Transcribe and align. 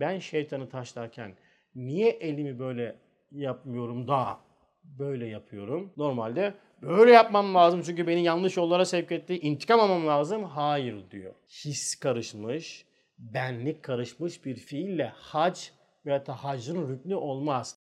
Ben 0.00 0.18
şeytanı 0.18 0.68
taşlarken 0.68 1.36
niye 1.74 2.10
elimi 2.10 2.58
böyle 2.58 2.96
yapmıyorum 3.30 4.08
da 4.08 4.40
böyle 4.84 5.26
yapıyorum? 5.26 5.92
Normalde 5.96 6.54
böyle 6.82 7.12
yapmam 7.12 7.54
lazım 7.54 7.82
çünkü 7.82 8.06
beni 8.06 8.22
yanlış 8.22 8.56
yollara 8.56 8.84
sevk 8.84 9.12
etti. 9.12 9.38
İntikam 9.38 9.80
almam 9.80 10.06
lazım. 10.06 10.44
Hayır 10.44 11.10
diyor. 11.10 11.34
His 11.64 12.00
karışmış, 12.00 12.86
benlik 13.18 13.82
karışmış 13.82 14.44
bir 14.44 14.56
fiille 14.56 15.12
hac 15.16 15.60
veya 16.06 16.26
da 16.26 16.44
hacın 16.44 16.88
rüknü 16.88 17.14
olmaz. 17.14 17.78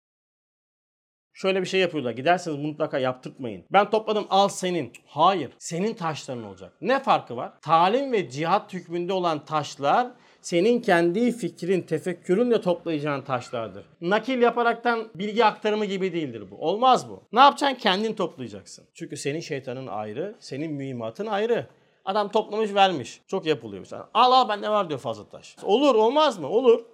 Şöyle 1.32 1.61
bir 1.61 1.66
şey 1.66 1.80
yapıyorlar. 1.80 2.11
Giderseniz 2.11 2.58
mutlaka 2.58 2.98
yaptırtmayın. 2.98 3.64
Ben 3.72 3.90
topladım 3.90 4.27
al 4.30 4.48
senin. 4.48 4.92
Hayır. 5.06 5.50
Senin 5.58 5.95
taşların 5.95 6.45
olacak. 6.45 6.72
Ne 6.80 7.00
farkı 7.00 7.36
var? 7.36 7.61
Talim 7.62 8.12
ve 8.12 8.30
cihat 8.30 8.74
hükmünde 8.74 9.12
olan 9.12 9.45
taşlar 9.45 10.12
senin 10.43 10.80
kendi 10.80 11.32
fikrin, 11.32 11.82
tefekkürünle 11.82 12.61
toplayacağın 12.61 13.23
taşlardır. 13.23 13.84
Nakil 14.00 14.42
yaparaktan 14.42 15.09
bilgi 15.14 15.45
aktarımı 15.45 15.84
gibi 15.84 16.12
değildir 16.12 16.45
bu. 16.51 16.56
Olmaz 16.56 17.10
bu. 17.10 17.23
Ne 17.33 17.41
yapacaksın? 17.41 17.78
Kendin 17.78 18.14
toplayacaksın. 18.14 18.84
Çünkü 18.95 19.16
senin 19.16 19.41
şeytanın 19.41 19.87
ayrı, 19.87 20.37
senin 20.41 20.73
mühimmatın 20.73 21.27
ayrı. 21.27 21.66
Adam 22.05 22.28
toplamış 22.28 22.74
vermiş. 22.74 23.20
Çok 23.27 23.47
yapılıyor 23.47 23.80
mesela. 23.80 24.09
Al 24.14 24.33
al 24.33 24.48
bende 24.48 24.69
var 24.69 24.88
diyor 24.88 25.00
fazla 25.00 25.28
taş. 25.28 25.56
Olur 25.62 25.95
olmaz 25.95 26.38
mı? 26.38 26.48
Olur. 26.48 26.84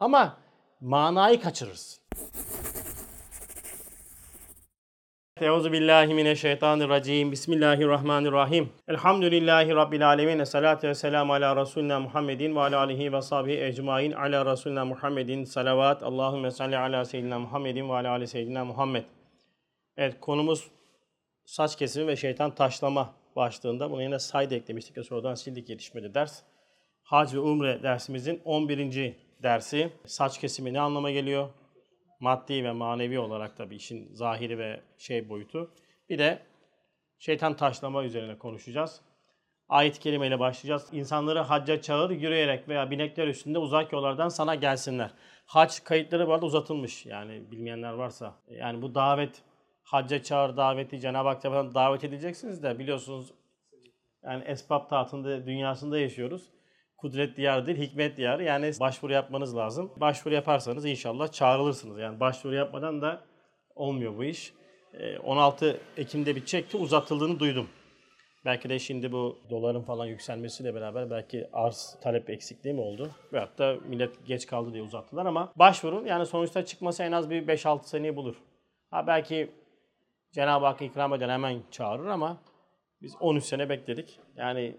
Ama 0.00 0.36
manayı 0.80 1.40
kaçırırsın. 1.40 2.00
Euzu 5.40 5.72
billahi 5.72 6.14
mineşşeytanirracim. 6.14 7.32
Bismillahirrahmanirrahim. 7.32 8.68
Elhamdülillahi 8.88 9.74
rabbil 9.74 10.08
alamin. 10.08 10.38
Essalatu 10.38 10.88
vesselamu 10.88 11.32
ala 11.32 11.56
Resulina 11.56 12.00
Muhammedin 12.00 12.56
ve 12.56 12.60
ala 12.60 12.78
alihi 12.78 13.12
ve 13.12 13.22
sahbihi 13.22 13.64
ecmaîn. 13.64 14.12
Ala 14.12 14.52
Resulina 14.52 14.84
Muhammedin 14.84 15.44
salavat. 15.44 16.02
Allahumme 16.02 16.50
salli 16.50 16.78
ala 16.78 17.04
seyyidina 17.04 17.38
Muhammedin 17.38 17.88
ve 17.88 17.92
ala 17.92 18.10
ali 18.10 18.26
seyyidina 18.26 18.64
Muhammed. 18.64 19.04
Evet 19.96 20.20
konumuz 20.20 20.70
saç 21.44 21.76
kesimi 21.76 22.06
ve 22.06 22.16
şeytan 22.16 22.54
taşlama 22.54 23.14
başlığında. 23.36 23.90
Bunu 23.90 24.02
yine 24.02 24.18
sayda 24.18 24.54
eklemiştik 24.54 24.98
ve 24.98 25.02
sonradan 25.02 25.34
sildik 25.34 25.66
gelişmedi 25.66 26.14
ders. 26.14 26.42
Hac 27.02 27.34
ve 27.34 27.38
Umre 27.38 27.82
dersimizin 27.82 28.40
11. 28.44 29.14
dersi. 29.42 29.92
Saç 30.06 30.38
kesimi 30.38 30.72
ne 30.72 30.80
anlama 30.80 31.10
geliyor? 31.10 31.48
Maddi 32.20 32.64
ve 32.64 32.72
manevi 32.72 33.18
olarak 33.18 33.56
tabii 33.56 33.76
işin 33.76 34.08
zahiri 34.12 34.58
ve 34.58 34.80
şey 34.98 35.28
boyutu. 35.28 35.70
Bir 36.08 36.18
de 36.18 36.42
şeytan 37.18 37.56
taşlama 37.56 38.04
üzerine 38.04 38.38
konuşacağız. 38.38 39.00
Ayet-i 39.68 40.00
kerimeyle 40.00 40.38
başlayacağız. 40.38 40.88
İnsanları 40.92 41.38
hacca 41.38 41.80
çağır, 41.80 42.10
yürüyerek 42.10 42.68
veya 42.68 42.90
binekler 42.90 43.28
üstünde 43.28 43.58
uzak 43.58 43.92
yollardan 43.92 44.28
sana 44.28 44.54
gelsinler. 44.54 45.10
Hac 45.46 45.84
kayıtları 45.84 46.26
bu 46.26 46.32
arada 46.32 46.46
uzatılmış. 46.46 47.06
Yani 47.06 47.50
bilmeyenler 47.50 47.92
varsa. 47.92 48.34
Yani 48.48 48.82
bu 48.82 48.94
davet, 48.94 49.42
hacca 49.82 50.22
çağır 50.22 50.56
daveti 50.56 51.00
Cenab-ı 51.00 51.28
Hak 51.28 51.42
tarafından 51.42 51.74
davet 51.74 52.04
edeceksiniz 52.04 52.62
de 52.62 52.78
biliyorsunuz 52.78 53.32
yani 54.24 54.44
esbab 54.44 54.88
tahtında 54.88 55.46
dünyasında 55.46 55.98
yaşıyoruz 55.98 56.50
kudret 57.00 57.36
diyarı 57.36 57.66
değil, 57.66 57.78
hikmet 57.78 58.16
diyarı. 58.16 58.44
Yani 58.44 58.72
başvuru 58.80 59.12
yapmanız 59.12 59.56
lazım. 59.56 59.92
Başvuru 59.96 60.34
yaparsanız 60.34 60.84
inşallah 60.84 61.32
çağrılırsınız. 61.32 61.98
Yani 61.98 62.20
başvuru 62.20 62.54
yapmadan 62.54 63.02
da 63.02 63.24
olmuyor 63.74 64.16
bu 64.16 64.24
iş. 64.24 64.52
16 65.24 65.80
Ekim'de 65.96 66.36
bitecekti, 66.36 66.76
uzatıldığını 66.76 67.40
duydum. 67.40 67.68
Belki 68.44 68.68
de 68.68 68.78
şimdi 68.78 69.12
bu 69.12 69.38
doların 69.50 69.82
falan 69.82 70.06
yükselmesiyle 70.06 70.74
beraber 70.74 71.10
belki 71.10 71.48
arz 71.52 71.96
talep 72.02 72.30
eksikliği 72.30 72.74
mi 72.74 72.80
oldu? 72.80 73.10
Veyahut 73.32 73.58
da 73.58 73.76
millet 73.88 74.26
geç 74.26 74.46
kaldı 74.46 74.72
diye 74.72 74.82
uzattılar 74.82 75.26
ama 75.26 75.52
başvurun. 75.56 76.06
Yani 76.06 76.26
sonuçta 76.26 76.64
çıkması 76.64 77.02
en 77.02 77.12
az 77.12 77.30
bir 77.30 77.46
5-6 77.46 77.84
seneyi 77.84 78.16
bulur. 78.16 78.36
Ha 78.90 79.06
belki 79.06 79.50
Cenab-ı 80.32 80.66
Hak 80.66 80.82
ikram 80.82 81.14
eden 81.14 81.28
hemen 81.28 81.62
çağırır 81.70 82.06
ama 82.06 82.36
biz 83.02 83.16
13 83.20 83.44
sene 83.44 83.68
bekledik. 83.68 84.20
Yani 84.36 84.76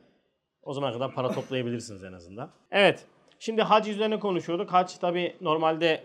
o 0.64 0.74
zaman 0.74 0.94
kadar 0.94 1.14
para 1.14 1.32
toplayabilirsiniz 1.32 2.04
en 2.04 2.14
azından. 2.14 2.52
Evet. 2.72 3.06
Şimdi 3.40 3.62
hac 3.62 3.88
üzerine 3.88 4.20
konuşuyorduk. 4.20 4.74
Hac 4.74 4.98
tabi 4.98 5.36
normalde 5.42 6.04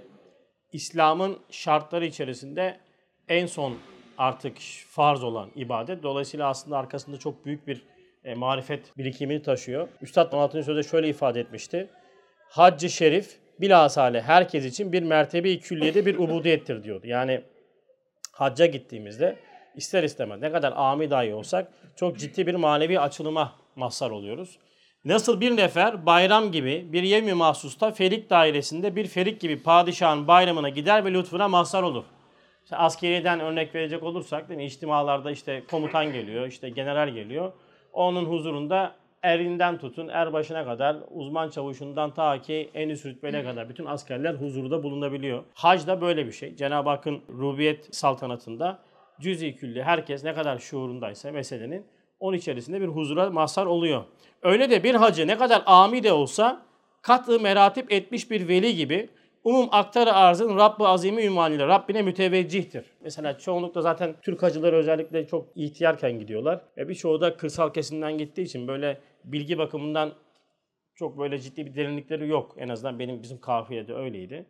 İslam'ın 0.72 1.38
şartları 1.50 2.06
içerisinde 2.06 2.80
en 3.28 3.46
son 3.46 3.74
artık 4.18 4.56
farz 4.88 5.24
olan 5.24 5.50
ibadet. 5.54 6.02
Dolayısıyla 6.02 6.48
aslında 6.48 6.78
arkasında 6.78 7.16
çok 7.16 7.46
büyük 7.46 7.66
bir 7.66 7.82
e, 8.24 8.34
marifet 8.34 8.98
birikimini 8.98 9.42
taşıyor. 9.42 9.88
Üstad 10.02 10.32
16. 10.32 10.62
sözde 10.62 10.82
şöyle 10.82 11.08
ifade 11.08 11.40
etmişti. 11.40 11.88
Haccı 12.48 12.90
şerif 12.90 13.38
bilhasale 13.60 14.22
herkes 14.22 14.64
için 14.64 14.92
bir 14.92 15.02
mertebe-i 15.02 15.60
külliyede 15.60 16.06
bir 16.06 16.18
ubudiyettir 16.18 16.82
diyordu. 16.82 17.06
Yani 17.06 17.42
hacca 18.32 18.66
gittiğimizde 18.66 19.36
ister 19.74 20.02
istemez 20.02 20.40
ne 20.40 20.52
kadar 20.52 20.72
ami 20.76 21.10
dahi 21.10 21.34
olsak 21.34 21.72
çok 21.96 22.18
ciddi 22.18 22.46
bir 22.46 22.54
manevi 22.54 23.00
açılıma 23.00 23.52
mazhar 23.76 24.10
oluyoruz. 24.10 24.58
Nasıl 25.04 25.40
bir 25.40 25.56
nefer 25.56 26.06
bayram 26.06 26.52
gibi 26.52 26.92
bir 26.92 27.02
yevmi 27.02 27.34
mahsusta 27.34 27.90
ferik 27.90 28.30
dairesinde 28.30 28.96
bir 28.96 29.06
ferik 29.06 29.40
gibi 29.40 29.62
padişahın 29.62 30.28
bayramına 30.28 30.68
gider 30.68 31.04
ve 31.04 31.12
lütfuna 31.12 31.48
mazhar 31.48 31.82
olur. 31.82 32.04
İşte 32.64 32.76
askeriyeden 32.76 33.40
örnek 33.40 33.74
verecek 33.74 34.02
olursak 34.02 34.48
değil 34.48 34.58
mi? 34.58 34.66
İçtimalarda 34.66 35.30
işte 35.30 35.62
komutan 35.70 36.12
geliyor, 36.12 36.46
işte 36.46 36.68
general 36.68 37.08
geliyor. 37.08 37.52
Onun 37.92 38.24
huzurunda 38.24 38.94
erinden 39.22 39.78
tutun 39.78 40.08
er 40.08 40.32
başına 40.32 40.64
kadar 40.64 40.96
uzman 41.10 41.50
çavuşundan 41.50 42.14
ta 42.14 42.40
ki 42.40 42.70
en 42.74 42.88
üst 42.88 43.06
rütbene 43.06 43.44
kadar 43.44 43.68
bütün 43.68 43.86
askerler 43.86 44.34
huzurda 44.34 44.82
bulunabiliyor. 44.82 45.44
Hac 45.54 45.86
da 45.86 46.00
böyle 46.00 46.26
bir 46.26 46.32
şey. 46.32 46.56
Cenab-ı 46.56 46.88
Hakk'ın 46.88 47.22
rubiyet 47.28 47.94
saltanatında 47.94 48.78
cüz-i 49.20 49.56
külli 49.56 49.82
herkes 49.82 50.24
ne 50.24 50.34
kadar 50.34 50.58
şuurundaysa 50.58 51.32
meselenin 51.32 51.86
onun 52.20 52.36
içerisinde 52.36 52.80
bir 52.80 52.88
huzura 52.88 53.30
mazhar 53.30 53.66
oluyor. 53.66 54.04
Öyle 54.42 54.70
de 54.70 54.84
bir 54.84 54.94
hacı 54.94 55.26
ne 55.26 55.38
kadar 55.38 55.62
ami 55.66 56.02
de 56.02 56.12
olsa 56.12 56.62
katı 57.02 57.40
meratip 57.40 57.92
etmiş 57.92 58.30
bir 58.30 58.48
veli 58.48 58.76
gibi 58.76 59.08
umum 59.44 59.68
aktarı 59.72 60.12
arzın 60.12 60.56
Rabb-ı 60.56 60.88
Azim'i 60.88 61.24
ünvanıyla 61.24 61.68
Rabbine 61.68 62.02
müteveccihtir. 62.02 62.84
Mesela 63.00 63.38
çoğunlukla 63.38 63.80
zaten 63.80 64.14
Türk 64.22 64.42
hacıları 64.42 64.76
özellikle 64.76 65.26
çok 65.26 65.46
ihtiyarken 65.54 66.18
gidiyorlar. 66.18 66.60
Ve 66.76 66.88
birçoğu 66.88 67.20
da 67.20 67.36
kırsal 67.36 67.72
kesimden 67.72 68.18
gittiği 68.18 68.42
için 68.42 68.68
böyle 68.68 69.00
bilgi 69.24 69.58
bakımından 69.58 70.12
çok 70.94 71.18
böyle 71.18 71.38
ciddi 71.38 71.66
bir 71.66 71.74
derinlikleri 71.74 72.28
yok. 72.28 72.54
En 72.58 72.68
azından 72.68 72.98
benim 72.98 73.22
bizim 73.22 73.40
kafiyede 73.40 73.94
öyleydi. 73.94 74.46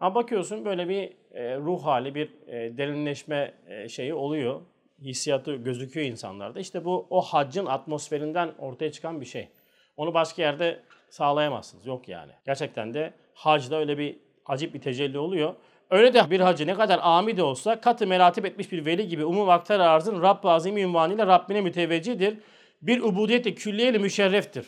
Ama 0.00 0.14
bakıyorsun 0.14 0.64
böyle 0.64 0.88
bir 0.88 1.12
e, 1.32 1.56
ruh 1.56 1.84
hali, 1.84 2.14
bir 2.14 2.30
e, 2.46 2.78
derinleşme 2.78 3.54
e, 3.68 3.88
şeyi 3.88 4.14
oluyor 4.14 4.60
hissiyatı 5.02 5.54
gözüküyor 5.54 6.06
insanlarda. 6.06 6.60
İşte 6.60 6.84
bu 6.84 7.06
o 7.10 7.20
haccın 7.20 7.66
atmosferinden 7.66 8.50
ortaya 8.58 8.92
çıkan 8.92 9.20
bir 9.20 9.26
şey. 9.26 9.48
Onu 9.96 10.14
başka 10.14 10.42
yerde 10.42 10.80
sağlayamazsınız. 11.10 11.86
Yok 11.86 12.08
yani. 12.08 12.32
Gerçekten 12.46 12.94
de 12.94 13.12
hacda 13.34 13.76
öyle 13.76 13.98
bir 13.98 14.16
acip 14.46 14.74
bir 14.74 14.80
tecelli 14.80 15.18
oluyor. 15.18 15.54
Öyle 15.90 16.14
de 16.14 16.30
bir 16.30 16.40
hacı 16.40 16.66
ne 16.66 16.74
kadar 16.74 17.00
ami 17.02 17.36
de 17.36 17.42
olsa 17.42 17.80
katı 17.80 18.06
meratip 18.06 18.46
etmiş 18.46 18.72
bir 18.72 18.86
veli 18.86 19.08
gibi 19.08 19.24
umum 19.24 19.48
aktar 19.48 19.80
arzın 19.80 20.22
Rabb-ı 20.22 20.50
Azim 20.50 20.76
ünvanıyla 20.76 21.26
Rabbine 21.26 21.60
müteveccihdir. 21.60 22.38
Bir 22.82 23.02
ubudiyeti 23.02 23.54
külliyeyle 23.54 23.98
müşerreftir. 23.98 24.66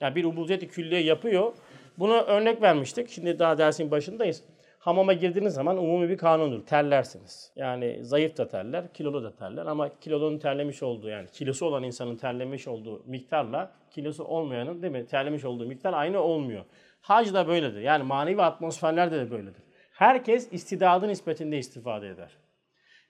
Yani 0.00 0.14
bir 0.14 0.24
ubudiyeti 0.24 0.68
külliye 0.68 1.02
yapıyor. 1.02 1.52
Bunu 1.98 2.12
örnek 2.12 2.62
vermiştik. 2.62 3.10
Şimdi 3.10 3.38
daha 3.38 3.58
dersin 3.58 3.90
başındayız 3.90 4.42
hamama 4.82 5.12
girdiğiniz 5.12 5.54
zaman 5.54 5.78
umumi 5.78 6.08
bir 6.08 6.16
kanundur. 6.16 6.66
Terlersiniz. 6.66 7.52
Yani 7.56 8.04
zayıf 8.04 8.36
da 8.36 8.48
terler, 8.48 8.92
kilolu 8.92 9.24
da 9.24 9.34
terler 9.34 9.66
ama 9.66 9.98
kilolunun 10.00 10.38
terlemiş 10.38 10.82
olduğu 10.82 11.08
yani 11.08 11.28
kilosu 11.32 11.66
olan 11.66 11.82
insanın 11.82 12.16
terlemiş 12.16 12.68
olduğu 12.68 13.02
miktarla 13.06 13.72
kilosu 13.90 14.24
olmayanın 14.24 14.82
değil 14.82 14.92
mi 14.92 15.06
terlemiş 15.06 15.44
olduğu 15.44 15.66
miktar 15.66 15.92
aynı 15.92 16.20
olmuyor. 16.20 16.64
Hac 17.00 17.34
da 17.34 17.48
böyledir. 17.48 17.80
Yani 17.80 18.02
manevi 18.02 18.42
atmosferlerde 18.42 19.18
de 19.18 19.30
böyledir. 19.30 19.62
Herkes 19.92 20.52
istidadı 20.52 21.08
nispetinde 21.08 21.58
istifade 21.58 22.08
eder. 22.08 22.30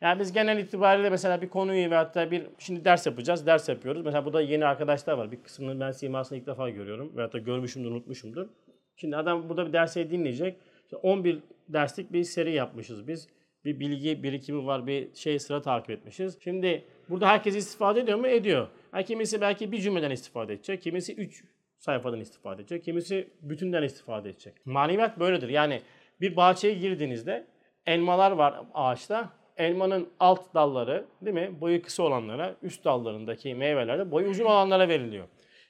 Yani 0.01 0.21
biz 0.21 0.33
genel 0.33 0.59
itibariyle 0.59 1.11
mesela 1.11 1.43
bir 1.43 1.49
konuyu 1.49 1.91
ve 1.91 1.95
hatta 1.95 2.31
bir 2.31 2.47
şimdi 2.59 2.85
ders 2.85 3.07
yapacağız, 3.07 3.47
ders 3.47 3.69
yapıyoruz. 3.69 4.05
Mesela 4.05 4.25
burada 4.25 4.41
yeni 4.41 4.67
arkadaşlar 4.67 5.13
var. 5.13 5.33
Bir 5.33 5.43
kısmını 5.43 5.81
ben 5.81 5.91
simasını 5.91 6.39
ilk 6.39 6.47
defa 6.47 6.71
görüyorum. 6.71 7.17
Veyahut 7.17 7.35
da 7.35 7.39
görmüşümdür, 7.39 7.91
unutmuşumdur. 7.91 8.49
Şimdi 8.97 9.17
adam 9.17 9.49
burada 9.49 9.67
bir 9.67 9.73
dersi 9.73 10.11
dinleyecek. 10.11 10.57
İşte 10.85 10.97
11 10.97 11.39
derslik 11.73 12.13
bir 12.13 12.25
seri 12.25 12.53
yapmışız 12.53 13.09
biz. 13.09 13.29
Bir 13.65 13.81
bilgi 13.81 14.23
birikimi 14.23 14.67
var, 14.67 14.87
bir 14.87 15.15
şey 15.15 15.39
sıra 15.39 15.63
takip 15.63 15.91
etmişiz. 15.91 16.39
Şimdi 16.45 16.85
burada 17.09 17.29
herkes 17.29 17.57
istifade 17.57 18.01
ediyor 18.01 18.19
mu? 18.19 18.27
Ediyor. 18.27 18.69
Yani 18.95 19.05
kimisi 19.05 19.41
belki 19.41 19.73
bir 19.73 19.79
cümleden 19.79 20.11
istifade 20.11 20.53
edecek, 20.53 20.83
kimisi 20.83 21.15
üç 21.15 21.45
sayfadan 21.79 22.21
istifade 22.21 22.63
edecek, 22.63 22.85
kimisi 22.85 23.31
bütünden 23.43 23.83
istifade 23.83 24.31
edecek. 24.31 24.55
Maneviyat 24.65 25.21
böyledir. 25.21 25.49
Yani 25.49 25.83
bir 26.21 26.37
bahçeye 26.37 26.75
girdiğinizde 26.75 27.47
elmalar 27.87 28.31
var 28.31 28.61
ağaçta. 28.75 29.31
Elmanın 29.57 30.09
alt 30.21 30.55
dalları 30.55 31.05
değil 31.23 31.35
mi? 31.35 31.61
Boyu 31.61 31.83
kısa 31.83 32.03
olanlara, 32.03 32.57
üst 32.63 32.85
dallarındaki 32.85 33.55
meyvelerde 33.55 34.11
boyu 34.11 34.29
uzun 34.29 34.45
olanlara 34.45 34.89
veriliyor. 34.89 35.25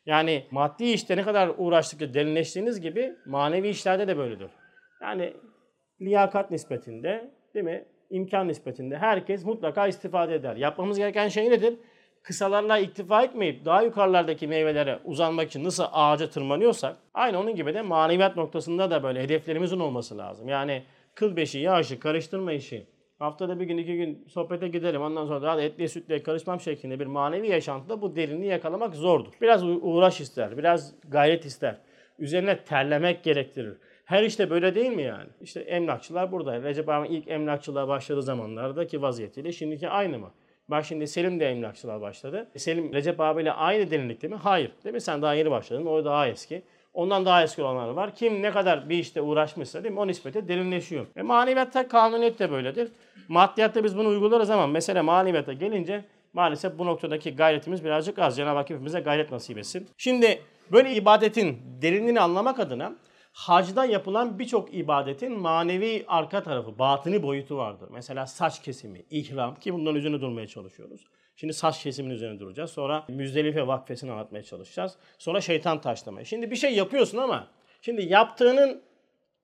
Yani 0.06 0.46
maddi 0.50 0.84
işte 0.84 1.16
ne 1.16 1.22
kadar 1.22 1.50
uğraştıkça 1.58 2.14
derinleştiğiniz 2.14 2.80
gibi 2.80 3.14
manevi 3.26 3.68
işlerde 3.68 4.08
de 4.08 4.16
böyledir. 4.16 4.50
Yani 5.02 5.32
liyakat 6.04 6.50
nispetinde 6.50 7.30
değil 7.54 7.64
mi? 7.64 7.84
İmkan 8.10 8.48
nispetinde 8.48 8.98
herkes 8.98 9.44
mutlaka 9.44 9.86
istifade 9.86 10.34
eder. 10.34 10.56
Yapmamız 10.56 10.98
gereken 10.98 11.28
şey 11.28 11.50
nedir? 11.50 11.74
Kısalarla 12.22 12.78
iktifa 12.78 13.22
etmeyip 13.22 13.64
daha 13.64 13.82
yukarılardaki 13.82 14.46
meyvelere 14.46 14.98
uzanmak 15.04 15.48
için 15.48 15.64
nasıl 15.64 15.84
ağaca 15.92 16.30
tırmanıyorsak 16.30 16.96
aynı 17.14 17.38
onun 17.40 17.54
gibi 17.56 17.74
de 17.74 17.82
maneviyat 17.82 18.36
noktasında 18.36 18.90
da 18.90 19.02
böyle 19.02 19.22
hedeflerimizin 19.22 19.80
olması 19.80 20.18
lazım. 20.18 20.48
Yani 20.48 20.82
kıl 21.14 21.36
beşi, 21.36 21.58
yağışı, 21.58 22.00
karıştırma 22.00 22.52
işi, 22.52 22.86
haftada 23.18 23.60
bir 23.60 23.64
gün 23.64 23.78
iki 23.78 23.96
gün 23.96 24.24
sohbete 24.28 24.68
giderim 24.68 25.02
ondan 25.02 25.26
sonra 25.26 25.42
daha 25.42 25.56
da 25.56 25.62
etliye 25.62 25.88
sütlüye 25.88 26.22
karışmam 26.22 26.60
şeklinde 26.60 27.00
bir 27.00 27.06
manevi 27.06 27.48
yaşantıda 27.48 28.02
bu 28.02 28.16
derinliği 28.16 28.50
yakalamak 28.50 28.94
zordur. 28.94 29.32
Biraz 29.40 29.64
uğraş 29.64 30.20
ister, 30.20 30.58
biraz 30.58 30.94
gayret 31.08 31.44
ister. 31.44 31.76
Üzerine 32.18 32.64
terlemek 32.64 33.24
gerektirir. 33.24 33.74
Her 34.04 34.22
işte 34.22 34.50
böyle 34.50 34.74
değil 34.74 34.92
mi 34.92 35.02
yani? 35.02 35.28
İşte 35.40 35.60
emlakçılar 35.60 36.32
burada. 36.32 36.62
Recep 36.62 36.88
abi 36.88 37.08
ilk 37.08 37.28
emlakçılığa 37.28 37.88
başladığı 37.88 38.22
zamanlardaki 38.22 39.02
vaziyetiyle 39.02 39.52
şimdiki 39.52 39.88
aynı 39.88 40.18
mı? 40.18 40.30
Bak 40.68 40.84
şimdi 40.84 41.06
Selim 41.06 41.40
de 41.40 41.50
emlakçılığa 41.50 42.00
başladı. 42.00 42.50
E 42.54 42.58
Selim 42.58 42.92
Recep 42.92 43.20
abiyle 43.20 43.52
aynı 43.52 43.90
derinlikte 43.90 44.28
mi? 44.28 44.36
Hayır. 44.36 44.72
Değil 44.84 44.94
mi? 44.94 45.00
Sen 45.00 45.22
daha 45.22 45.34
yeni 45.34 45.50
başladın. 45.50 45.86
O 45.86 46.04
daha 46.04 46.28
eski. 46.28 46.62
Ondan 46.94 47.24
daha 47.24 47.42
eski 47.42 47.62
olanlar 47.62 47.88
var. 47.88 48.14
Kim 48.14 48.42
ne 48.42 48.50
kadar 48.50 48.88
bir 48.88 48.98
işte 48.98 49.20
uğraşmışsa 49.20 49.84
değil 49.84 49.94
mi? 49.94 50.00
O 50.00 50.06
nispete 50.06 50.48
derinleşiyor. 50.48 51.06
E 51.16 51.22
maneviyatta 51.22 51.88
kanuniyet 51.88 52.38
de 52.38 52.50
böyledir. 52.50 52.92
Maddiyatta 53.28 53.84
biz 53.84 53.98
bunu 53.98 54.08
uygularız 54.08 54.50
ama 54.50 54.66
mesela 54.66 55.02
maneviyata 55.02 55.52
gelince 55.52 56.04
maalesef 56.32 56.78
bu 56.78 56.86
noktadaki 56.86 57.36
gayretimiz 57.36 57.84
birazcık 57.84 58.18
az. 58.18 58.36
Cenab-ı 58.36 58.56
Hak 58.56 58.70
hepimize 58.70 59.00
gayret 59.00 59.32
nasip 59.32 59.58
etsin. 59.58 59.88
Şimdi 59.98 60.42
böyle 60.72 60.94
ibadetin 60.94 61.58
derinliğini 61.82 62.20
anlamak 62.20 62.60
adına 62.60 62.92
hacda 63.32 63.84
yapılan 63.84 64.38
birçok 64.38 64.74
ibadetin 64.74 65.32
manevi 65.32 66.04
arka 66.08 66.42
tarafı, 66.42 66.78
batını 66.78 67.22
boyutu 67.22 67.56
vardır. 67.56 67.88
Mesela 67.92 68.26
saç 68.26 68.62
kesimi, 68.62 69.04
ihram 69.10 69.54
ki 69.54 69.74
bundan 69.74 69.94
üzerine 69.94 70.20
durmaya 70.20 70.46
çalışıyoruz. 70.46 71.06
Şimdi 71.36 71.52
saç 71.52 71.82
kesiminin 71.82 72.14
üzerine 72.14 72.40
duracağız. 72.40 72.70
Sonra 72.70 73.04
Müzdelife 73.08 73.66
vakfesini 73.66 74.12
anlatmaya 74.12 74.42
çalışacağız. 74.42 74.96
Sonra 75.18 75.40
şeytan 75.40 75.80
taşlamayı. 75.80 76.26
Şimdi 76.26 76.50
bir 76.50 76.56
şey 76.56 76.74
yapıyorsun 76.74 77.18
ama 77.18 77.48
şimdi 77.82 78.02
yaptığının 78.02 78.82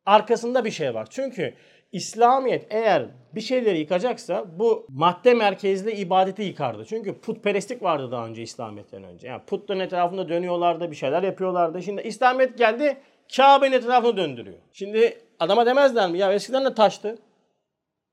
arkasında 0.06 0.64
bir 0.64 0.70
şey 0.70 0.94
var. 0.94 1.06
Çünkü 1.10 1.54
İslamiyet 1.92 2.66
eğer 2.70 3.06
bir 3.34 3.40
şeyleri 3.40 3.78
yıkacaksa 3.78 4.58
bu 4.58 4.86
madde 4.88 5.34
merkezli 5.34 5.92
ibadeti 5.92 6.42
yıkardı. 6.42 6.84
Çünkü 6.84 7.20
putperestlik 7.20 7.82
vardı 7.82 8.10
daha 8.10 8.26
önce 8.26 8.42
İslamiyet'ten 8.42 9.04
önce. 9.04 9.28
Yani 9.28 9.42
putların 9.46 9.80
etrafında 9.80 10.28
dönüyorlardı, 10.28 10.90
bir 10.90 10.96
şeyler 10.96 11.22
yapıyorlardı. 11.22 11.82
Şimdi 11.82 12.02
İslamiyet 12.02 12.58
geldi, 12.58 12.96
Kabe'nin 13.36 13.72
etrafını 13.72 14.16
döndürüyor. 14.16 14.58
Şimdi 14.72 15.18
adama 15.38 15.66
demezler 15.66 16.10
mi? 16.10 16.18
Ya 16.18 16.32
eskiden 16.32 16.64
de 16.64 16.74
taştı. 16.74 17.18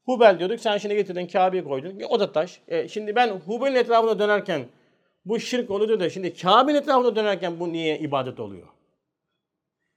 Hubel 0.05 0.39
diyorduk. 0.39 0.59
Sen 0.59 0.77
şimdi 0.77 0.95
getirdin 0.95 1.27
Kabe'yi 1.27 1.63
koydun. 1.63 2.01
O 2.09 2.19
da 2.19 2.31
taş. 2.31 2.61
E, 2.67 2.87
şimdi 2.87 3.15
ben 3.15 3.29
Hubel'in 3.29 3.75
etrafında 3.75 4.19
dönerken 4.19 4.65
bu 5.25 5.39
şirk 5.39 5.71
oluyor 5.71 5.99
da 5.99 6.09
şimdi 6.09 6.33
Kabe'nin 6.33 6.77
etrafında 6.77 7.15
dönerken 7.15 7.59
bu 7.59 7.73
niye 7.73 7.99
ibadet 7.99 8.39
oluyor? 8.39 8.67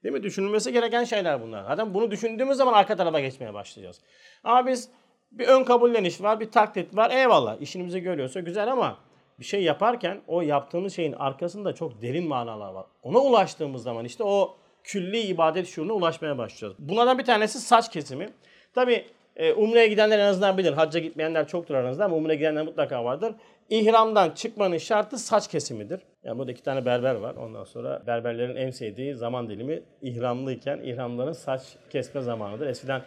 Değil 0.05 0.13
mi? 0.13 0.23
Düşünülmesi 0.23 0.73
gereken 0.73 1.05
şeyler 1.05 1.43
bunlar. 1.43 1.65
Zaten 1.65 1.95
bunu 1.95 2.11
düşündüğümüz 2.11 2.57
zaman 2.57 2.73
arka 2.73 2.97
tarafa 2.97 3.21
geçmeye 3.21 3.55
başlayacağız. 3.55 4.01
Ama 4.45 4.67
biz 4.67 4.89
bir 5.33 5.47
ön 5.47 5.65
kabulleniş 5.65 6.23
var, 6.23 6.41
bir 6.41 6.51
taklit 6.51 6.97
var. 6.97 7.11
Eyvallah 7.11 7.61
işimizi 7.61 8.01
görüyorsa 8.01 8.41
güzel 8.41 8.73
ama 8.73 8.99
bir 9.41 9.45
şey 9.45 9.63
yaparken 9.63 10.21
o 10.27 10.43
yaptığımız 10.43 10.95
şeyin 10.95 11.13
arkasında 11.13 11.75
çok 11.75 12.03
derin 12.03 12.29
manalar 12.29 12.73
var. 12.73 12.87
Ona 13.03 13.19
ulaştığımız 13.19 13.83
zaman 13.83 14.05
işte 14.05 14.25
o 14.25 14.57
külli 14.89 15.21
ibadet 15.21 15.67
şuuruna 15.67 15.93
ulaşmaya 15.93 16.39
başlayacağız. 16.39 16.75
Bunlardan 16.79 17.19
bir 17.19 17.25
tanesi 17.25 17.61
saç 17.61 17.93
kesimi. 17.93 18.29
Tabi 18.75 19.05
e, 19.37 19.53
Umre'ye 19.53 19.89
gidenler 19.89 20.19
en 20.19 20.25
azından 20.25 20.59
bilir. 20.59 20.73
Hacca 20.73 21.01
gitmeyenler 21.01 21.49
çoktur 21.49 21.75
aranızda 21.75 22.05
ama 22.05 22.17
Umre'ye 22.17 22.39
gidenler 22.39 22.65
mutlaka 22.65 23.05
vardır. 23.05 23.33
İhramdan 23.71 24.31
çıkmanın 24.31 24.79
şartı 24.79 25.19
saç 25.19 25.49
kesimidir. 25.49 26.01
Yani 26.25 26.39
burada 26.39 26.53
iki 26.53 26.63
tane 26.63 26.85
berber 26.85 27.15
var. 27.15 27.35
Ondan 27.35 27.65
sonra 27.65 28.03
berberlerin 28.07 28.57
en 28.57 28.71
sevdiği 28.71 29.15
zaman 29.15 29.49
dilimi 29.49 29.83
ihramlıyken 30.03 30.79
ihramların 30.79 31.33
saç 31.33 31.63
kesme 31.91 32.21
zamanıdır. 32.21 32.67
Eskiden 32.67 33.03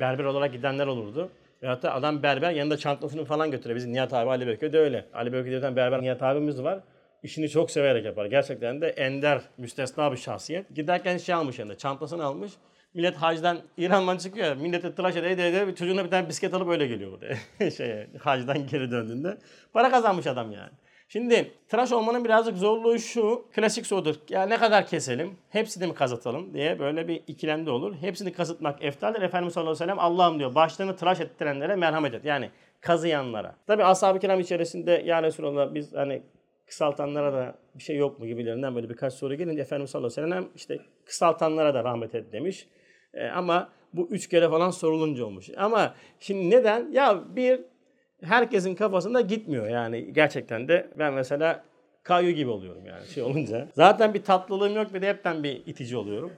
berber 0.00 0.24
olarak 0.24 0.52
gidenler 0.52 0.86
olurdu. 0.86 1.30
Ve 1.62 1.66
hatta 1.66 1.92
adam 1.92 2.22
berber 2.22 2.50
yanında 2.50 2.76
çantasını 2.76 3.24
falan 3.24 3.50
götürüyor. 3.50 3.76
Bizim 3.76 3.92
Nihat 3.92 4.12
abi 4.12 4.30
Ali 4.30 4.46
Bekir 4.46 4.72
de 4.72 4.78
öyle. 4.78 5.04
Ali 5.14 5.32
Bekir'den 5.32 5.76
berber 5.76 6.02
Nihat 6.02 6.22
abimiz 6.22 6.62
var 6.62 6.80
işini 7.22 7.48
çok 7.48 7.70
severek 7.70 8.04
yapar. 8.04 8.26
Gerçekten 8.26 8.80
de 8.80 8.88
ender, 8.88 9.40
müstesna 9.58 10.12
bir 10.12 10.16
şahsiyet. 10.16 10.74
Giderken 10.74 11.16
şey 11.16 11.34
almış 11.34 11.58
yanında, 11.58 11.78
çantasını 11.78 12.24
almış. 12.24 12.52
Millet 12.94 13.16
hacdan, 13.16 13.58
İran'dan 13.76 14.18
çıkıyor. 14.18 14.56
Millete 14.56 14.94
tıraş 14.94 15.16
ede 15.16 15.32
ede 15.32 15.48
ede 15.48 15.74
çocuğuna 15.74 16.04
bir 16.04 16.10
tane 16.10 16.28
bisiklet 16.28 16.54
alıp 16.54 16.68
öyle 16.68 16.86
geliyor 16.86 17.12
burada. 17.12 17.70
şeye, 17.70 18.10
hacdan 18.18 18.66
geri 18.66 18.90
döndüğünde. 18.90 19.38
Para 19.72 19.90
kazanmış 19.90 20.26
adam 20.26 20.52
yani. 20.52 20.70
Şimdi 21.08 21.52
tıraş 21.68 21.92
olmanın 21.92 22.24
birazcık 22.24 22.56
zorluğu 22.56 22.98
şu. 22.98 23.46
Klasik 23.54 23.86
sorudur. 23.86 24.14
Ya 24.28 24.46
ne 24.46 24.56
kadar 24.56 24.86
keselim? 24.86 25.36
Hepsini 25.50 25.86
mi 25.86 25.94
kazıtalım 25.94 26.54
diye 26.54 26.78
böyle 26.78 27.08
bir 27.08 27.22
ikilemde 27.26 27.70
olur. 27.70 27.94
Hepsini 28.00 28.32
kazıtmak 28.32 28.84
eftaldir. 28.84 29.22
Efendimiz 29.22 29.54
sallallahu 29.54 29.70
aleyhi 29.70 29.82
ve 29.82 29.92
sellem 29.92 29.98
Allah'ım 29.98 30.38
diyor 30.38 30.54
başlarını 30.54 30.96
tıraş 30.96 31.20
ettirenlere 31.20 31.76
merhamet 31.76 32.14
et. 32.14 32.24
Yani 32.24 32.50
kazıyanlara. 32.80 33.56
Tabi 33.66 33.84
ashab-ı 33.84 34.18
kiram 34.18 34.40
içerisinde 34.40 35.02
ya 35.06 35.22
Resulallah 35.22 35.74
biz 35.74 35.94
hani 35.94 36.22
kısaltanlara 36.68 37.32
da 37.32 37.58
bir 37.74 37.82
şey 37.82 37.96
yok 37.96 38.18
mu 38.18 38.26
gibilerinden 38.26 38.74
böyle 38.74 38.88
birkaç 38.88 39.14
soru 39.14 39.34
gelince 39.34 39.62
Efendimiz 39.62 39.90
sallallahu 39.90 40.20
aleyhi 40.20 40.26
ve 40.26 40.34
sellem 40.34 40.48
işte 40.56 40.78
kısaltanlara 41.04 41.74
da 41.74 41.84
rahmet 41.84 42.14
et 42.14 42.32
demiş. 42.32 42.68
E, 43.14 43.26
ama 43.26 43.68
bu 43.92 44.08
üç 44.10 44.28
kere 44.28 44.48
falan 44.48 44.70
sorulunca 44.70 45.24
olmuş. 45.24 45.50
Ama 45.56 45.94
şimdi 46.20 46.50
neden? 46.50 46.92
Ya 46.92 47.24
bir 47.36 47.60
herkesin 48.22 48.74
kafasında 48.74 49.20
gitmiyor 49.20 49.68
yani 49.68 50.12
gerçekten 50.12 50.68
de 50.68 50.90
ben 50.98 51.14
mesela 51.14 51.64
kayu 52.02 52.30
gibi 52.30 52.50
oluyorum 52.50 52.86
yani 52.86 53.06
şey 53.06 53.22
olunca. 53.22 53.68
Zaten 53.74 54.14
bir 54.14 54.22
tatlılığım 54.22 54.76
yok 54.76 54.94
bir 54.94 55.02
de 55.02 55.08
hepten 55.08 55.42
bir 55.44 55.62
itici 55.66 55.96
oluyorum. 55.96 56.32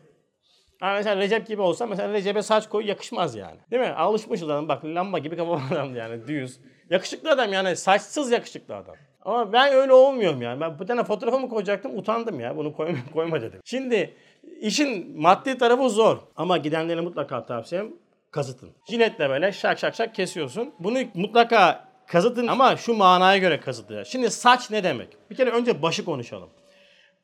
Ama 0.80 0.94
mesela 0.94 1.16
Recep 1.16 1.46
gibi 1.46 1.62
olsa 1.62 1.86
mesela 1.86 2.12
Recep'e 2.12 2.42
saç 2.42 2.68
koy 2.68 2.86
yakışmaz 2.86 3.36
yani. 3.36 3.58
Değil 3.70 3.82
mi? 3.82 3.88
Alışmış 3.88 4.42
adam 4.42 4.68
bak 4.68 4.84
lamba 4.84 5.18
gibi 5.18 5.36
kafa 5.36 5.52
adam 5.74 5.96
yani 5.96 6.28
düz. 6.28 6.60
Yakışıklı 6.90 7.30
adam 7.30 7.52
yani 7.52 7.76
saçsız 7.76 8.32
yakışıklı 8.32 8.76
adam. 8.76 8.96
Ama 9.22 9.52
ben 9.52 9.72
öyle 9.72 9.92
olmuyorum 9.92 10.42
yani. 10.42 10.60
Ben 10.60 10.78
bu 10.78 10.86
tane 10.86 11.04
fotoğrafımı 11.04 11.48
koyacaktım 11.48 11.98
utandım 11.98 12.40
ya. 12.40 12.56
Bunu 12.56 12.72
koyma, 12.72 12.98
koyma 13.14 13.40
dedim. 13.40 13.60
Şimdi 13.64 14.14
işin 14.60 15.20
maddi 15.20 15.58
tarafı 15.58 15.90
zor. 15.90 16.18
Ama 16.36 16.56
gidenlere 16.56 17.00
mutlaka 17.00 17.46
tavsiyem 17.46 17.88
kazıtın. 18.30 18.70
Jiletle 18.90 19.30
böyle 19.30 19.52
şak 19.52 19.78
şak 19.78 19.94
şak 19.94 20.14
kesiyorsun. 20.14 20.74
Bunu 20.78 20.98
mutlaka 21.14 21.88
kazıtın 22.06 22.46
ama 22.46 22.76
şu 22.76 22.94
manaya 22.94 23.38
göre 23.38 23.60
kazıtın. 23.60 24.02
Şimdi 24.02 24.30
saç 24.30 24.70
ne 24.70 24.84
demek? 24.84 25.08
Bir 25.30 25.36
kere 25.36 25.50
önce 25.50 25.82
başı 25.82 26.04
konuşalım. 26.04 26.48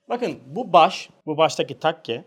Bakın 0.08 0.38
bu 0.46 0.72
baş, 0.72 1.10
bu 1.26 1.36
baştaki 1.36 1.78
takke 1.78 2.24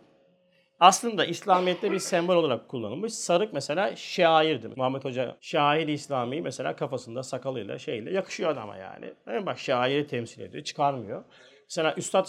aslında 0.79 1.25
İslamiyet'te 1.25 1.91
bir 1.91 1.99
sembol 1.99 2.35
olarak 2.35 2.69
kullanılmış. 2.69 3.13
Sarık 3.13 3.53
mesela 3.53 3.95
şairdir. 3.95 4.77
Muhammed 4.77 5.03
Hoca 5.03 5.37
şair 5.41 5.87
İslami 5.87 6.41
mesela 6.41 6.75
kafasında 6.75 7.23
sakalıyla 7.23 7.79
şeyle 7.79 8.11
yakışıyor 8.11 8.49
adama 8.49 8.77
yani. 8.77 9.13
yani 9.27 9.45
bak 9.45 9.59
şairi 9.59 10.07
temsil 10.07 10.41
ediyor. 10.41 10.63
Çıkarmıyor. 10.63 11.23
Mesela 11.63 11.93
Üstad 11.97 12.27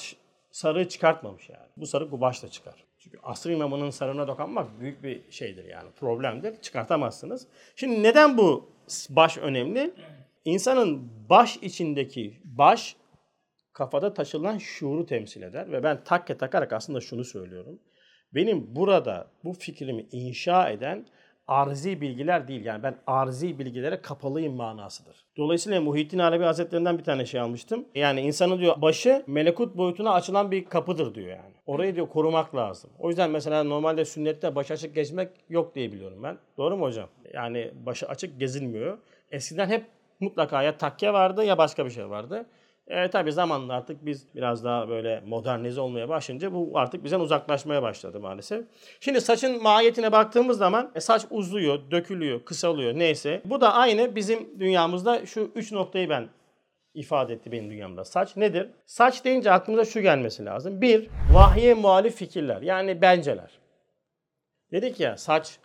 sarığı 0.51 0.89
çıkartmamış 0.89 1.49
yani. 1.49 1.69
Bu 1.77 1.87
sarık 1.87 2.13
bu 2.13 2.21
başta 2.21 2.49
çıkar. 2.49 2.85
Çünkü 2.99 3.19
asr 3.23 3.51
imamının 3.51 3.91
sarığına 3.91 4.29
dokunmak 4.29 4.81
büyük 4.81 5.03
bir 5.03 5.21
şeydir 5.31 5.65
yani. 5.65 5.91
Problemdir. 5.91 6.61
Çıkartamazsınız. 6.63 7.47
Şimdi 7.77 8.03
neden 8.03 8.39
bu 8.39 8.71
baş 9.11 9.39
önemli? 9.39 9.95
İnsanın 10.45 11.11
baş 11.31 11.57
içindeki 11.57 12.41
baş 12.45 12.97
kafada 13.73 14.15
taşılan 14.15 14.59
şuuru 14.59 15.07
temsil 15.07 15.43
eder. 15.43 15.73
Ve 15.73 15.83
ben 15.83 16.05
takke 16.05 16.39
takarak 16.39 16.73
aslında 16.73 17.01
şunu 17.01 17.25
söylüyorum. 17.25 17.79
Benim 18.35 18.77
burada 18.77 19.27
bu 19.45 19.53
fikrimi 19.53 20.07
inşa 20.13 20.71
eden 20.71 21.07
arzi 21.51 22.01
bilgiler 22.01 22.49
değil. 22.49 22.65
Yani 22.65 22.83
ben 22.83 22.97
arzi 23.07 23.59
bilgilere 23.59 24.03
kapalıyım 24.03 24.55
manasıdır. 24.55 25.25
Dolayısıyla 25.37 25.81
Muhittin 25.81 26.19
Arabi 26.19 26.45
Hazretlerinden 26.45 26.99
bir 26.99 27.05
tane 27.05 27.27
şey 27.27 27.41
almıştım. 27.41 27.85
Yani 27.95 28.21
insanın 28.21 28.59
diyor 28.59 28.83
başı 28.83 29.25
melekut 29.27 29.77
boyutuna 29.77 30.13
açılan 30.13 30.51
bir 30.51 30.65
kapıdır 30.65 31.15
diyor 31.15 31.29
yani. 31.29 31.55
Orayı 31.67 31.95
diyor 31.95 32.09
korumak 32.09 32.55
lazım. 32.55 32.91
O 32.99 33.09
yüzden 33.09 33.31
mesela 33.31 33.65
normalde 33.65 34.05
sünnette 34.05 34.55
baş 34.55 34.71
açık 34.71 34.95
gezmek 34.95 35.29
yok 35.49 35.75
diye 35.75 35.93
biliyorum 35.93 36.23
ben. 36.23 36.39
Doğru 36.59 36.77
mu 36.77 36.85
hocam? 36.85 37.09
Yani 37.35 37.71
başı 37.87 38.09
açık 38.09 38.41
gezilmiyor. 38.41 38.99
Eskiden 39.31 39.69
hep 39.69 39.85
mutlaka 40.21 40.63
ya 40.63 40.79
takke 40.79 41.13
vardı 41.13 41.45
ya 41.45 41.59
başka 41.59 41.85
bir 41.85 41.91
şey 41.91 42.11
vardı. 42.11 42.47
E, 42.91 43.11
tabii 43.11 43.33
zamanla 43.33 43.75
artık 43.75 44.07
biz 44.07 44.35
biraz 44.35 44.65
daha 44.65 44.89
böyle 44.89 45.23
modernize 45.27 45.81
olmaya 45.81 46.09
başlayınca 46.09 46.53
bu 46.53 46.71
artık 46.75 47.05
bizden 47.05 47.21
uzaklaşmaya 47.21 47.83
başladı 47.83 48.21
maalesef. 48.21 48.65
Şimdi 49.01 49.21
saçın 49.21 49.63
mahiyetine 49.63 50.13
baktığımız 50.13 50.59
zaman 50.59 50.91
e, 50.95 51.01
saç 51.01 51.27
uzuyor, 51.31 51.91
dökülüyor, 51.91 52.45
kısalıyor 52.45 52.95
neyse. 52.95 53.43
Bu 53.45 53.61
da 53.61 53.75
aynı 53.75 54.17
bizim 54.17 54.61
dünyamızda 54.61 55.27
şu 55.27 55.51
üç 55.55 55.73
noktayı 55.73 56.09
ben 56.09 56.29
ifade 56.95 57.33
etti 57.35 57.53
benim 57.53 57.71
dünyamda. 57.71 58.05
Saç 58.05 58.37
nedir? 58.37 58.71
Saç 58.87 59.25
deyince 59.25 59.53
aklımıza 59.53 59.85
şu 59.85 60.01
gelmesi 60.01 60.45
lazım. 60.45 60.81
Bir, 60.81 61.09
vahye 61.33 61.75
muhalif 61.75 62.15
fikirler 62.17 62.63
yani 62.63 63.03
benceler. 63.03 63.59
Dedik 64.73 65.01
ya 65.01 65.17
saç 65.17 65.59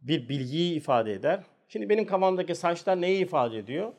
bir 0.00 0.28
bilgiyi 0.28 0.74
ifade 0.76 1.12
eder. 1.12 1.40
Şimdi 1.68 1.88
benim 1.88 2.06
kafamdaki 2.06 2.54
saçlar 2.54 3.00
neyi 3.00 3.24
ifade 3.24 3.58
ediyor? 3.58 3.92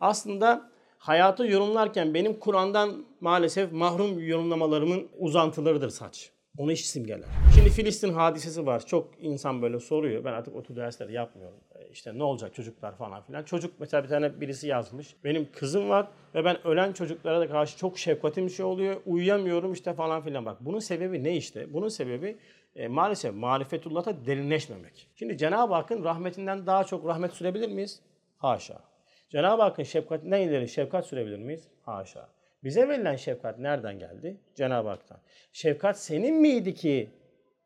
Aslında 0.00 0.75
hayatı 1.06 1.46
yorumlarken 1.46 2.14
benim 2.14 2.38
Kur'an'dan 2.40 3.04
maalesef 3.20 3.72
mahrum 3.72 4.18
yorumlamalarımın 4.28 5.08
uzantılarıdır 5.18 5.90
saç. 5.90 6.30
Onu 6.58 6.70
hiç 6.70 6.84
simgeler. 6.84 7.28
Şimdi 7.54 7.70
Filistin 7.70 8.12
hadisesi 8.12 8.66
var. 8.66 8.86
Çok 8.86 9.08
insan 9.20 9.62
böyle 9.62 9.80
soruyor. 9.80 10.24
Ben 10.24 10.32
artık 10.32 10.56
o 10.56 10.62
tür 10.62 10.76
dersleri 10.76 11.12
yapmıyorum. 11.12 11.58
E, 11.74 11.88
İşte 11.88 12.18
ne 12.18 12.22
olacak 12.22 12.54
çocuklar 12.54 12.96
falan 12.96 13.22
filan. 13.22 13.42
Çocuk 13.42 13.74
mesela 13.80 14.04
bir 14.04 14.08
tane 14.08 14.40
birisi 14.40 14.68
yazmış. 14.68 15.16
Benim 15.24 15.48
kızım 15.52 15.88
var 15.88 16.08
ve 16.34 16.44
ben 16.44 16.66
ölen 16.66 16.92
çocuklara 16.92 17.40
da 17.40 17.48
karşı 17.48 17.78
çok 17.78 17.98
şefkatim 17.98 18.50
şey 18.50 18.64
oluyor. 18.64 18.96
Uyuyamıyorum 19.06 19.72
işte 19.72 19.94
falan 19.94 20.22
filan. 20.22 20.46
Bak 20.46 20.56
bunun 20.60 20.78
sebebi 20.78 21.24
ne 21.24 21.36
işte? 21.36 21.72
Bunun 21.72 21.88
sebebi 21.88 22.38
e, 22.76 22.88
maalesef 22.88 23.34
marifetullah'ta 23.34 24.26
derinleşmemek. 24.26 25.08
Şimdi 25.14 25.36
Cenab-ı 25.38 25.74
Hakk'ın 25.74 26.04
rahmetinden 26.04 26.66
daha 26.66 26.84
çok 26.84 27.06
rahmet 27.06 27.32
sürebilir 27.32 27.68
miyiz? 27.70 28.00
Haşa. 28.38 28.95
Cenab-ı 29.28 29.62
Hakk'ın 29.62 29.82
şefkatinden 29.82 30.40
ileri 30.40 30.68
şefkat 30.68 31.06
sürebilir 31.06 31.38
miyiz? 31.38 31.68
Haşa. 31.82 32.28
Bize 32.64 32.88
verilen 32.88 33.16
şefkat 33.16 33.58
nereden 33.58 33.98
geldi? 33.98 34.40
Cenab-ı 34.54 34.88
Hak'tan. 34.88 35.18
Şefkat 35.52 36.00
senin 36.00 36.34
miydi 36.34 36.74
ki 36.74 37.10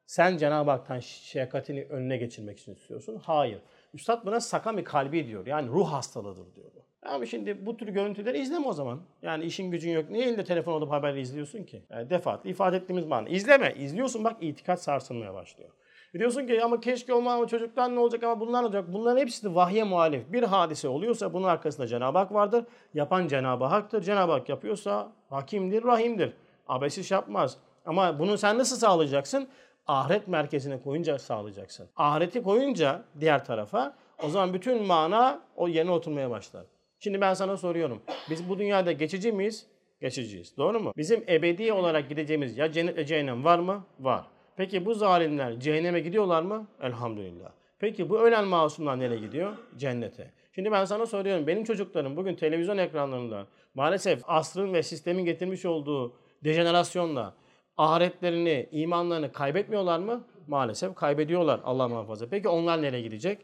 sen 0.07 0.37
Cenab-ı 0.37 0.71
Hak'tan 0.71 0.99
şefkatini 0.99 1.85
önüne 1.85 2.17
geçirmek 2.17 2.59
için 2.59 2.75
istiyorsun? 2.75 3.17
Hayır. 3.23 3.59
Üstad 3.95 4.27
buna 4.27 4.41
sakami 4.41 4.85
kalbi 4.85 5.27
diyor. 5.27 5.47
Yani 5.47 5.69
ruh 5.69 5.93
hastalığıdır 5.93 6.55
diyor. 6.55 6.71
Ama 7.03 7.27
şimdi 7.27 7.67
bu 7.67 7.77
tür 7.77 7.89
görüntüleri 7.89 8.39
izleme 8.39 8.67
o 8.67 8.73
zaman. 8.73 9.01
Yani 9.23 9.45
işin 9.45 9.71
gücün 9.71 9.91
yok. 9.91 10.11
Niye 10.11 10.27
elinde 10.27 10.45
telefon 10.45 10.73
alıp 10.73 10.91
haberleri 10.91 11.21
izliyorsun 11.21 11.65
ki? 11.65 11.83
Yani 11.91 12.11
defaatli 12.11 12.51
ifade 12.51 12.77
ettiğimiz 12.77 13.07
mana. 13.07 13.29
İzleme. 13.29 13.75
İzliyorsun 13.79 14.25
bak 14.25 14.37
itikat 14.41 14.83
sarsılmaya 14.83 15.35
başlıyor. 15.35 15.71
Diyorsun 16.19 16.47
ki 16.47 16.65
ama 16.65 16.81
keşke 16.81 17.15
olma 17.15 17.33
ama 17.33 17.47
çocuktan 17.47 17.95
ne 17.95 17.99
olacak 17.99 18.23
ama 18.25 18.41
bunlar 18.41 18.63
ne 18.63 18.67
olacak? 18.67 18.85
Bunların 18.93 19.21
hepsi 19.21 19.45
de 19.45 19.55
vahye 19.55 19.85
muhalif. 19.85 20.33
Bir 20.33 20.43
hadise 20.43 20.89
oluyorsa 20.89 21.33
bunun 21.33 21.47
arkasında 21.47 21.87
Cenab-ı 21.87 22.19
Hak 22.19 22.33
vardır. 22.33 22.65
Yapan 22.95 23.29
Cenab-ı 23.29 23.65
Hak'tır. 23.65 24.03
Cenab-ı 24.03 24.33
Hak 24.33 24.49
yapıyorsa 24.49 25.13
hakimdir, 25.31 25.85
rahimdir. 25.85 26.33
Abesiz 26.69 27.11
yapmaz. 27.11 27.57
Ama 27.87 28.19
bunu 28.19 28.39
sen 28.39 28.59
nasıl 28.59 28.77
sağlayacaksın? 28.77 29.49
Ahiret 29.87 30.29
merkezine 30.29 30.83
koyunca 30.83 31.19
sağlayacaksın. 31.19 31.89
Ahireti 31.97 32.43
koyunca 32.43 33.03
diğer 33.21 33.45
tarafa 33.45 33.95
o 34.23 34.29
zaman 34.29 34.55
bütün 34.55 34.87
mana 34.87 35.41
o 35.57 35.69
yerine 35.69 35.91
oturmaya 35.91 36.31
başlar. 36.31 36.65
Şimdi 36.99 37.21
ben 37.21 37.35
sana 37.35 37.57
soruyorum. 37.57 38.03
Biz 38.31 38.49
bu 38.49 38.59
dünyada 38.59 38.93
geçici 38.93 39.33
miyiz? 39.33 39.67
Geçiciyiz. 40.01 40.57
Doğru 40.57 40.81
mu? 40.81 40.93
Bizim 40.97 41.25
ebedi 41.29 41.73
olarak 41.73 42.09
gideceğimiz 42.09 42.59
ya 42.59 42.73
cennet 42.73 42.99
ya 42.99 43.07
cehennem 43.07 43.45
var 43.45 43.59
mı? 43.59 43.85
Var. 44.01 44.25
Peki 44.61 44.87
bu 44.87 44.95
zalimler 44.95 45.61
cehenneme 45.61 46.01
gidiyorlar 46.01 46.43
mı? 46.43 46.67
Elhamdülillah. 46.83 47.51
Peki 47.79 48.11
bu 48.11 48.21
ölen 48.21 48.45
masumlar 48.45 48.99
nereye 48.99 49.21
gidiyor? 49.21 49.57
Cennete. 49.77 50.31
Şimdi 50.55 50.73
ben 50.73 50.85
sana 50.85 51.07
soruyorum. 51.07 51.47
Benim 51.47 51.65
çocuklarım 51.65 52.17
bugün 52.17 52.35
televizyon 52.35 52.79
ekranlarında 52.79 53.47
maalesef 53.75 54.23
asrın 54.27 54.73
ve 54.73 54.83
sistemin 54.83 55.25
getirmiş 55.25 55.65
olduğu 55.65 56.17
dejenerasyonla 56.45 57.35
ahiretlerini, 57.77 58.69
imanlarını 58.73 59.33
kaybetmiyorlar 59.33 59.99
mı? 59.99 60.25
Maalesef 60.47 60.95
kaybediyorlar 60.95 61.61
Allah 61.65 61.89
muhafaza. 61.89 62.29
Peki 62.29 62.49
onlar 62.49 62.83
nereye 62.83 63.03
gidecek? 63.03 63.39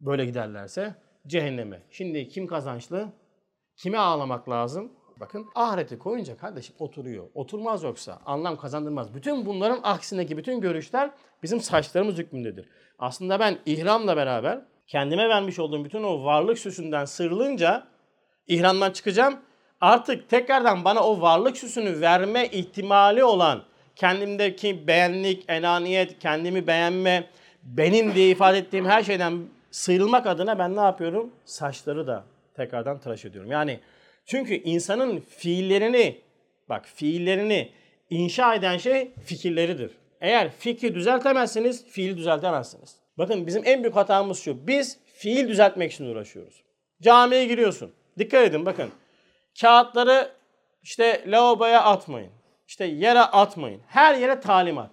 Böyle 0.00 0.26
giderlerse 0.26 0.94
cehenneme. 1.26 1.82
Şimdi 1.90 2.28
kim 2.28 2.46
kazançlı? 2.46 3.08
Kime 3.76 3.98
ağlamak 3.98 4.48
lazım? 4.48 4.92
Bakın 5.20 5.46
ahireti 5.54 5.98
koyunca 5.98 6.36
kardeşim 6.36 6.76
oturuyor. 6.78 7.24
Oturmaz 7.34 7.82
yoksa 7.82 8.18
anlam 8.26 8.56
kazandırmaz. 8.56 9.14
Bütün 9.14 9.46
bunların 9.46 9.80
aksindeki 9.82 10.36
bütün 10.36 10.60
görüşler 10.60 11.10
bizim 11.42 11.60
saçlarımız 11.60 12.18
hükmündedir. 12.18 12.68
Aslında 12.98 13.40
ben 13.40 13.58
ihramla 13.66 14.16
beraber 14.16 14.60
kendime 14.86 15.28
vermiş 15.28 15.58
olduğum 15.58 15.84
bütün 15.84 16.02
o 16.02 16.24
varlık 16.24 16.58
süsünden 16.58 17.04
sıyrılınca 17.04 17.86
ihramdan 18.46 18.90
çıkacağım. 18.90 19.36
Artık 19.80 20.28
tekrardan 20.28 20.84
bana 20.84 21.04
o 21.04 21.20
varlık 21.20 21.56
süsünü 21.56 22.00
verme 22.00 22.46
ihtimali 22.46 23.24
olan 23.24 23.62
kendimdeki 23.96 24.86
beğenlik, 24.86 25.44
enaniyet, 25.48 26.18
kendimi 26.18 26.66
beğenme, 26.66 27.30
benim 27.62 28.14
diye 28.14 28.30
ifade 28.30 28.58
ettiğim 28.58 28.86
her 28.86 29.02
şeyden 29.02 29.42
sıyrılmak 29.70 30.26
adına 30.26 30.58
ben 30.58 30.76
ne 30.76 30.80
yapıyorum? 30.80 31.30
Saçları 31.44 32.06
da 32.06 32.24
tekrardan 32.54 32.98
tıraş 32.98 33.24
ediyorum. 33.24 33.50
Yani 33.50 33.80
çünkü 34.28 34.54
insanın 34.54 35.20
fiillerini, 35.20 36.20
bak 36.68 36.86
fiillerini 36.94 37.70
inşa 38.10 38.54
eden 38.54 38.78
şey 38.78 39.10
fikirleridir. 39.24 39.90
Eğer 40.20 40.50
fikri 40.50 40.94
düzeltemezseniz 40.94 41.86
fiil 41.86 42.16
düzeltemezsiniz. 42.16 42.96
Bakın 43.18 43.46
bizim 43.46 43.62
en 43.66 43.82
büyük 43.82 43.96
hatamız 43.96 44.38
şu. 44.38 44.66
Biz 44.66 44.98
fiil 45.14 45.48
düzeltmek 45.48 45.92
için 45.92 46.04
uğraşıyoruz. 46.04 46.62
Camiye 47.02 47.46
giriyorsun. 47.46 47.92
Dikkat 48.18 48.46
edin 48.46 48.66
bakın. 48.66 48.90
Kağıtları 49.60 50.30
işte 50.82 51.24
lavaboya 51.26 51.82
atmayın. 51.82 52.30
İşte 52.66 52.84
yere 52.84 53.20
atmayın. 53.20 53.80
Her 53.86 54.14
yere 54.14 54.40
talimat. 54.40 54.90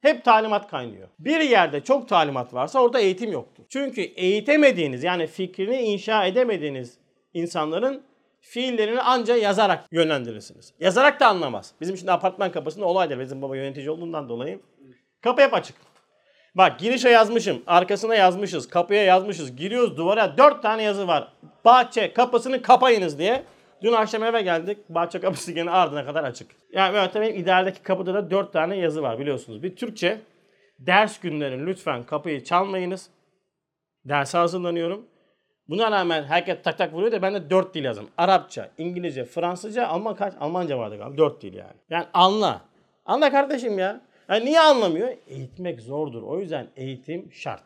Hep 0.00 0.24
talimat 0.24 0.70
kaynıyor. 0.70 1.08
Bir 1.18 1.40
yerde 1.40 1.80
çok 1.80 2.08
talimat 2.08 2.54
varsa 2.54 2.80
orada 2.80 3.00
eğitim 3.00 3.32
yoktur. 3.32 3.64
Çünkü 3.68 4.00
eğitemediğiniz 4.00 5.04
yani 5.04 5.26
fikrini 5.26 5.76
inşa 5.76 6.26
edemediğiniz 6.26 6.98
insanların 7.34 8.09
fiillerini 8.40 9.00
ancak 9.00 9.42
yazarak 9.42 9.84
yönlendirirsiniz. 9.92 10.74
Yazarak 10.80 11.20
da 11.20 11.26
anlamaz. 11.26 11.72
Bizim 11.80 11.96
şimdi 11.96 12.12
apartman 12.12 12.52
kapısında 12.52 12.86
olaydır. 12.86 13.20
Bizim 13.20 13.42
baba 13.42 13.56
yönetici 13.56 13.90
olduğundan 13.90 14.28
dolayı. 14.28 14.60
Kapı 15.22 15.42
hep 15.42 15.54
açık. 15.54 15.76
Bak 16.54 16.78
girişe 16.78 17.08
yazmışım, 17.08 17.62
arkasına 17.66 18.14
yazmışız, 18.14 18.68
kapıya 18.68 19.02
yazmışız. 19.02 19.56
Giriyoruz 19.56 19.96
duvara 19.96 20.38
dört 20.38 20.62
tane 20.62 20.82
yazı 20.82 21.08
var. 21.08 21.32
Bahçe 21.64 22.12
kapısını 22.12 22.62
kapayınız 22.62 23.18
diye. 23.18 23.42
Dün 23.82 23.92
akşam 23.92 24.24
eve 24.24 24.42
geldik. 24.42 24.78
Bahçe 24.88 25.20
kapısı 25.20 25.52
gene 25.52 25.70
ardına 25.70 26.04
kadar 26.06 26.24
açık. 26.24 26.50
Yani 26.72 26.96
evet 26.98 27.14
benim 27.14 27.36
ilerideki 27.36 27.82
kapıda 27.82 28.14
da 28.14 28.30
dört 28.30 28.52
tane 28.52 28.76
yazı 28.76 29.02
var 29.02 29.18
biliyorsunuz. 29.18 29.62
Bir 29.62 29.76
Türkçe. 29.76 30.20
Ders 30.78 31.20
günleri 31.20 31.66
lütfen 31.66 32.02
kapıyı 32.02 32.44
çalmayınız. 32.44 33.10
Derse 34.04 34.38
hazırlanıyorum. 34.38 35.06
Buna 35.70 35.90
rağmen 35.90 36.24
herkes 36.24 36.62
tak 36.62 36.78
tak 36.78 36.92
vuruyor 36.92 37.12
da 37.12 37.22
ben 37.22 37.34
de 37.34 37.50
dört 37.50 37.74
dil 37.74 37.84
yazdım. 37.84 38.08
Arapça, 38.18 38.70
İngilizce, 38.78 39.24
Fransızca, 39.24 39.86
Alman 39.86 40.14
kaç? 40.14 40.34
Almanca 40.40 40.78
vardı 40.78 40.96
galiba. 40.98 41.18
Dört 41.18 41.42
dil 41.42 41.54
yani. 41.54 41.74
Yani 41.90 42.06
anla. 42.14 42.60
Anla 43.06 43.30
kardeşim 43.30 43.78
ya. 43.78 44.00
Yani 44.28 44.44
niye 44.44 44.60
anlamıyor? 44.60 45.08
Eğitmek 45.26 45.80
zordur. 45.80 46.22
O 46.22 46.40
yüzden 46.40 46.66
eğitim 46.76 47.32
şart. 47.32 47.64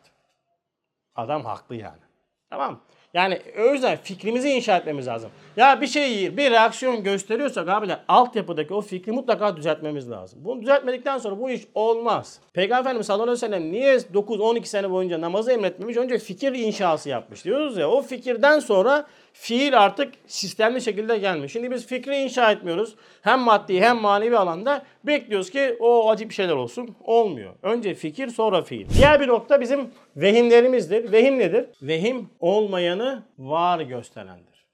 Adam 1.15 1.45
haklı 1.45 1.75
yani. 1.75 2.01
Tamam 2.49 2.81
Yani 3.15 3.39
o 3.59 3.73
yüzden 3.73 3.97
fikrimizi 4.03 4.49
inşa 4.49 4.77
etmemiz 4.77 5.07
lazım. 5.07 5.29
Ya 5.57 5.81
bir 5.81 5.87
şey 5.87 6.37
bir 6.37 6.51
reaksiyon 6.51 7.03
gösteriyorsak 7.03 7.69
abiler 7.69 7.99
altyapıdaki 8.07 8.73
o 8.73 8.81
fikri 8.81 9.11
mutlaka 9.11 9.57
düzeltmemiz 9.57 10.11
lazım. 10.11 10.39
Bunu 10.43 10.61
düzeltmedikten 10.61 11.17
sonra 11.17 11.39
bu 11.39 11.49
iş 11.49 11.61
olmaz. 11.75 12.39
Peygamber 12.53 12.81
Efendimiz 12.81 13.07
sallallahu 13.07 13.45
aleyhi 13.45 13.65
ve 13.65 13.71
niye 13.71 13.95
9-12 13.95 14.65
sene 14.65 14.91
boyunca 14.91 15.21
namazı 15.21 15.51
emretmemiş? 15.51 15.97
Önce 15.97 16.17
fikir 16.17 16.53
inşası 16.53 17.09
yapmış 17.09 17.45
diyoruz 17.45 17.77
ya. 17.77 17.89
O 17.89 18.01
fikirden 18.01 18.59
sonra 18.59 19.05
fiil 19.37 19.79
artık 19.83 20.13
sistemli 20.27 20.81
şekilde 20.81 21.17
gelmiş. 21.17 21.51
Şimdi 21.51 21.71
biz 21.71 21.87
fikri 21.87 22.17
inşa 22.17 22.51
etmiyoruz. 22.51 22.95
Hem 23.21 23.39
maddi 23.39 23.81
hem 23.81 23.97
manevi 23.97 24.37
alanda 24.37 24.85
bekliyoruz 25.03 25.49
ki 25.49 25.77
o 25.79 26.09
acı 26.09 26.29
bir 26.29 26.33
şeyler 26.33 26.53
olsun. 26.53 26.95
Olmuyor. 27.03 27.53
Önce 27.61 27.93
fikir 27.93 28.27
sonra 28.27 28.61
fiil. 28.61 28.89
Diğer 28.89 29.19
bir 29.19 29.27
nokta 29.27 29.61
bizim 29.61 29.91
vehimlerimizdir. 30.15 31.11
Vehim 31.11 31.39
nedir? 31.39 31.65
Vehim 31.81 32.29
olmayanı 32.39 33.23
var 33.37 33.79
gösterendir. 33.79 34.65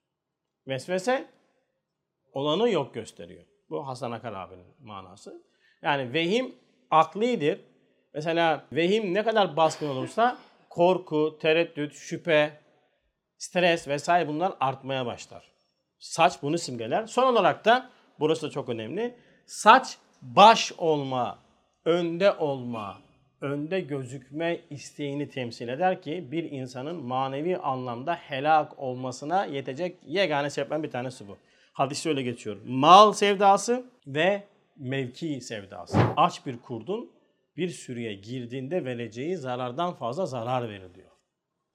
Vesvese 0.67 1.25
olanı 2.33 2.69
yok 2.69 2.93
gösteriyor. 2.93 3.43
Bu 3.69 3.87
Hasan 3.87 4.11
Akar 4.11 4.33
abinin 4.33 4.65
manası. 4.79 5.43
Yani 5.81 6.13
vehim 6.13 6.55
aklidir. 6.91 7.59
Mesela 8.13 8.65
vehim 8.71 9.13
ne 9.13 9.23
kadar 9.23 9.57
baskın 9.57 9.89
olursa 9.89 10.37
korku, 10.69 11.37
tereddüt, 11.41 11.93
şüphe, 11.93 12.60
stres 13.41 13.87
vesaire 13.87 14.27
bunlar 14.27 14.53
artmaya 14.59 15.05
başlar. 15.05 15.51
Saç 15.99 16.41
bunu 16.41 16.57
simgeler. 16.57 17.05
Son 17.05 17.33
olarak 17.33 17.65
da 17.65 17.89
burası 18.19 18.47
da 18.47 18.51
çok 18.51 18.69
önemli. 18.69 19.15
Saç 19.45 19.97
baş 20.21 20.71
olma, 20.77 21.39
önde 21.85 22.31
olma, 22.31 22.97
önde 23.41 23.79
gözükme 23.79 24.59
isteğini 24.69 25.29
temsil 25.29 25.67
eder 25.67 26.01
ki 26.01 26.27
bir 26.31 26.51
insanın 26.51 26.95
manevi 26.95 27.57
anlamda 27.57 28.15
helak 28.15 28.79
olmasına 28.79 29.45
yetecek 29.45 29.97
yegane 30.05 30.49
sebepten 30.49 30.83
bir 30.83 30.91
tanesi 30.91 31.27
bu. 31.27 31.37
Hadis 31.73 32.05
öyle 32.05 32.21
geçiyor. 32.21 32.57
Mal 32.65 33.13
sevdası 33.13 33.85
ve 34.07 34.43
mevki 34.77 35.41
sevdası. 35.41 35.97
Aç 36.17 36.45
bir 36.45 36.57
kurdun 36.57 37.11
bir 37.57 37.69
sürüye 37.69 38.13
girdiğinde 38.13 38.85
vereceği 38.85 39.37
zarardan 39.37 39.93
fazla 39.93 40.25
zarar 40.25 40.69
verir 40.69 40.93
diyor 40.95 41.11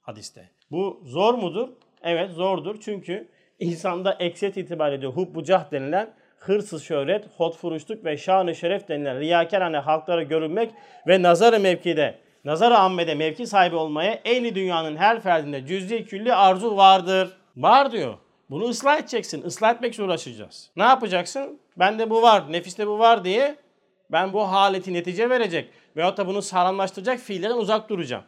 hadiste. 0.01 0.56
Bu 0.71 1.01
zor 1.05 1.35
mudur? 1.35 1.69
Evet 2.03 2.31
zordur 2.31 2.77
çünkü 2.81 3.29
insanda 3.59 4.17
ekset 4.21 4.57
itibariyle 4.57 5.07
hubbu 5.07 5.45
cah 5.45 5.71
denilen 5.73 6.15
hırsız 6.39 6.85
şöhret, 6.85 7.25
hotfuruşluk 7.37 8.05
ve 8.05 8.17
şanı 8.17 8.55
şeref 8.55 8.89
denilen 8.89 9.21
riyakarane 9.21 9.79
halklara 9.79 10.23
görünmek 10.23 10.71
ve 11.07 11.23
nazarı 11.23 11.61
mevkide, 11.61 12.19
nazarı 12.45 12.79
ammede 12.79 13.15
mevki 13.15 13.47
sahibi 13.47 13.77
olmaya 13.77 14.21
ehli 14.25 14.55
dünyanın 14.55 14.97
her 14.97 15.21
ferdinde 15.21 15.67
cüz'i 15.67 16.05
külli 16.05 16.35
arzu 16.35 16.77
vardır. 16.77 17.37
Var 17.57 17.93
diyor. 17.93 18.15
Bunu 18.51 18.65
ıslah 18.65 18.99
edeceksin. 18.99 19.43
Islah 19.43 19.75
etmek 19.75 19.99
uğraşacağız. 20.01 20.71
Ne 20.77 20.83
yapacaksın? 20.83 21.61
Bende 21.77 22.11
bu 22.11 22.23
var, 22.23 22.53
nefiste 22.53 22.87
bu 22.87 22.99
var 22.99 23.25
diye 23.25 23.57
ben 24.13 24.33
bu 24.33 24.53
haleti 24.53 24.93
netice 24.93 25.31
verecek 25.31 25.69
veyahut 25.97 26.19
da 26.19 26.27
bunu 26.27 26.43
sağlamlaştıracak 26.43 27.19
fiillerden 27.19 27.57
uzak 27.57 27.89
duracağım. 27.89 28.25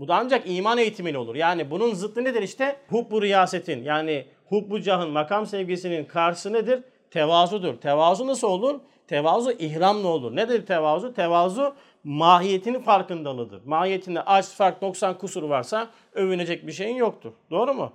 Bu 0.00 0.08
da 0.08 0.16
ancak 0.16 0.42
iman 0.46 0.78
eğitimiyle 0.78 1.18
olur. 1.18 1.34
Yani 1.34 1.70
bunun 1.70 1.94
zıttı 1.94 2.24
nedir 2.24 2.42
işte? 2.42 2.76
Hubbu 2.88 3.22
riyasetin 3.22 3.82
yani 3.82 4.26
hubbu 4.48 4.80
cahın 4.80 5.10
makam 5.10 5.46
sevgisinin 5.46 6.04
karşısı 6.04 6.52
nedir? 6.52 6.82
Tevazudur. 7.10 7.74
Tevazu 7.74 8.26
nasıl 8.26 8.48
olur? 8.48 8.80
Tevazu 9.06 9.52
ihramla 9.52 10.08
olur. 10.08 10.36
Nedir 10.36 10.66
tevazu? 10.66 11.14
Tevazu 11.14 11.74
mahiyetinin 12.04 12.80
farkındalığıdır. 12.80 13.64
Mahiyetinde 13.64 14.22
aç, 14.22 14.46
fark, 14.46 14.82
90 14.82 15.18
kusur 15.18 15.42
varsa 15.42 15.88
övünecek 16.12 16.66
bir 16.66 16.72
şeyin 16.72 16.96
yoktur. 16.96 17.32
Doğru 17.50 17.74
mu? 17.74 17.92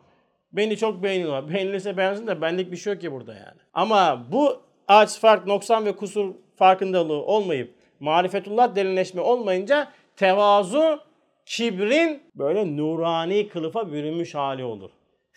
Beni 0.54 0.78
çok 0.78 1.04
beğeniyorlar. 1.04 1.50
Beğenilirse 1.50 1.98
beğensin 1.98 2.28
de 2.28 2.42
benlik 2.42 2.72
bir 2.72 2.78
şey 2.78 2.94
yok 2.94 3.02
ki 3.02 3.12
burada 3.12 3.34
yani. 3.34 3.60
Ama 3.74 4.26
bu 4.32 4.62
aç, 4.88 5.20
fark, 5.20 5.48
noksan 5.48 5.86
ve 5.86 5.96
kusur 5.96 6.34
farkındalığı 6.56 7.26
olmayıp 7.26 7.76
marifetullah 8.00 8.76
derinleşme 8.76 9.22
olmayınca 9.22 9.88
tevazu 10.16 11.00
kibrin 11.46 12.24
böyle 12.36 12.78
nurani 12.78 13.50
kılıfa 13.50 13.92
bürünmüş 13.92 14.36
hali 14.36 14.64
olur. 14.64 14.92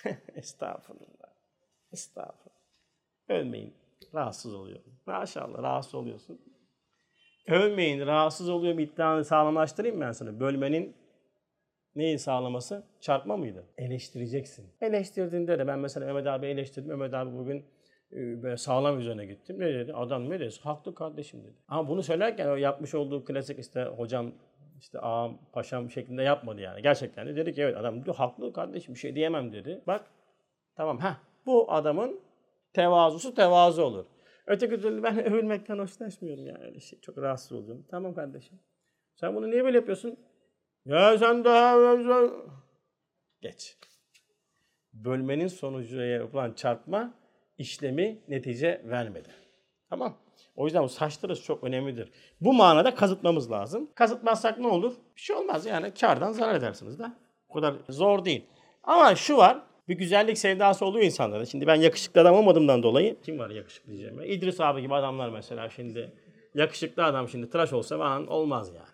Estağfurullah. 0.35 1.29
Estağfurullah. 1.93 2.59
Ölmeyin. 3.29 3.75
Rahatsız 4.15 4.55
oluyorum. 4.55 4.93
Maşallah 5.07 5.63
rahatsız 5.63 5.95
oluyorsun. 5.95 6.41
Ölmeyin. 7.49 8.07
Rahatsız 8.07 8.49
oluyorum 8.49 8.79
iddianı 8.79 9.25
sağlamlaştırayım 9.25 10.01
ben 10.01 10.13
sana. 10.13 10.41
Bölmenin 10.41 10.97
neyi 11.95 12.19
sağlaması? 12.19 12.87
Çarpma 13.01 13.37
mıydı? 13.37 13.65
Eleştireceksin. 13.79 14.67
Eleştirdiğinde 14.81 15.59
de 15.59 15.67
ben 15.67 15.79
mesela 15.79 16.07
Mehmet 16.07 16.27
abi 16.27 16.47
eleştirdim. 16.47 16.89
Mehmet 16.89 17.15
abi 17.15 17.39
bugün 17.39 17.65
e, 18.13 18.43
böyle 18.43 18.57
sağlam 18.57 19.01
üzerine 19.01 19.27
gittim. 19.27 19.57
Ne 19.61 19.75
dedi? 19.75 19.95
Adam 19.95 20.31
ne 20.31 20.41
dedi? 20.41 20.55
Haklı 20.63 20.95
kardeşim 20.95 21.45
dedi. 21.45 21.57
Ama 21.69 21.89
bunu 21.89 22.03
söylerken 22.03 22.49
o 22.49 22.57
yapmış 22.57 22.95
olduğu 22.95 23.25
klasik 23.25 23.59
işte 23.59 23.83
hocam 23.83 24.33
işte 24.79 24.99
ağam 24.99 25.39
paşam 25.53 25.91
şeklinde 25.91 26.23
yapmadı 26.23 26.61
yani. 26.61 26.83
Gerçekten 26.83 27.27
de 27.27 27.37
dedi 27.37 27.55
ki 27.55 27.63
evet 27.63 27.77
adam 27.77 28.05
diyor 28.05 28.17
haklı 28.17 28.53
kardeşim 28.53 28.95
bir 28.95 28.99
şey 28.99 29.15
diyemem 29.15 29.53
dedi. 29.53 29.83
Bak 29.87 30.11
tamam 30.77 30.99
ha 30.99 31.21
bu 31.47 31.73
adamın 31.73 32.21
tevazusu 32.73 33.35
tevazu 33.35 33.83
olur. 33.83 34.07
Öteki 34.47 34.81
türlü 34.81 35.03
ben 35.03 35.25
övülmekten 35.33 35.79
hoşlaşmıyorum 35.79 36.47
yani 36.47 36.65
öyle 36.65 36.81
şey. 36.81 37.01
Çok 37.01 37.19
rahatsız 37.19 37.53
oluyorum. 37.53 37.87
Tamam 37.91 38.15
kardeşim. 38.15 38.61
Sen 39.15 39.35
bunu 39.35 39.51
niye 39.51 39.65
böyle 39.65 39.77
yapıyorsun? 39.77 40.19
Ya 40.85 41.19
sen 41.19 41.45
daha... 41.45 41.77
Geç. 43.41 43.79
Bölmenin 44.93 45.47
sonucu 45.47 46.01
yapılan 46.01 46.53
çarpma 46.53 47.15
işlemi 47.59 48.23
netice 48.29 48.83
vermedi. 48.85 49.29
Tamam. 49.91 50.28
O 50.59 50.65
yüzden 50.65 50.85
bu 50.85 50.89
saç 50.89 51.19
çok 51.45 51.65
önemlidir. 51.65 52.11
Bu 52.41 52.53
manada 52.53 52.95
kazıtmamız 52.95 53.51
lazım. 53.51 53.91
Kazıtmazsak 53.95 54.59
ne 54.59 54.67
olur? 54.67 54.93
Bir 55.17 55.21
şey 55.21 55.37
olmaz 55.37 55.67
yani 55.67 55.95
kardan 56.01 56.33
zarar 56.33 56.55
edersiniz 56.55 56.99
de. 56.99 57.05
O 57.49 57.55
kadar 57.55 57.75
zor 57.89 58.25
değil. 58.25 58.45
Ama 58.85 59.15
şu 59.15 59.37
var. 59.37 59.63
Bir 59.89 59.95
güzellik 59.95 60.39
sevdası 60.39 60.87
oluyor 60.87 61.05
insanlarda. 61.05 61.47
Şimdi 61.47 61.67
ben 61.67 61.75
yakışıklı 61.75 62.21
adam 62.21 62.35
olmadığımdan 62.35 62.83
dolayı 62.83 63.21
kim 63.23 63.39
var 63.39 63.51
yakışıklı 63.51 63.93
diyeceğim. 63.93 64.21
İdris 64.23 64.61
abi 64.61 64.83
gibi 64.83 64.95
adamlar 64.95 65.29
mesela 65.29 65.71
şimdi 65.71 66.13
yakışıklı 66.55 67.05
adam 67.05 67.29
şimdi 67.29 67.51
tıraş 67.51 67.73
olsa 67.73 67.99
falan 67.99 68.27
olmaz 68.27 68.69
yani. 68.75 68.88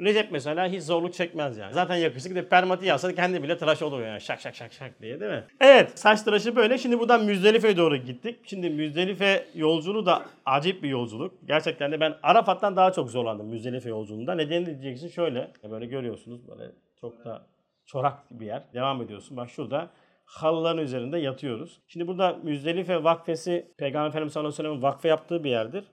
Recep 0.00 0.32
mesela 0.32 0.66
hiç 0.66 0.82
zorluk 0.82 1.14
çekmez 1.14 1.58
yani. 1.58 1.74
Zaten 1.74 1.96
yakışıklı 1.96 2.34
de 2.34 2.48
permati 2.48 2.86
yapsa 2.86 3.14
kendi 3.14 3.42
bile 3.42 3.58
tıraş 3.58 3.82
olur 3.82 4.00
yani. 4.02 4.20
Şak 4.20 4.40
şak 4.40 4.54
şak 4.54 4.72
şak 4.72 5.02
diye 5.02 5.20
değil 5.20 5.32
mi? 5.32 5.44
Evet 5.60 5.98
saç 5.98 6.22
tıraşı 6.22 6.56
böyle. 6.56 6.78
Şimdi 6.78 6.98
buradan 6.98 7.24
Müzdelife'ye 7.24 7.76
doğru 7.76 7.96
gittik. 7.96 8.38
Şimdi 8.44 8.70
Müzdelife 8.70 9.46
yolculuğu 9.54 10.06
da 10.06 10.22
acayip 10.46 10.82
bir 10.82 10.88
yolculuk. 10.88 11.34
Gerçekten 11.46 11.92
de 11.92 12.00
ben 12.00 12.14
Arafat'tan 12.22 12.76
daha 12.76 12.92
çok 12.92 13.10
zorlandım 13.10 13.46
Müzdelife 13.46 13.88
yolculuğunda. 13.88 14.34
Nedeni 14.34 14.66
diyeceksin 14.66 15.08
şöyle. 15.08 15.50
Böyle 15.70 15.86
görüyorsunuz 15.86 16.48
böyle 16.48 16.70
çok 17.00 17.24
da 17.24 17.46
çorak 17.86 18.14
bir 18.30 18.46
yer. 18.46 18.62
Devam 18.74 19.02
ediyorsun. 19.02 19.36
Bak 19.36 19.50
şurada 19.50 19.90
halıların 20.24 20.82
üzerinde 20.82 21.18
yatıyoruz. 21.18 21.80
Şimdi 21.88 22.06
burada 22.06 22.38
Müzdelife 22.42 23.04
vakfesi 23.04 23.72
Peygamber 23.78 24.08
Efendimiz 24.08 24.32
sallallahu 24.32 24.48
aleyhi 24.48 24.62
ve 24.62 24.68
sellem'in 24.68 24.82
vakfe 24.82 25.08
yaptığı 25.08 25.44
bir 25.44 25.50
yerdir. 25.50 25.84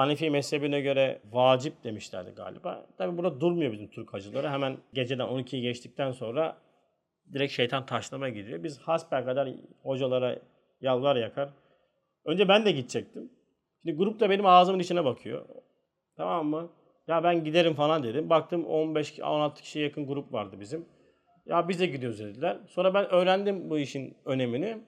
Hanefi 0.00 0.30
mezhebine 0.30 0.80
göre 0.80 1.20
vacip 1.32 1.84
demişlerdi 1.84 2.30
galiba. 2.30 2.86
Tabi 2.98 3.18
burada 3.18 3.40
durmuyor 3.40 3.72
bizim 3.72 3.90
Türk 3.90 4.14
hacıları. 4.14 4.48
Hemen 4.50 4.76
geceden 4.94 5.26
12'yi 5.26 5.62
geçtikten 5.62 6.12
sonra 6.12 6.56
direkt 7.32 7.52
şeytan 7.52 7.86
taşlama 7.86 8.28
gidiyor. 8.28 8.64
Biz 8.64 8.78
hasper 8.78 9.24
kadar 9.24 9.48
hocalara 9.82 10.38
yalvar 10.80 11.16
yakar. 11.16 11.48
Önce 12.24 12.48
ben 12.48 12.64
de 12.64 12.72
gidecektim. 12.72 13.30
Şimdi 13.82 13.96
grup 13.96 14.20
da 14.20 14.30
benim 14.30 14.46
ağzımın 14.46 14.78
içine 14.78 15.04
bakıyor. 15.04 15.44
Tamam 16.16 16.46
mı? 16.46 16.70
Ya 17.08 17.24
ben 17.24 17.44
giderim 17.44 17.74
falan 17.74 18.02
dedim. 18.02 18.30
Baktım 18.30 18.62
15-16 18.62 19.54
kişiye 19.54 19.84
yakın 19.84 20.06
grup 20.06 20.32
vardı 20.32 20.56
bizim. 20.60 20.84
Ya 21.46 21.68
biz 21.68 21.80
de 21.80 21.86
gidiyoruz 21.86 22.20
dediler. 22.20 22.58
Sonra 22.68 22.94
ben 22.94 23.10
öğrendim 23.10 23.70
bu 23.70 23.78
işin 23.78 24.16
önemini. 24.24 24.78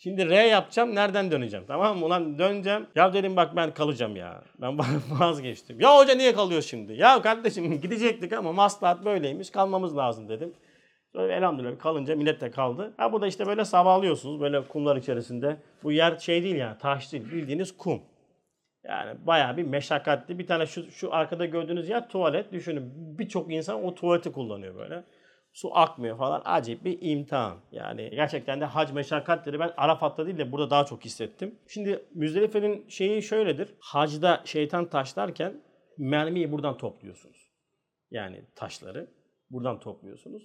Şimdi 0.00 0.28
R 0.28 0.46
yapacağım 0.46 0.94
nereden 0.94 1.30
döneceğim 1.30 1.66
tamam 1.66 1.98
mı? 1.98 2.06
Ulan 2.06 2.38
döneceğim. 2.38 2.86
Ya 2.94 3.12
dedim 3.12 3.36
bak 3.36 3.56
ben 3.56 3.74
kalacağım 3.74 4.16
ya. 4.16 4.42
Ben 4.60 4.78
vazgeçtim. 5.10 5.80
Ya 5.80 5.96
hoca 5.96 6.14
niye 6.14 6.34
kalıyor 6.34 6.62
şimdi? 6.62 6.92
Ya 6.92 7.22
kardeşim 7.22 7.80
gidecektik 7.80 8.32
ama 8.32 8.52
maslahat 8.52 9.04
böyleymiş 9.04 9.50
kalmamız 9.50 9.96
lazım 9.96 10.28
dedim. 10.28 10.52
Sonra 11.12 11.32
elhamdülillah 11.32 11.78
kalınca 11.78 12.16
millet 12.16 12.40
de 12.40 12.50
kaldı. 12.50 12.94
Ha 12.96 13.12
bu 13.12 13.20
da 13.20 13.26
işte 13.26 13.46
böyle 13.46 13.64
sabahlıyorsunuz 13.64 14.40
böyle 14.40 14.64
kumlar 14.64 14.96
içerisinde. 14.96 15.56
Bu 15.82 15.92
yer 15.92 16.18
şey 16.18 16.42
değil 16.42 16.56
yani 16.56 16.78
taş 16.78 17.12
değil 17.12 17.24
bildiğiniz 17.32 17.76
kum. 17.76 18.02
Yani 18.84 19.26
bayağı 19.26 19.56
bir 19.56 19.62
meşakkatli. 19.64 20.38
Bir 20.38 20.46
tane 20.46 20.66
şu, 20.66 20.90
şu 20.90 21.14
arkada 21.14 21.46
gördüğünüz 21.46 21.88
yer 21.88 22.08
tuvalet. 22.08 22.52
Düşünün 22.52 22.92
birçok 23.18 23.52
insan 23.52 23.84
o 23.84 23.94
tuvaleti 23.94 24.32
kullanıyor 24.32 24.74
böyle 24.74 25.04
su 25.52 25.76
akmıyor 25.76 26.18
falan. 26.18 26.42
Acayip 26.44 26.84
bir 26.84 26.98
imtihan. 27.00 27.56
Yani 27.72 28.10
gerçekten 28.10 28.60
de 28.60 28.64
hac 28.64 28.92
meşakkatleri 28.92 29.60
ben 29.60 29.72
Arafat'ta 29.76 30.26
değil 30.26 30.38
de 30.38 30.52
burada 30.52 30.70
daha 30.70 30.84
çok 30.84 31.04
hissettim. 31.04 31.58
Şimdi 31.68 32.04
Müzdelife'nin 32.14 32.88
şeyi 32.88 33.22
şöyledir. 33.22 33.74
Hacda 33.80 34.42
şeytan 34.44 34.88
taşlarken 34.88 35.60
mermiyi 35.98 36.52
buradan 36.52 36.76
topluyorsunuz. 36.76 37.52
Yani 38.10 38.44
taşları 38.54 39.10
buradan 39.50 39.80
topluyorsunuz. 39.80 40.42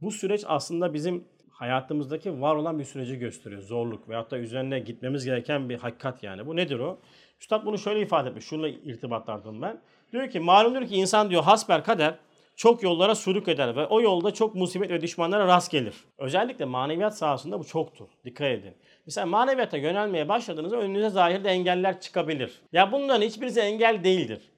Bu 0.00 0.10
süreç 0.10 0.44
aslında 0.46 0.94
bizim 0.94 1.28
hayatımızdaki 1.50 2.40
var 2.40 2.56
olan 2.56 2.78
bir 2.78 2.84
süreci 2.84 3.18
gösteriyor. 3.18 3.62
Zorluk 3.62 4.08
veyahut 4.08 4.30
da 4.30 4.38
üzerine 4.38 4.78
gitmemiz 4.78 5.24
gereken 5.24 5.68
bir 5.68 5.78
hakikat 5.78 6.22
yani. 6.22 6.46
Bu 6.46 6.56
nedir 6.56 6.78
o? 6.78 6.98
Üstad 7.40 7.66
bunu 7.66 7.78
şöyle 7.78 8.00
ifade 8.00 8.28
etmiş. 8.28 8.44
Şununla 8.44 8.68
irtibatlardım 8.68 9.62
ben. 9.62 9.80
Diyor 10.12 10.30
ki 10.30 10.40
malumdur 10.40 10.86
ki 10.86 10.94
insan 10.94 11.30
diyor 11.30 11.42
hasber 11.42 11.84
kader 11.84 12.18
çok 12.56 12.82
yollara 12.82 13.14
sürük 13.14 13.48
eder 13.48 13.76
ve 13.76 13.86
o 13.86 14.00
yolda 14.00 14.34
çok 14.34 14.54
musibet 14.54 14.90
ve 14.90 15.00
düşmanlara 15.00 15.46
rast 15.46 15.70
gelir. 15.70 15.94
Özellikle 16.18 16.64
maneviyat 16.64 17.18
sahasında 17.18 17.58
bu 17.58 17.64
çoktur. 17.64 18.08
Dikkat 18.24 18.46
edin. 18.46 18.74
Mesela 19.06 19.26
maneviyata 19.26 19.76
yönelmeye 19.76 20.28
başladığınızda 20.28 20.76
önünüze 20.76 21.10
zahirde 21.10 21.48
engeller 21.48 22.00
çıkabilir. 22.00 22.62
Ya 22.72 22.92
bunların 22.92 23.22
hiçbirisi 23.22 23.60
engel 23.60 24.04
değildir. 24.04 24.52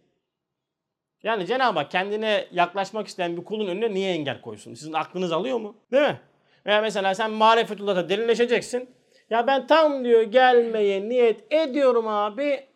Yani 1.23 1.47
Cenab-ı 1.47 1.79
Hak 1.79 1.91
kendine 1.91 2.47
yaklaşmak 2.53 3.07
isteyen 3.07 3.37
bir 3.37 3.45
kulun 3.45 3.67
önüne 3.67 3.95
niye 3.95 4.13
engel 4.13 4.41
koysun? 4.41 4.75
Sizin 4.75 4.93
aklınız 4.93 5.33
alıyor 5.33 5.59
mu? 5.59 5.77
Değil 5.93 6.03
mi? 6.03 6.21
Veya 6.67 6.81
mesela 6.81 7.15
sen 7.15 7.31
marifetullah'ta 7.31 8.09
derinleşeceksin. 8.09 8.91
Ya 9.31 9.47
ben 9.47 9.67
tam 9.67 10.05
diyor 10.05 10.23
gelmeye 10.23 11.09
niyet 11.09 11.53
ediyorum 11.53 12.09
abi. 12.09 12.67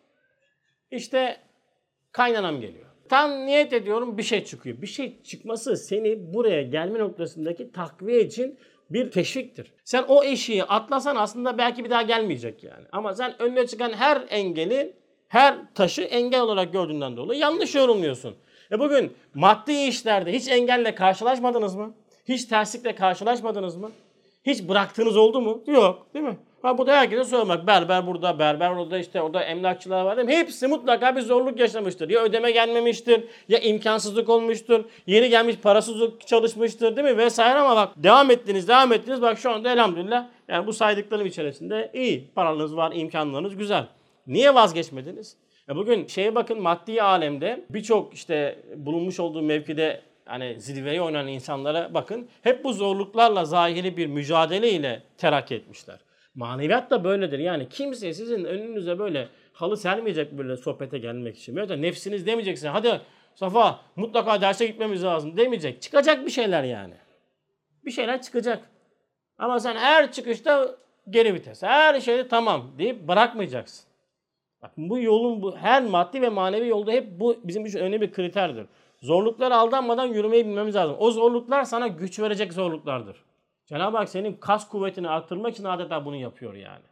İşte 0.91 1.37
kaynanam 2.11 2.61
geliyor 2.61 2.82
tam 3.09 3.45
niyet 3.45 3.73
ediyorum 3.73 4.17
bir 4.17 4.23
şey 4.23 4.45
çıkıyor. 4.45 4.81
Bir 4.81 4.87
şey 4.87 5.21
çıkması 5.23 5.77
seni 5.77 6.33
buraya 6.33 6.61
gelme 6.61 6.99
noktasındaki 6.99 7.71
takviye 7.71 8.21
için 8.21 8.57
bir 8.89 9.11
teşviktir. 9.11 9.71
Sen 9.83 10.05
o 10.07 10.23
eşiği 10.23 10.63
atlasan 10.63 11.15
aslında 11.15 11.57
belki 11.57 11.85
bir 11.85 11.89
daha 11.89 12.01
gelmeyecek 12.01 12.63
yani. 12.63 12.85
Ama 12.91 13.15
sen 13.15 13.41
önüne 13.41 13.67
çıkan 13.67 13.93
her 13.93 14.23
engeli, 14.29 14.93
her 15.27 15.55
taşı 15.75 16.01
engel 16.01 16.41
olarak 16.41 16.73
gördüğünden 16.73 17.17
dolayı 17.17 17.39
yanlış 17.39 17.75
yorumluyorsun. 17.75 18.35
E 18.71 18.79
bugün 18.79 19.13
maddi 19.33 19.73
işlerde 19.73 20.33
hiç 20.33 20.47
engelle 20.47 20.95
karşılaşmadınız 20.95 21.75
mı? 21.75 21.93
Hiç 22.25 22.45
terslikle 22.45 22.95
karşılaşmadınız 22.95 23.75
mı? 23.75 23.91
Hiç 24.43 24.67
bıraktığınız 24.67 25.17
oldu 25.17 25.41
mu? 25.41 25.63
Yok 25.67 26.07
değil 26.13 26.25
mi? 26.25 26.37
Ha 26.61 26.77
bu 26.77 26.87
da 26.87 26.97
herkese 26.97 27.23
sormak. 27.23 27.67
Berber 27.67 28.07
burada, 28.07 28.39
berber 28.39 28.69
orada 28.69 28.99
işte 28.99 29.21
orada 29.21 29.43
emlakçılar 29.43 30.05
var 30.05 30.17
değil 30.17 30.27
mi? 30.27 30.35
Hepsi 30.35 30.67
mutlaka 30.67 31.15
bir 31.15 31.21
zorluk 31.21 31.59
yaşamıştır. 31.59 32.09
Ya 32.09 32.23
ödeme 32.23 32.51
gelmemiştir, 32.51 33.23
ya 33.49 33.59
imkansızlık 33.59 34.29
olmuştur, 34.29 34.85
yeni 35.07 35.29
gelmiş 35.29 35.55
parasızlık 35.55 36.27
çalışmıştır 36.27 36.95
değil 36.95 37.07
mi? 37.07 37.17
Vesaire 37.17 37.59
ama 37.59 37.75
bak 37.75 37.93
devam 37.97 38.31
ettiniz, 38.31 38.67
devam 38.67 38.93
ettiniz. 38.93 39.21
Bak 39.21 39.37
şu 39.37 39.51
anda 39.51 39.71
elhamdülillah 39.71 40.25
yani 40.47 40.67
bu 40.67 40.73
saydıklarım 40.73 41.25
içerisinde 41.25 41.91
iyi. 41.93 42.31
Paranız 42.35 42.75
var, 42.75 42.91
imkanlarınız 42.95 43.57
güzel. 43.57 43.87
Niye 44.27 44.55
vazgeçmediniz? 44.55 45.37
Ya 45.67 45.75
bugün 45.75 46.07
şeye 46.07 46.35
bakın 46.35 46.61
maddi 46.61 47.03
alemde 47.03 47.65
birçok 47.69 48.13
işte 48.13 48.59
bulunmuş 48.75 49.19
olduğu 49.19 49.41
mevkide 49.41 50.01
hani 50.25 50.61
zirveye 50.61 51.01
oynayan 51.01 51.27
insanlara 51.27 51.93
bakın 51.93 52.29
hep 52.41 52.63
bu 52.63 52.73
zorluklarla 52.73 53.45
zahiri 53.45 53.97
bir 53.97 54.07
mücadele 54.07 54.69
ile 54.69 55.03
terakki 55.17 55.55
etmişler. 55.55 55.99
Maneviyat 56.35 56.91
da 56.91 57.03
böyledir. 57.03 57.39
Yani 57.39 57.69
kimse 57.69 58.13
sizin 58.13 58.43
önünüze 58.43 58.99
böyle 58.99 59.27
halı 59.53 59.77
sermeyecek 59.77 60.31
böyle 60.31 60.57
sohbete 60.57 60.97
gelmek 60.97 61.37
için. 61.37 61.55
Da 61.55 61.75
nefsiniz 61.75 62.25
demeyeceksin. 62.25 62.67
Hadi 62.67 63.01
Safa 63.35 63.79
mutlaka 63.95 64.41
derse 64.41 64.65
gitmemiz 64.65 65.03
lazım 65.03 65.37
demeyecek. 65.37 65.81
Çıkacak 65.81 66.25
bir 66.25 66.31
şeyler 66.31 66.63
yani. 66.63 66.93
Bir 67.85 67.91
şeyler 67.91 68.21
çıkacak. 68.21 68.69
Ama 69.37 69.59
sen 69.59 69.75
her 69.75 70.11
çıkışta 70.11 70.75
geri 71.09 71.33
vites. 71.33 71.63
Her 71.63 71.99
şeyde 71.99 72.27
tamam 72.27 72.71
deyip 72.77 73.07
bırakmayacaksın. 73.07 73.85
Bak 74.61 74.71
bu 74.77 74.99
yolun 74.99 75.41
bu 75.41 75.57
her 75.57 75.83
maddi 75.83 76.21
ve 76.21 76.29
manevi 76.29 76.67
yolda 76.67 76.91
hep 76.91 77.19
bu 77.19 77.39
bizim 77.43 77.65
için 77.65 77.79
önemli 77.79 78.01
bir 78.01 78.11
kriterdir. 78.11 78.65
Zorluklara 79.03 79.57
aldanmadan 79.57 80.05
yürümeyi 80.05 80.45
bilmemiz 80.45 80.75
lazım. 80.75 80.95
O 80.99 81.11
zorluklar 81.11 81.63
sana 81.63 81.87
güç 81.87 82.19
verecek 82.19 82.53
zorluklardır. 82.53 83.23
Cenab-ı 83.65 83.97
Hak 83.97 84.09
senin 84.09 84.33
kas 84.33 84.69
kuvvetini 84.69 85.09
arttırmak 85.09 85.53
için 85.53 85.63
adeta 85.63 86.05
bunu 86.05 86.15
yapıyor 86.15 86.53
yani. 86.53 86.83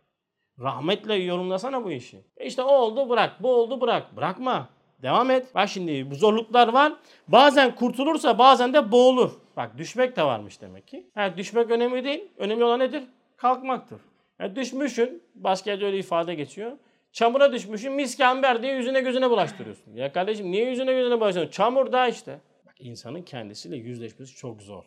Rahmetle 0.59 1.15
yorumlasana 1.15 1.83
bu 1.83 1.91
işi. 1.91 2.23
E 2.37 2.45
işte 2.45 2.63
o 2.63 2.71
oldu 2.71 3.09
bırak, 3.09 3.43
bu 3.43 3.53
oldu 3.55 3.81
bırak. 3.81 4.15
Bırakma. 4.15 4.69
Devam 5.01 5.31
et. 5.31 5.55
Bak 5.55 5.69
şimdi 5.69 6.11
bu 6.11 6.15
zorluklar 6.15 6.67
var. 6.67 6.93
Bazen 7.27 7.75
kurtulursa 7.75 8.37
bazen 8.37 8.73
de 8.73 8.91
boğulur. 8.91 9.31
Bak 9.57 9.77
düşmek 9.77 10.17
de 10.17 10.23
varmış 10.23 10.61
demek 10.61 10.87
ki. 10.87 11.09
Ha, 11.15 11.37
düşmek 11.37 11.71
önemli 11.71 12.03
değil. 12.03 12.23
Önemli 12.37 12.63
olan 12.63 12.79
nedir? 12.79 13.03
Kalkmaktır. 13.37 13.99
Yani 14.39 14.55
düşmüşsün. 14.55 15.23
Başka 15.35 15.71
yerde 15.71 15.85
öyle 15.85 15.97
ifade 15.97 16.35
geçiyor. 16.35 16.71
Çamura 17.11 17.53
düşmüşsün 17.53 17.93
miskamber 17.93 18.63
diye 18.63 18.75
yüzüne 18.75 19.01
gözüne 19.01 19.29
bulaştırıyorsun. 19.29 19.93
Ya 19.95 20.13
kardeşim 20.13 20.51
niye 20.51 20.69
yüzüne 20.69 20.93
gözüne 20.93 21.19
bulaştırıyorsun? 21.19 21.51
Çamur 21.51 21.91
da 21.91 22.07
işte. 22.07 22.39
Bak 22.65 22.75
insanın 22.79 23.21
kendisiyle 23.21 23.75
yüzleşmesi 23.75 24.35
çok 24.35 24.61
zor. 24.61 24.83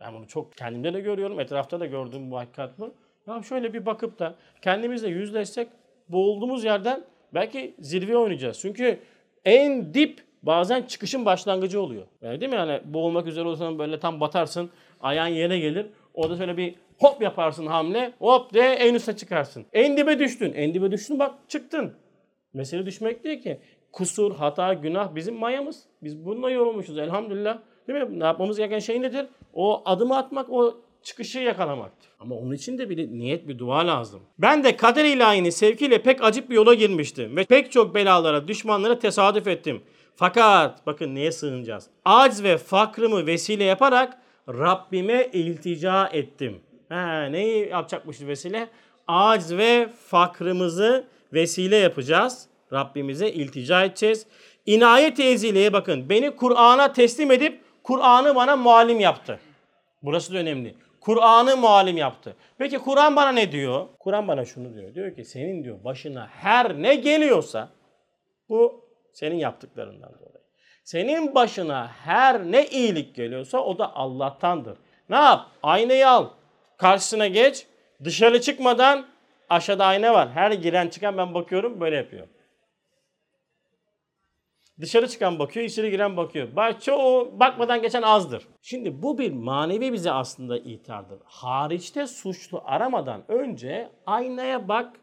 Ben 0.00 0.14
bunu 0.14 0.28
çok 0.28 0.56
kendimde 0.56 0.94
de 0.94 1.00
görüyorum. 1.00 1.40
Etrafta 1.40 1.80
da 1.80 1.86
gördüğüm 1.86 2.30
bu 2.30 2.38
hakikat 2.38 2.78
bu. 2.78 2.94
Ya 3.26 3.42
şöyle 3.42 3.74
bir 3.74 3.86
bakıp 3.86 4.18
da 4.18 4.34
kendimizle 4.62 5.08
yüzleşsek 5.08 5.68
boğulduğumuz 6.08 6.64
yerden 6.64 7.04
belki 7.34 7.74
zirveye 7.78 8.18
oynayacağız. 8.18 8.58
Çünkü 8.60 8.98
en 9.44 9.94
dip 9.94 10.24
bazen 10.42 10.82
çıkışın 10.82 11.24
başlangıcı 11.24 11.80
oluyor. 11.80 12.06
Yani 12.22 12.40
değil 12.40 12.52
mi 12.52 12.56
yani 12.56 12.80
boğulmak 12.84 13.26
üzere 13.26 13.48
olsan 13.48 13.78
böyle 13.78 14.00
tam 14.00 14.20
batarsın 14.20 14.70
ayağın 15.00 15.28
yere 15.28 15.58
gelir. 15.58 15.86
Orada 16.14 16.36
şöyle 16.36 16.56
bir 16.56 16.74
hop 16.98 17.22
yaparsın 17.22 17.66
hamle 17.66 18.12
hop 18.18 18.54
de 18.54 18.60
en 18.60 18.94
üste 18.94 19.16
çıkarsın. 19.16 19.66
En 19.72 19.96
dibe 19.96 20.18
düştün. 20.18 20.52
En 20.52 20.74
dibe 20.74 20.90
düştün 20.90 21.18
bak 21.18 21.34
çıktın. 21.48 21.94
Mesele 22.54 22.86
düşmek 22.86 23.24
değil 23.24 23.42
ki. 23.42 23.60
Kusur, 23.92 24.34
hata, 24.34 24.74
günah 24.74 25.14
bizim 25.14 25.34
mayamız. 25.34 25.82
Biz 26.02 26.24
bununla 26.24 26.50
yorulmuşuz 26.50 26.98
elhamdülillah. 26.98 27.58
Değil 27.88 28.02
mi? 28.02 28.20
Ne 28.20 28.24
yapmamız 28.24 28.56
gereken 28.56 28.78
şey 28.78 29.02
nedir? 29.02 29.26
O 29.54 29.82
adımı 29.84 30.16
atmak, 30.16 30.50
o 30.50 30.80
çıkışı 31.02 31.38
yakalamaktır. 31.38 32.10
Ama 32.20 32.34
onun 32.34 32.52
için 32.52 32.78
de 32.78 32.90
bir 32.90 33.08
niyet, 33.08 33.48
bir 33.48 33.58
dua 33.58 33.86
lazım. 33.86 34.20
Ben 34.38 34.64
de 34.64 34.76
kader 34.76 35.04
ilahinin 35.04 35.50
sevkiyle 35.50 36.02
pek 36.02 36.24
acip 36.24 36.50
bir 36.50 36.54
yola 36.54 36.74
girmiştim. 36.74 37.36
Ve 37.36 37.44
pek 37.44 37.72
çok 37.72 37.94
belalara, 37.94 38.48
düşmanlara 38.48 38.98
tesadüf 38.98 39.46
ettim. 39.46 39.82
Fakat 40.16 40.86
bakın 40.86 41.14
neye 41.14 41.32
sığınacağız? 41.32 41.86
Aciz 42.04 42.44
ve 42.44 42.58
fakrımı 42.58 43.26
vesile 43.26 43.64
yaparak 43.64 44.18
Rabbime 44.48 45.28
iltica 45.32 46.06
ettim. 46.12 46.60
Ha, 46.88 47.24
neyi 47.24 47.68
yapacakmışız 47.68 48.26
vesile? 48.26 48.68
Aciz 49.08 49.56
ve 49.56 49.88
fakrımızı 50.06 51.06
vesile 51.32 51.76
yapacağız. 51.76 52.48
Rabbimize 52.72 53.30
iltica 53.30 53.84
edeceğiz. 53.84 54.26
İnayet 54.66 55.20
ezileye 55.20 55.72
bakın. 55.72 56.08
Beni 56.08 56.36
Kur'an'a 56.36 56.92
teslim 56.92 57.30
edip 57.30 57.60
Kur'an'ı 57.82 58.34
bana 58.34 58.56
muallim 58.56 59.00
yaptı. 59.00 59.40
Burası 60.02 60.34
da 60.34 60.38
önemli. 60.38 60.74
Kur'an'ı 61.00 61.56
muallim 61.56 61.96
yaptı. 61.96 62.36
Peki 62.58 62.78
Kur'an 62.78 63.16
bana 63.16 63.32
ne 63.32 63.52
diyor? 63.52 63.86
Kur'an 63.98 64.28
bana 64.28 64.44
şunu 64.44 64.74
diyor. 64.74 64.94
Diyor 64.94 65.14
ki 65.14 65.24
senin 65.24 65.64
diyor 65.64 65.84
başına 65.84 66.26
her 66.26 66.82
ne 66.82 66.94
geliyorsa 66.94 67.68
bu 68.48 68.84
senin 69.12 69.36
yaptıklarından 69.36 70.12
dolayı. 70.12 70.44
Senin 70.84 71.34
başına 71.34 71.88
her 71.88 72.52
ne 72.52 72.66
iyilik 72.66 73.14
geliyorsa 73.14 73.58
o 73.58 73.78
da 73.78 73.96
Allah'tandır. 73.96 74.78
Ne 75.10 75.16
yap? 75.16 75.46
Aynayı 75.62 76.08
al. 76.08 76.28
Karşısına 76.78 77.26
geç. 77.26 77.66
Dışarı 78.04 78.40
çıkmadan 78.40 79.06
aşağıda 79.48 79.86
ayna 79.86 80.14
var. 80.14 80.30
Her 80.30 80.52
giren 80.52 80.88
çıkan 80.88 81.16
ben 81.16 81.34
bakıyorum 81.34 81.80
böyle 81.80 81.96
yapıyor. 81.96 82.28
Dışarı 84.80 85.08
çıkan 85.08 85.38
bakıyor, 85.38 85.66
içeri 85.66 85.90
giren 85.90 86.16
bakıyor. 86.16 86.56
Bak 86.56 86.82
çoğu 86.82 87.40
bakmadan 87.40 87.82
geçen 87.82 88.02
azdır. 88.02 88.48
Şimdi 88.62 89.02
bu 89.02 89.18
bir 89.18 89.32
manevi 89.32 89.92
bize 89.92 90.12
aslında 90.12 90.58
ithardır. 90.58 91.18
Hariçte 91.24 92.06
suçlu 92.06 92.62
aramadan 92.64 93.24
önce 93.28 93.92
aynaya 94.06 94.68
bak, 94.68 95.00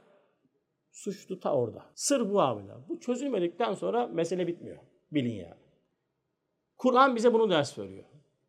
suçlu 0.91 1.39
ta 1.39 1.53
orada. 1.53 1.85
Sır 1.95 2.29
bu 2.29 2.41
abiler. 2.41 2.75
Bu 2.89 2.99
çözülmedikten 2.99 3.73
sonra 3.73 4.07
mesele 4.07 4.47
bitmiyor. 4.47 4.77
Bilin 5.11 5.35
yani. 5.35 5.61
Kur'an 6.77 7.15
bize 7.15 7.33
bunu 7.33 7.49
ders 7.49 7.79
veriyor. 7.79 8.05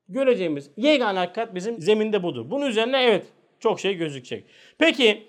Göreceğimiz 0.08 0.70
yegane 0.76 1.18
hakikat 1.18 1.54
bizim 1.54 1.80
zeminde 1.80 2.22
budur. 2.22 2.50
Bunun 2.50 2.66
üzerine 2.66 3.02
evet 3.02 3.26
çok 3.60 3.80
şey 3.80 3.94
gözükecek. 3.94 4.44
Peki 4.78 5.28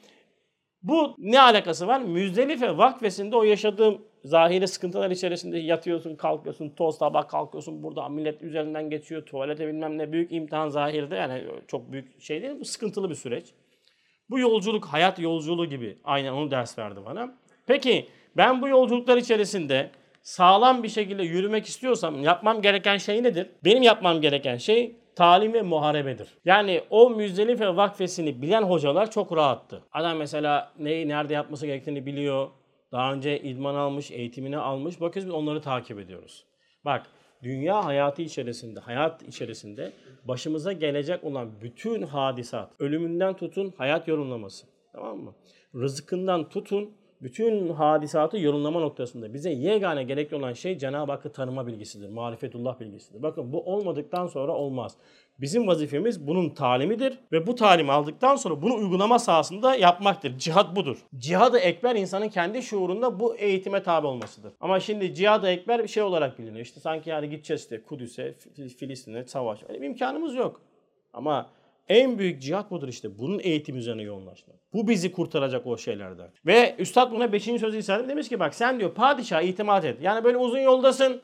bu 0.84 1.16
ne 1.18 1.42
alakası 1.42 1.88
var? 1.88 2.02
Müzdelife 2.02 2.78
vakfesinde 2.78 3.36
o 3.36 3.44
yaşadığım 3.44 4.02
zahiri 4.24 4.68
sıkıntılar 4.68 5.12
içerisinde 5.12 5.58
yatıyorsun, 5.58 6.16
kalkıyorsun, 6.16 6.70
toz 6.70 6.98
tabak 6.98 7.30
kalkıyorsun. 7.30 7.84
Burada 7.84 8.10
millet 8.10 8.42
üzerinden 8.42 8.90
geçiyor, 8.90 9.26
tuvalete 9.26 9.68
bilmem 9.68 9.98
ne 9.98 10.12
büyük 10.12 10.32
imtihan 10.32 10.70
zahirde. 10.70 11.16
Yani 11.16 11.44
çok 11.68 11.92
büyük 11.92 12.22
şey 12.22 12.42
değil, 12.42 12.54
bu 12.60 12.66
sıkıntılı 12.66 13.10
bir 13.10 13.16
süreç. 13.16 13.54
Bu 14.30 14.40
yolculuk 14.40 14.86
hayat 14.86 15.20
yolculuğu 15.20 15.66
gibi. 15.66 15.98
Aynen 16.04 16.32
onu 16.32 16.52
ders 16.52 16.78
verdi 16.80 17.00
bana. 17.06 17.38
Peki 17.68 18.08
ben 18.38 18.62
bu 18.62 18.68
yolculuklar 18.68 19.18
içerisinde 19.18 19.92
sağlam 20.28 20.84
bir 20.84 20.90
şekilde 20.90 21.24
yürümek 21.24 21.66
istiyorsam 21.66 22.24
yapmam 22.24 22.62
gereken 22.62 22.98
şey 22.98 23.24
nedir? 23.24 23.50
Benim 23.66 23.84
yapmam 23.84 24.22
gereken 24.22 24.58
şey 24.58 24.96
talim 25.16 25.54
ve 25.54 25.62
muharebedir. 25.62 26.38
Yani 26.46 26.84
o 26.90 27.10
Müzdelife 27.10 27.76
vakfesini 27.76 28.42
bilen 28.42 28.62
hocalar 28.62 29.12
çok 29.12 29.36
rahattı. 29.36 29.84
Adam 29.92 30.18
mesela 30.18 30.72
neyi 30.80 31.08
nerede 31.08 31.34
yapması 31.34 31.66
gerektiğini 31.66 32.06
biliyor. 32.06 32.50
Daha 32.92 33.14
önce 33.14 33.40
idman 33.40 33.76
almış, 33.76 34.12
eğitimini 34.12 34.58
almış. 34.58 35.02
Bakıyoruz 35.02 35.30
biz 35.30 35.36
onları 35.36 35.62
takip 35.62 36.00
ediyoruz. 36.00 36.46
Bak 36.86 37.06
dünya 37.44 37.86
hayatı 37.86 38.22
içerisinde, 38.22 38.80
hayat 38.80 39.24
içerisinde 39.24 39.94
başımıza 40.24 40.74
gelecek 40.74 41.24
olan 41.24 41.62
bütün 41.62 42.02
hadisat, 42.02 42.72
ölümünden 42.80 43.34
tutun 43.34 43.74
hayat 43.78 44.08
yorumlaması. 44.08 44.68
Tamam 44.94 45.18
mı? 45.18 45.36
Rızkından 45.76 46.50
tutun 46.50 46.98
bütün 47.22 47.70
hadisatı 47.70 48.40
yorumlama 48.40 48.80
noktasında 48.80 49.34
bize 49.34 49.50
yegane 49.50 50.04
gerekli 50.04 50.36
olan 50.36 50.54
şey 50.54 50.78
Cenab-ı 50.78 51.12
Hakk'ı 51.12 51.32
tanıma 51.32 51.68
bilgisidir. 51.68 52.10
Marifetullah 52.10 52.80
bilgisidir. 52.80 53.24
Bakın 53.24 53.54
bu 53.54 53.64
olmadıktan 53.64 54.28
sonra 54.28 54.52
olmaz. 54.52 54.98
Bizim 55.40 55.68
vazifemiz 55.68 56.28
bunun 56.28 56.50
talimidir 56.50 57.20
ve 57.32 57.48
bu 57.48 57.56
talimi 57.56 57.92
aldıktan 57.92 58.36
sonra 58.36 58.62
bunu 58.62 58.76
uygulama 58.76 59.20
sahasında 59.20 59.76
yapmaktır. 59.76 60.38
Cihad 60.38 60.76
budur. 60.76 60.98
Cihad-ı 61.18 61.58
ekber 61.58 61.96
insanın 61.96 62.30
kendi 62.30 62.64
şuurunda 62.64 63.20
bu 63.20 63.36
eğitime 63.36 63.84
tabi 63.84 64.08
olmasıdır. 64.08 64.54
Ama 64.60 64.80
şimdi 64.80 65.14
cihad-ı 65.14 65.48
ekber 65.48 65.84
bir 65.84 65.88
şey 65.88 66.04
olarak 66.04 66.40
biliniyor. 66.40 66.66
İşte 66.66 66.80
sanki 66.80 67.10
yani 67.10 67.30
gideceğiz 67.30 67.62
işte 67.62 67.84
Kudüs'e, 67.84 68.34
Filistin'e 68.80 69.28
savaş. 69.28 69.64
Öyle 69.70 69.82
bir 69.82 69.88
imkanımız 69.88 70.36
yok. 70.36 70.62
Ama 71.14 71.50
en 71.90 72.20
büyük 72.20 72.42
cihat 72.42 72.72
budur 72.72 72.88
işte. 72.88 73.20
Bunun 73.20 73.40
eğitim 73.40 73.78
üzerine 73.78 74.02
yoğunlaşmak. 74.02 74.56
Bu 74.74 74.88
bizi 74.88 75.12
kurtaracak 75.12 75.68
o 75.68 75.78
şeylerden. 75.78 76.30
Ve 76.46 76.76
Üstad 76.80 77.12
buna 77.12 77.34
5. 77.34 77.44
sözü 77.44 77.78
isabet 77.78 78.10
demiş 78.10 78.30
ki 78.30 78.40
bak 78.40 78.56
sen 78.56 78.80
diyor 78.80 78.94
padişaha 78.94 79.42
itimat 79.42 79.86
et. 79.86 79.98
Yani 80.02 80.24
böyle 80.24 80.38
uzun 80.38 80.60
yoldasın. 80.60 81.22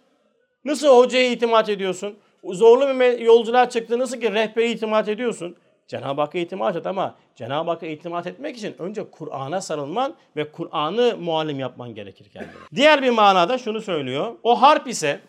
Nasıl 0.66 0.98
hocaya 0.98 1.32
itimat 1.32 1.70
ediyorsun? 1.70 2.16
Zorlu 2.44 3.00
bir 3.00 3.20
yolculuğa 3.20 3.70
çıktı. 3.70 4.00
Nasıl 4.00 4.22
ki 4.22 4.34
rehbere 4.34 4.72
itimat 4.72 5.10
ediyorsun? 5.10 5.56
Cenab-ı 5.88 6.22
Hakk'a 6.22 6.40
itimat 6.40 6.76
et 6.76 6.88
ama 6.88 7.16
Cenab-ı 7.36 7.70
Hakk'a 7.70 7.86
itimat 7.86 8.28
etmek 8.28 8.58
için 8.58 8.76
önce 8.80 9.04
Kur'an'a 9.12 9.62
sarılman 9.62 10.14
ve 10.36 10.52
Kur'an'ı 10.52 11.18
muallim 11.18 11.60
yapman 11.60 11.96
gerekir 11.96 12.30
kendine. 12.30 12.52
Diğer 12.76 13.02
bir 13.02 13.10
manada 13.10 13.58
şunu 13.58 13.82
söylüyor. 13.82 14.34
O 14.44 14.62
harp 14.62 14.88
ise 14.88 15.20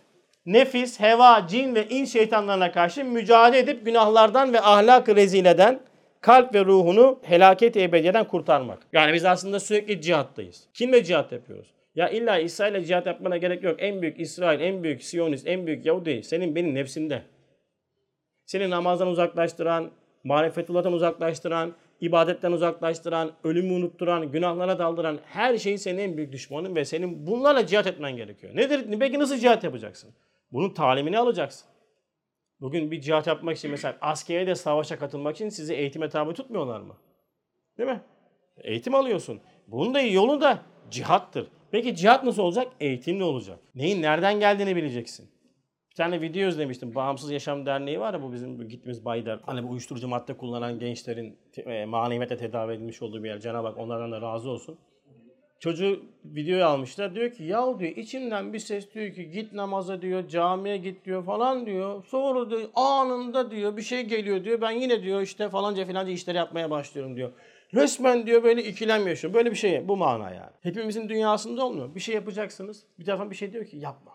nefis, 0.46 1.00
heva, 1.00 1.46
cin 1.48 1.74
ve 1.74 1.88
in 1.88 2.04
şeytanlarına 2.04 2.72
karşı 2.72 3.04
mücadele 3.04 3.58
edip 3.58 3.84
günahlardan 3.84 4.52
ve 4.52 4.60
ahlak 4.60 5.08
rezileden 5.08 5.80
kalp 6.20 6.54
ve 6.54 6.64
ruhunu 6.64 7.18
helaket 7.22 7.76
ebediyeden 7.76 8.24
kurtarmak. 8.24 8.78
Yani 8.92 9.12
biz 9.12 9.24
aslında 9.24 9.60
sürekli 9.60 10.00
cihattayız. 10.00 10.68
Kimle 10.74 11.04
cihat 11.04 11.32
yapıyoruz? 11.32 11.74
Ya 11.94 12.08
illa 12.08 12.38
İsrail'le 12.38 12.84
cihat 12.84 13.06
yapmana 13.06 13.36
gerek 13.36 13.62
yok. 13.62 13.76
En 13.78 14.02
büyük 14.02 14.20
İsrail, 14.20 14.60
en 14.60 14.82
büyük 14.82 15.02
Siyonist, 15.02 15.46
en 15.46 15.66
büyük 15.66 15.86
Yahudi 15.86 16.22
senin 16.22 16.54
benim 16.54 16.74
nefsinde. 16.74 17.22
Seni 18.46 18.70
namazdan 18.70 19.08
uzaklaştıran, 19.08 19.90
marifetullah'tan 20.24 20.92
uzaklaştıran, 20.92 21.72
ibadetten 22.00 22.52
uzaklaştıran, 22.52 23.32
ölümü 23.44 23.72
unutturan, 23.72 24.32
günahlara 24.32 24.78
daldıran 24.78 25.18
her 25.26 25.58
şey 25.58 25.78
senin 25.78 25.98
en 25.98 26.16
büyük 26.16 26.32
düşmanın 26.32 26.76
ve 26.76 26.84
senin 26.84 27.26
bunlarla 27.26 27.66
cihat 27.66 27.86
etmen 27.86 28.16
gerekiyor. 28.16 28.56
Nedir? 28.56 28.98
Peki 29.00 29.18
nasıl 29.18 29.38
cihat 29.38 29.64
yapacaksın? 29.64 30.10
Bunun 30.54 30.70
talimini 30.70 31.18
alacaksın. 31.18 31.68
Bugün 32.60 32.90
bir 32.90 33.00
cihat 33.00 33.26
yapmak 33.26 33.56
için 33.56 33.70
mesela 33.70 33.98
askere 34.00 34.46
de 34.46 34.54
savaşa 34.54 34.98
katılmak 34.98 35.36
için 35.36 35.48
sizi 35.48 35.74
eğitime 35.74 36.08
tabi 36.08 36.34
tutmuyorlar 36.34 36.80
mı? 36.80 36.96
Değil 37.78 37.90
mi? 37.90 38.00
Eğitim 38.56 38.94
alıyorsun. 38.94 39.40
Bunun 39.68 39.94
da 39.94 40.00
yolu 40.00 40.40
da 40.40 40.62
cihattır. 40.90 41.48
Peki 41.70 41.96
cihat 41.96 42.24
nasıl 42.24 42.42
olacak? 42.42 42.72
Eğitimli 42.80 43.24
olacak. 43.24 43.58
Neyin 43.74 44.02
nereden 44.02 44.40
geldiğini 44.40 44.76
bileceksin. 44.76 45.30
Bir 45.90 45.94
tane 45.96 46.20
video 46.20 46.48
izlemiştim. 46.48 46.94
Bağımsız 46.94 47.30
Yaşam 47.30 47.66
Derneği 47.66 48.00
var 48.00 48.14
ya 48.14 48.22
bu 48.22 48.32
bizim 48.32 48.68
gittiğimiz 48.68 49.04
Baydar. 49.04 49.40
Hani 49.46 49.64
bu 49.64 49.70
uyuşturucu 49.70 50.08
madde 50.08 50.36
kullanan 50.36 50.78
gençlerin 50.78 51.38
e, 51.56 51.84
maneviyetle 51.84 52.36
tedavi 52.36 52.72
edilmiş 52.72 53.02
olduğu 53.02 53.24
bir 53.24 53.28
yer. 53.28 53.40
Cenab-ı 53.40 53.68
Hak 53.68 53.78
onlardan 53.78 54.12
da 54.12 54.22
razı 54.22 54.50
olsun. 54.50 54.78
Çocuğu 55.64 56.04
videoya 56.24 56.68
almışlar. 56.68 57.14
Diyor 57.14 57.30
ki 57.30 57.44
yahu 57.44 57.78
diyor 57.78 57.96
içimden 57.96 58.52
bir 58.52 58.58
ses 58.58 58.94
diyor 58.94 59.14
ki 59.14 59.30
git 59.30 59.52
namaza 59.52 60.02
diyor, 60.02 60.28
camiye 60.28 60.76
git 60.76 61.04
diyor 61.04 61.24
falan 61.24 61.66
diyor. 61.66 62.04
Sonra 62.04 62.50
diyor 62.50 62.68
anında 62.74 63.50
diyor 63.50 63.76
bir 63.76 63.82
şey 63.82 64.02
geliyor 64.02 64.44
diyor. 64.44 64.60
Ben 64.60 64.70
yine 64.70 65.02
diyor 65.02 65.20
işte 65.20 65.48
falanca 65.48 65.84
filanca 65.84 66.12
işleri 66.12 66.36
yapmaya 66.36 66.70
başlıyorum 66.70 67.16
diyor. 67.16 67.32
Resmen 67.74 68.26
diyor 68.26 68.42
böyle 68.42 68.64
ikilem 68.64 69.08
yaşıyor. 69.08 69.34
Böyle 69.34 69.50
bir 69.50 69.56
şey 69.56 69.88
bu 69.88 69.96
mana 69.96 70.30
yani. 70.30 70.52
Hepimizin 70.60 71.08
dünyasında 71.08 71.66
olmuyor. 71.66 71.94
Bir 71.94 72.00
şey 72.00 72.14
yapacaksınız. 72.14 72.84
Bir 72.98 73.04
taraftan 73.04 73.30
bir 73.30 73.36
şey 73.36 73.52
diyor 73.52 73.66
ki 73.66 73.76
yapma. 73.76 74.12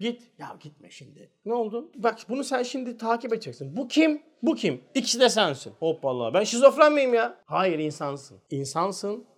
Git. 0.00 0.22
Ya 0.38 0.56
gitme 0.60 0.90
şimdi. 0.90 1.30
Ne 1.44 1.54
oldu? 1.54 1.92
Bak 1.96 2.18
bunu 2.28 2.44
sen 2.44 2.62
şimdi 2.62 2.96
takip 2.96 3.32
edeceksin. 3.32 3.76
Bu 3.76 3.88
kim? 3.88 4.22
Bu 4.42 4.54
kim? 4.54 4.80
İkisi 4.94 5.20
de 5.20 5.28
sensin. 5.28 5.72
Hoppala. 5.78 6.34
Ben 6.34 6.44
şizofren 6.44 6.92
miyim 6.92 7.14
ya? 7.14 7.36
Hayır 7.46 7.78
insansın. 7.78 8.40
İnsansın. 8.50 9.33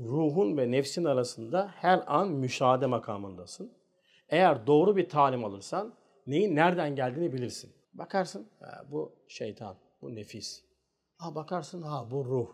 Ruhun 0.00 0.56
ve 0.56 0.70
nefsin 0.70 1.04
arasında 1.04 1.70
her 1.74 2.02
an 2.06 2.28
müşahede 2.28 2.86
makamındasın. 2.86 3.72
Eğer 4.28 4.66
doğru 4.66 4.96
bir 4.96 5.08
talim 5.08 5.44
alırsan 5.44 5.94
neyin 6.26 6.56
nereden 6.56 6.94
geldiğini 6.94 7.32
bilirsin. 7.32 7.72
Bakarsın 7.94 8.48
ha, 8.60 8.84
bu 8.90 9.12
şeytan, 9.28 9.76
bu 10.02 10.14
nefis. 10.14 10.64
Ha 11.16 11.34
bakarsın 11.34 11.82
ha 11.82 12.10
bu 12.10 12.24
ruh. 12.24 12.48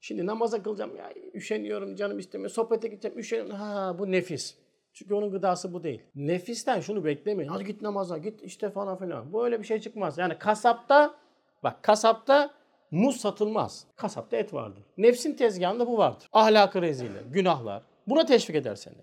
Şimdi 0.00 0.26
namaza 0.26 0.62
kılacağım 0.62 0.96
ya 0.96 1.12
üşeniyorum 1.34 1.96
canım 1.96 2.18
istemiyor. 2.18 2.50
Sohbete 2.50 2.88
gideceğim 2.88 3.18
üşeniyorum. 3.18 3.54
Ha 3.54 3.96
bu 3.98 4.12
nefis. 4.12 4.58
Çünkü 4.92 5.14
onun 5.14 5.30
gıdası 5.30 5.72
bu 5.72 5.82
değil. 5.82 6.02
Nefisten 6.14 6.80
şunu 6.80 7.04
beklemeyin. 7.04 7.50
Hadi 7.50 7.64
git 7.64 7.82
namaza 7.82 8.18
git 8.18 8.42
işte 8.42 8.70
falan 8.70 8.98
filan. 8.98 9.32
Böyle 9.32 9.58
bir 9.58 9.64
şey 9.64 9.80
çıkmaz. 9.80 10.18
Yani 10.18 10.38
kasapta 10.38 11.14
bak 11.62 11.82
kasapta 11.82 12.54
muz 12.92 13.20
satılmaz. 13.20 13.84
Kasapta 13.96 14.36
et 14.36 14.54
vardır. 14.54 14.82
Nefsin 14.98 15.34
tezgahında 15.34 15.86
bu 15.86 15.98
vardır. 15.98 16.28
Ahlakı 16.32 16.82
rezili, 16.82 17.18
günahlar. 17.30 17.82
Buna 18.06 18.26
teşvik 18.26 18.56
eder 18.56 18.74
seni. 18.74 18.94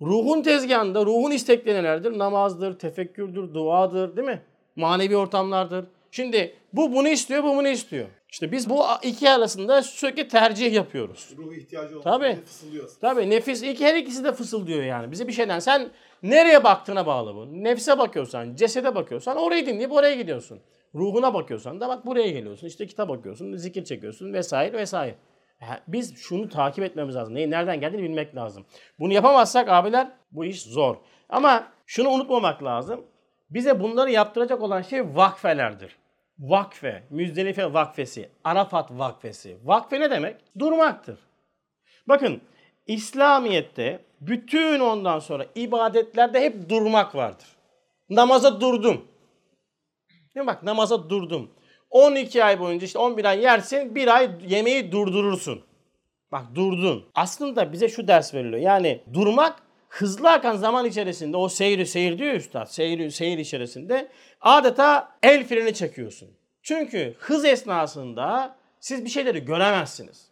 Ruhun 0.00 0.42
tezgahında 0.42 1.06
ruhun 1.06 1.30
istekleri 1.30 1.78
nelerdir? 1.78 2.18
Namazdır, 2.18 2.78
tefekkürdür, 2.78 3.54
duadır 3.54 4.16
değil 4.16 4.28
mi? 4.28 4.42
Manevi 4.76 5.16
ortamlardır. 5.16 5.84
Şimdi 6.10 6.54
bu 6.72 6.92
bunu 6.92 7.08
istiyor, 7.08 7.42
bu 7.42 7.56
bunu 7.56 7.68
istiyor. 7.68 8.06
İşte 8.30 8.52
biz 8.52 8.70
bu 8.70 8.84
iki 9.02 9.30
arasında 9.30 9.82
sürekli 9.82 10.28
tercih 10.28 10.72
yapıyoruz. 10.72 11.30
Ruh 11.36 11.54
ihtiyacı 11.54 11.94
olan 11.94 12.02
Tabii. 12.02 12.38
fısıldıyor. 12.44 12.90
Tabii 13.00 13.30
nefis 13.30 13.62
iki 13.62 13.84
her 13.84 13.94
ikisi 13.94 14.24
de 14.24 14.32
fısıldıyor 14.32 14.82
yani. 14.82 15.10
Bize 15.10 15.28
bir 15.28 15.32
şeyden 15.32 15.58
sen 15.58 15.88
nereye 16.22 16.64
baktığına 16.64 17.06
bağlı 17.06 17.34
bu. 17.34 17.64
Nefse 17.64 17.98
bakıyorsan, 17.98 18.54
cesede 18.54 18.94
bakıyorsan 18.94 19.36
orayı 19.36 19.66
dinleyip 19.66 19.92
oraya 19.92 20.14
gidiyorsun. 20.14 20.60
Ruhuna 20.94 21.34
bakıyorsan 21.34 21.80
da 21.80 21.88
bak 21.88 22.06
buraya 22.06 22.30
geliyorsun. 22.30 22.66
İşte 22.66 22.86
kitap 22.86 23.08
bakıyorsun, 23.08 23.56
zikir 23.56 23.84
çekiyorsun 23.84 24.32
vesaire 24.32 24.76
vesaire. 24.76 25.14
Biz 25.88 26.16
şunu 26.16 26.48
takip 26.48 26.84
etmemiz 26.84 27.16
lazım. 27.16 27.34
Neyin 27.34 27.50
nereden 27.50 27.80
geldiğini 27.80 28.02
bilmek 28.02 28.36
lazım. 28.36 28.66
Bunu 28.98 29.12
yapamazsak 29.12 29.68
abiler 29.68 30.10
bu 30.32 30.44
iş 30.44 30.62
zor. 30.62 30.96
Ama 31.28 31.72
şunu 31.86 32.08
unutmamak 32.08 32.62
lazım. 32.64 33.04
Bize 33.50 33.80
bunları 33.80 34.10
yaptıracak 34.10 34.62
olan 34.62 34.82
şey 34.82 35.16
vakfelerdir. 35.16 35.96
Vakfe, 36.38 37.02
Müzdelife 37.10 37.72
vakfesi, 37.72 38.28
Arafat 38.44 38.90
vakfesi. 38.90 39.58
Vakfe 39.64 40.00
ne 40.00 40.10
demek? 40.10 40.36
Durmaktır. 40.58 41.18
Bakın 42.08 42.40
İslamiyet'te 42.86 44.04
bütün 44.20 44.80
ondan 44.80 45.18
sonra 45.18 45.46
ibadetlerde 45.54 46.40
hep 46.40 46.68
durmak 46.68 47.14
vardır. 47.14 47.46
Namaza 48.10 48.60
durdum. 48.60 49.04
Değil 50.34 50.44
mi? 50.44 50.46
Bak 50.46 50.62
namaza 50.62 51.10
durdum. 51.10 51.50
12 51.90 52.44
ay 52.44 52.60
boyunca 52.60 52.86
işte 52.86 52.98
11 52.98 53.24
ay 53.24 53.42
yersin, 53.42 53.94
bir 53.94 54.16
ay 54.16 54.30
yemeği 54.48 54.92
durdurursun. 54.92 55.62
Bak 56.32 56.54
durdun. 56.54 57.04
Aslında 57.14 57.72
bize 57.72 57.88
şu 57.88 58.08
ders 58.08 58.34
veriliyor. 58.34 58.62
Yani 58.62 59.02
durmak 59.14 59.62
hızlı 59.88 60.30
akan 60.30 60.56
zaman 60.56 60.86
içerisinde 60.86 61.36
o 61.36 61.48
seyri 61.48 61.86
seyir 61.86 62.18
diyor 62.18 62.34
üstad. 62.34 62.66
Seyir, 62.66 63.10
seyir 63.10 63.38
içerisinde 63.38 64.08
adeta 64.40 65.18
el 65.22 65.46
freni 65.46 65.74
çekiyorsun. 65.74 66.28
Çünkü 66.62 67.14
hız 67.18 67.44
esnasında 67.44 68.56
siz 68.80 69.04
bir 69.04 69.10
şeyleri 69.10 69.44
göremezsiniz. 69.44 70.28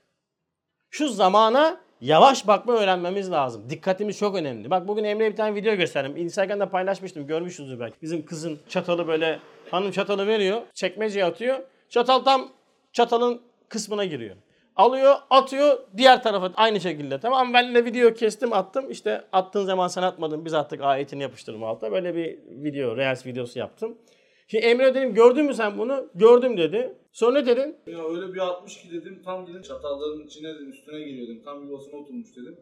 Şu 0.91 1.09
zamana 1.09 1.81
yavaş 2.01 2.47
bakma 2.47 2.73
öğrenmemiz 2.73 3.31
lazım. 3.31 3.71
Dikkatimiz 3.71 4.19
çok 4.19 4.37
önemli. 4.37 4.71
Bak 4.71 4.89
bugün 4.89 5.05
Emre'ye 5.05 5.31
bir 5.31 5.37
tane 5.37 5.55
video 5.55 5.75
gösterdim. 5.75 6.17
Instagram'da 6.17 6.69
paylaşmıştım. 6.69 7.27
Görmüşsünüzdür 7.27 7.81
belki. 7.81 7.97
Bizim 8.03 8.25
kızın 8.25 8.59
çatalı 8.69 9.09
böyle 9.09 9.39
hanım 9.71 9.91
çatalı 9.91 10.27
veriyor. 10.27 10.63
Çekmeceye 10.75 11.25
atıyor. 11.25 11.59
Çatal 11.89 12.19
tam 12.19 12.49
çatalın 12.93 13.41
kısmına 13.69 14.05
giriyor. 14.05 14.37
Alıyor, 14.77 15.15
atıyor 15.31 15.79
diğer 15.97 16.23
tarafa 16.23 16.53
aynı 16.57 16.81
şekilde. 16.81 17.21
Tamam 17.21 17.53
ben 17.55 17.75
de 17.75 17.85
video 17.85 18.15
kestim, 18.15 18.53
attım. 18.53 18.91
İşte 18.91 19.25
attığın 19.33 19.65
zaman 19.65 19.89
sen 19.89 20.03
atmadın. 20.03 20.45
Biz 20.45 20.55
attık 20.55 20.81
ayetini 20.81 21.23
yapıştırdım 21.23 21.65
altta. 21.65 21.93
Böyle 21.93 22.15
bir 22.15 22.39
video, 22.49 22.97
Reels 22.97 23.27
videosu 23.27 23.59
yaptım. 23.59 23.99
Şimdi 24.47 24.65
Emre 24.65 24.95
dedim 24.95 25.15
gördün 25.15 25.45
mü 25.45 25.55
sen 25.55 25.79
bunu? 25.79 26.07
Gördüm 26.15 26.57
dedi. 26.57 26.95
Sonra 27.13 27.41
ne 27.41 27.47
dedin? 27.47 27.77
Ya 27.87 28.05
öyle 28.05 28.35
bir 28.35 28.39
atmış 28.39 28.83
ki 28.83 28.91
dedim 28.93 29.23
tam 29.25 29.47
dedim 29.47 29.63
çatalların 29.63 30.27
içine 30.27 30.55
dedim 30.55 30.71
üstüne 30.71 30.99
geliyor 30.99 31.29
dedim. 31.29 31.43
Tam 31.45 31.65
yuvasına 31.65 32.01
oturmuş 32.01 32.37
dedim. 32.37 32.57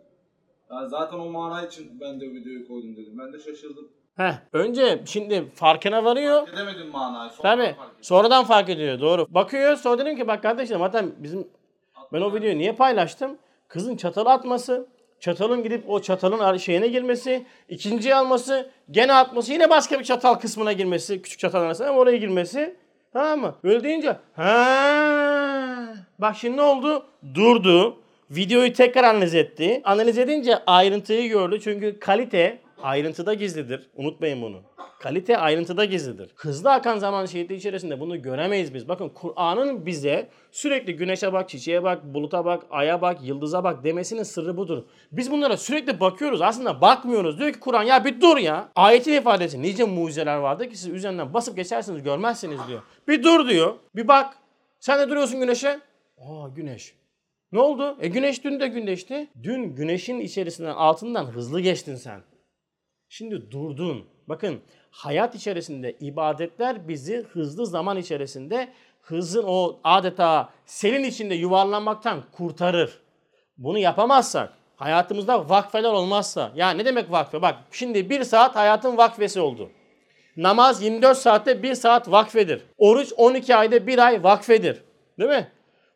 Yani 0.70 0.88
zaten 0.88 1.18
o 1.18 1.30
mana 1.30 1.66
için 1.66 2.00
ben 2.00 2.20
de 2.20 2.24
videoyu 2.24 2.68
koydum 2.68 2.96
dedim. 2.96 3.18
Ben 3.18 3.32
de 3.32 3.38
şaşırdım. 3.38 3.88
Heh, 4.16 4.32
önce 4.52 5.02
şimdi 5.06 5.50
farkına 5.54 6.04
varıyor. 6.04 6.48
Edemedim 6.48 6.88
manayı. 6.88 7.30
Sonradan 7.30 7.58
Tabii. 7.58 7.76
fark. 7.76 7.90
Sonradan 8.00 8.44
fark 8.44 8.68
ediyor. 8.68 9.00
Doğru. 9.00 9.26
Bakıyor 9.30 9.76
sonra 9.76 9.98
dedim 9.98 10.16
ki 10.16 10.28
bak 10.28 10.42
kardeşim 10.42 10.78
zaten 10.78 11.12
bizim 11.18 11.48
ben 12.12 12.20
o 12.20 12.34
videoyu 12.34 12.58
niye 12.58 12.72
paylaştım? 12.72 13.38
Kızın 13.68 13.96
çatalı 13.96 14.30
atması, 14.30 14.86
çatalın 15.24 15.62
gidip 15.62 15.90
o 15.90 16.00
çatalın 16.02 16.56
şeyine 16.56 16.88
girmesi, 16.88 17.44
ikinciyi 17.68 18.14
alması, 18.14 18.70
gene 18.90 19.12
atması, 19.12 19.52
yine 19.52 19.70
başka 19.70 19.98
bir 19.98 20.04
çatal 20.04 20.34
kısmına 20.34 20.72
girmesi, 20.72 21.22
küçük 21.22 21.38
çatal 21.38 21.62
arasına 21.62 21.88
ama 21.88 21.98
oraya 21.98 22.16
girmesi. 22.16 22.76
Tamam 23.12 23.40
mı? 23.40 23.54
Öyle 23.64 23.84
deyince 23.84 24.16
ha 24.36 25.94
bak 26.18 26.36
şimdi 26.36 26.56
ne 26.56 26.62
oldu? 26.62 27.06
Durdu. 27.34 27.96
Videoyu 28.30 28.72
tekrar 28.72 29.04
analiz 29.04 29.34
etti. 29.34 29.80
Analiz 29.84 30.18
edince 30.18 30.58
ayrıntıyı 30.66 31.28
gördü. 31.28 31.60
Çünkü 31.64 31.98
kalite 32.00 32.58
ayrıntıda 32.84 33.34
gizlidir. 33.34 33.90
Unutmayın 33.94 34.42
bunu. 34.42 34.62
Kalite 35.00 35.38
ayrıntıda 35.38 35.84
gizlidir. 35.84 36.30
Hızlı 36.36 36.72
akan 36.72 36.98
zaman 36.98 37.26
şehitliği 37.26 37.58
içerisinde 37.58 38.00
bunu 38.00 38.22
göremeyiz 38.22 38.74
biz. 38.74 38.88
Bakın 38.88 39.08
Kur'an'ın 39.08 39.86
bize 39.86 40.28
sürekli 40.50 40.96
güneşe 40.96 41.32
bak, 41.32 41.48
çiçeğe 41.48 41.82
bak, 41.82 42.04
buluta 42.04 42.44
bak, 42.44 42.62
aya 42.70 43.02
bak, 43.02 43.18
yıldıza 43.22 43.64
bak 43.64 43.84
demesinin 43.84 44.22
sırrı 44.22 44.56
budur. 44.56 44.82
Biz 45.12 45.30
bunlara 45.30 45.56
sürekli 45.56 46.00
bakıyoruz. 46.00 46.42
Aslında 46.42 46.80
bakmıyoruz. 46.80 47.38
Diyor 47.38 47.52
ki 47.52 47.60
Kur'an 47.60 47.82
ya 47.82 48.04
bir 48.04 48.20
dur 48.20 48.36
ya. 48.36 48.68
Ayetin 48.74 49.12
ifadesi 49.12 49.62
nice 49.62 49.84
mucizeler 49.84 50.36
vardır 50.36 50.70
ki 50.70 50.78
siz 50.78 50.88
üzerinden 50.88 51.34
basıp 51.34 51.56
geçersiniz 51.56 52.02
görmezsiniz 52.02 52.60
diyor. 52.68 52.82
Bir 53.08 53.22
dur 53.22 53.48
diyor. 53.48 53.74
Bir 53.96 54.08
bak. 54.08 54.36
Sen 54.80 55.00
de 55.00 55.08
duruyorsun 55.10 55.40
güneşe. 55.40 55.80
Aa 56.18 56.48
güneş. 56.48 56.94
Ne 57.52 57.60
oldu? 57.60 57.96
E 58.00 58.08
güneş 58.08 58.44
dün 58.44 58.60
de 58.60 58.68
güneşti. 58.68 59.28
Dün 59.42 59.74
güneşin 59.74 60.20
içerisinden 60.20 60.74
altından 60.74 61.24
hızlı 61.24 61.60
geçtin 61.60 61.96
sen. 61.96 62.20
Şimdi 63.16 63.50
durdun. 63.50 64.04
Bakın 64.28 64.60
hayat 64.90 65.34
içerisinde 65.34 65.96
ibadetler 66.00 66.88
bizi 66.88 67.24
hızlı 67.32 67.66
zaman 67.66 67.96
içerisinde 67.96 68.68
hızın 69.02 69.44
o 69.46 69.78
adeta 69.84 70.48
selin 70.66 71.04
içinde 71.04 71.34
yuvarlanmaktan 71.34 72.22
kurtarır. 72.32 73.00
Bunu 73.58 73.78
yapamazsak, 73.78 74.52
hayatımızda 74.76 75.48
vakfeler 75.48 75.92
olmazsa, 75.92 76.52
ya 76.54 76.70
ne 76.70 76.84
demek 76.84 77.10
vakfe? 77.10 77.42
Bak 77.42 77.56
şimdi 77.70 78.10
bir 78.10 78.24
saat 78.24 78.56
hayatın 78.56 78.96
vakfesi 78.96 79.40
oldu. 79.40 79.70
Namaz 80.36 80.82
24 80.82 81.18
saatte 81.18 81.62
bir 81.62 81.74
saat 81.74 82.10
vakfedir. 82.10 82.62
Oruç 82.78 83.12
12 83.16 83.56
ayda 83.56 83.86
bir 83.86 83.98
ay 83.98 84.24
vakfedir. 84.24 84.82
Değil 85.18 85.30
mi? 85.30 85.48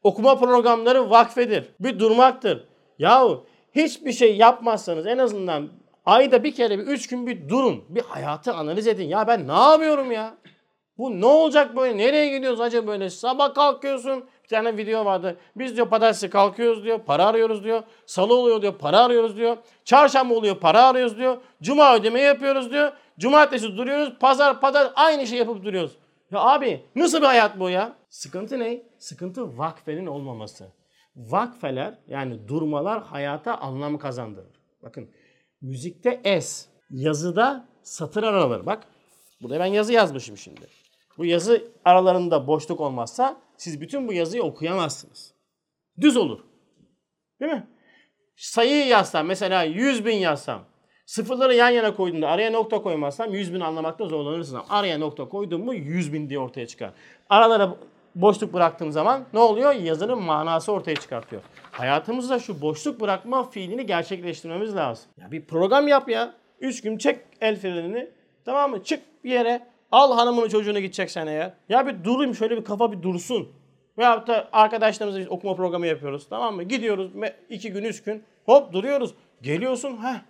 Okuma 0.02 0.38
programları 0.38 1.10
vakfedir. 1.10 1.64
Bir 1.80 1.98
durmaktır. 1.98 2.64
Yahu 2.98 3.46
hiçbir 3.74 4.12
şey 4.12 4.36
yapmazsanız 4.36 5.06
en 5.06 5.18
azından 5.18 5.68
ayda 6.08 6.44
bir 6.44 6.54
kere 6.54 6.78
bir 6.78 6.84
üç 6.86 7.06
gün 7.06 7.26
bir 7.26 7.48
durun. 7.48 7.84
Bir 7.88 8.02
hayatı 8.02 8.54
analiz 8.54 8.86
edin. 8.86 9.08
Ya 9.08 9.26
ben 9.26 9.48
ne 9.48 9.52
yapıyorum 9.52 10.12
ya? 10.12 10.34
Bu 10.98 11.20
ne 11.20 11.26
olacak 11.26 11.76
böyle? 11.76 11.96
Nereye 11.96 12.36
gidiyoruz 12.36 12.60
acaba 12.60 12.86
böyle? 12.86 13.10
Sabah 13.10 13.54
kalkıyorsun. 13.54 14.24
Bir 14.44 14.48
tane 14.48 14.76
video 14.76 15.04
vardı. 15.04 15.36
Biz 15.56 15.76
diyor 15.76 15.88
pazartesi 15.88 16.30
kalkıyoruz 16.30 16.84
diyor. 16.84 16.98
Para 17.06 17.26
arıyoruz 17.26 17.64
diyor. 17.64 17.82
Salı 18.06 18.34
oluyor 18.34 18.62
diyor. 18.62 18.74
Para 18.78 19.00
arıyoruz 19.00 19.36
diyor. 19.36 19.56
Çarşamba 19.84 20.34
oluyor. 20.34 20.56
Para 20.56 20.84
arıyoruz 20.84 21.18
diyor. 21.18 21.36
Cuma 21.62 21.96
ödeme 21.96 22.20
yapıyoruz 22.20 22.70
diyor. 22.70 22.92
Cumartesi 23.18 23.76
duruyoruz. 23.76 24.12
Pazar 24.20 24.60
pazar 24.60 24.92
aynı 24.94 25.26
şey 25.26 25.38
yapıp 25.38 25.64
duruyoruz. 25.64 25.96
Ya 26.30 26.40
abi 26.40 26.82
nasıl 26.96 27.20
bir 27.20 27.26
hayat 27.26 27.60
bu 27.60 27.70
ya? 27.70 27.92
Sıkıntı 28.08 28.58
ne? 28.58 28.82
Sıkıntı 28.98 29.58
vakfenin 29.58 30.06
olmaması. 30.06 30.66
Vakfeler 31.16 31.94
yani 32.08 32.48
durmalar 32.48 33.02
hayata 33.02 33.58
anlam 33.58 33.98
kazandırır. 33.98 34.58
Bakın 34.82 35.10
müzikte 35.62 36.20
es, 36.24 36.68
yazıda 36.90 37.68
satır 37.82 38.22
araları. 38.22 38.66
Bak 38.66 38.84
burada 39.42 39.60
ben 39.60 39.66
yazı 39.66 39.92
yazmışım 39.92 40.36
şimdi. 40.36 40.66
Bu 41.18 41.24
yazı 41.24 41.64
aralarında 41.84 42.46
boşluk 42.46 42.80
olmazsa 42.80 43.36
siz 43.56 43.80
bütün 43.80 44.08
bu 44.08 44.12
yazıyı 44.12 44.42
okuyamazsınız. 44.42 45.34
Düz 46.00 46.16
olur. 46.16 46.40
Değil 47.40 47.52
mi? 47.52 47.66
Sayıyı 48.36 48.86
yazsam 48.86 49.26
mesela 49.26 49.62
100 49.62 50.06
bin 50.06 50.16
yazsam 50.16 50.64
sıfırları 51.06 51.54
yan 51.54 51.70
yana 51.70 51.94
koyduğumda 51.94 52.28
araya 52.28 52.50
nokta 52.50 52.82
koymazsam 52.82 53.34
100 53.34 53.54
bin 53.54 53.60
anlamakta 53.60 54.06
zorlanırsın. 54.06 54.60
Araya 54.68 54.98
nokta 54.98 55.28
koydum 55.28 55.64
mu 55.64 55.74
100 55.74 56.12
bin 56.12 56.30
diye 56.30 56.38
ortaya 56.38 56.66
çıkar. 56.66 56.92
Aralara 57.28 57.76
boşluk 58.22 58.52
bıraktığım 58.52 58.92
zaman 58.92 59.24
ne 59.32 59.38
oluyor? 59.38 59.72
Yazının 59.72 60.22
manası 60.22 60.72
ortaya 60.72 60.94
çıkartıyor. 60.94 61.42
Hayatımızda 61.70 62.38
şu 62.38 62.60
boşluk 62.60 63.00
bırakma 63.00 63.50
fiilini 63.50 63.86
gerçekleştirmemiz 63.86 64.76
lazım. 64.76 65.10
Ya 65.16 65.32
bir 65.32 65.44
program 65.44 65.88
yap 65.88 66.08
ya. 66.08 66.34
3 66.60 66.82
gün 66.82 66.98
çek 66.98 67.20
el 67.40 67.56
frenini. 67.56 68.10
Tamam 68.44 68.70
mı? 68.70 68.84
Çık 68.84 69.24
bir 69.24 69.30
yere. 69.30 69.66
Al 69.92 70.16
hanımını 70.16 70.48
çocuğunu 70.48 70.80
gideceksen 70.80 71.26
eğer. 71.26 71.52
Ya 71.68 71.86
bir 71.86 72.04
durayım 72.04 72.34
şöyle 72.34 72.56
bir 72.56 72.64
kafa 72.64 72.92
bir 72.92 73.02
dursun. 73.02 73.48
Veyahut 73.98 74.28
da 74.28 74.48
arkadaşlarımızla 74.52 75.20
biz 75.20 75.30
okuma 75.30 75.54
programı 75.54 75.86
yapıyoruz. 75.86 76.28
Tamam 76.28 76.56
mı? 76.56 76.62
Gidiyoruz 76.62 77.12
iki 77.50 77.72
gün 77.72 77.84
üç 77.84 78.02
gün. 78.02 78.24
Hop 78.44 78.72
duruyoruz. 78.72 79.14
Geliyorsun. 79.42 79.96
ha. 79.96 80.22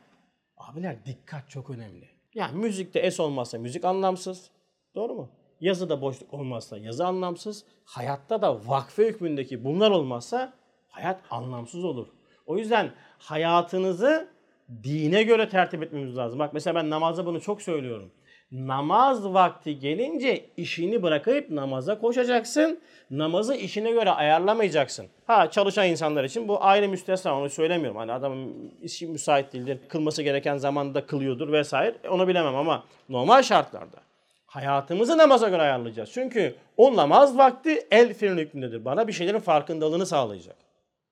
Abiler 0.57 1.05
dikkat 1.05 1.51
çok 1.51 1.71
önemli. 1.71 2.09
Yani 2.35 2.59
müzikte 2.59 2.99
es 3.01 3.21
olmazsa 3.21 3.59
müzik 3.59 3.85
anlamsız. 3.85 4.51
Doğru 4.95 5.15
mu? 5.15 5.31
Yazıda 5.61 6.01
boşluk 6.01 6.35
olmazsa 6.35 6.79
yazı 6.79 7.07
anlamsız. 7.07 7.65
Hayatta 7.85 8.43
da 8.43 8.69
vakfe 8.69 9.07
hükmündeki 9.07 9.65
bunlar 9.65 9.91
olmazsa 9.91 10.53
hayat 10.89 11.21
anlamsız 11.31 11.85
olur. 11.85 12.07
O 12.47 12.59
yüzden 12.59 12.93
hayatınızı 13.19 14.29
dine 14.83 15.23
göre 15.23 15.49
tertip 15.49 15.83
etmemiz 15.83 16.17
lazım. 16.17 16.39
Bak 16.39 16.55
mesela 16.55 16.75
ben 16.75 16.91
namazda 16.91 17.27
bunu 17.27 17.41
çok 17.41 17.63
söylüyorum. 17.63 18.11
Namaz 18.53 19.25
vakti 19.25 19.79
gelince 19.79 20.51
işini 20.57 21.03
bırakıp 21.03 21.51
namaza 21.51 21.99
koşacaksın. 21.99 22.81
Namazı 23.11 23.55
işine 23.55 23.91
göre 23.91 24.11
ayarlamayacaksın. 24.11 25.07
Ha 25.27 25.51
çalışan 25.51 25.89
insanlar 25.89 26.25
için 26.25 26.49
bu 26.49 26.65
ayrı 26.65 26.89
müstesna 26.89 27.39
onu 27.39 27.51
söylemiyorum. 27.51 27.97
Hani 27.97 28.13
adamın 28.13 28.73
işi 28.83 29.07
müsait 29.07 29.53
değildir. 29.53 29.79
Kılması 29.89 30.23
gereken 30.23 30.57
zamanda 30.57 31.07
kılıyordur 31.07 31.53
vesaire. 31.53 31.97
Onu 32.11 32.29
bilemem 32.29 32.57
ama 32.57 32.85
normal 33.09 33.43
şartlarda 33.43 34.08
hayatımızı 34.49 35.19
namaza 35.19 35.49
göre 35.49 35.63
ayarlayacağız. 35.63 36.11
Çünkü 36.13 36.55
o 36.77 36.97
namaz 36.97 37.39
vakti 37.39 37.87
el 37.91 38.15
freni 38.15 38.41
hükmündedir. 38.41 38.85
Bana 38.85 39.09
bir 39.09 39.13
şeylerin 39.13 39.39
farkındalığını 39.39 40.07
sağlayacak. 40.07 40.57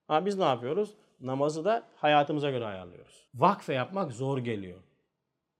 Ha 0.07 0.25
biz 0.25 0.37
ne 0.37 0.43
yapıyoruz? 0.43 0.89
Namazı 1.21 1.65
da 1.65 1.83
hayatımıza 1.95 2.51
göre 2.51 2.65
ayarlıyoruz. 2.65 3.27
Vakfe 3.35 3.73
yapmak 3.73 4.11
zor 4.11 4.37
geliyor. 4.37 4.79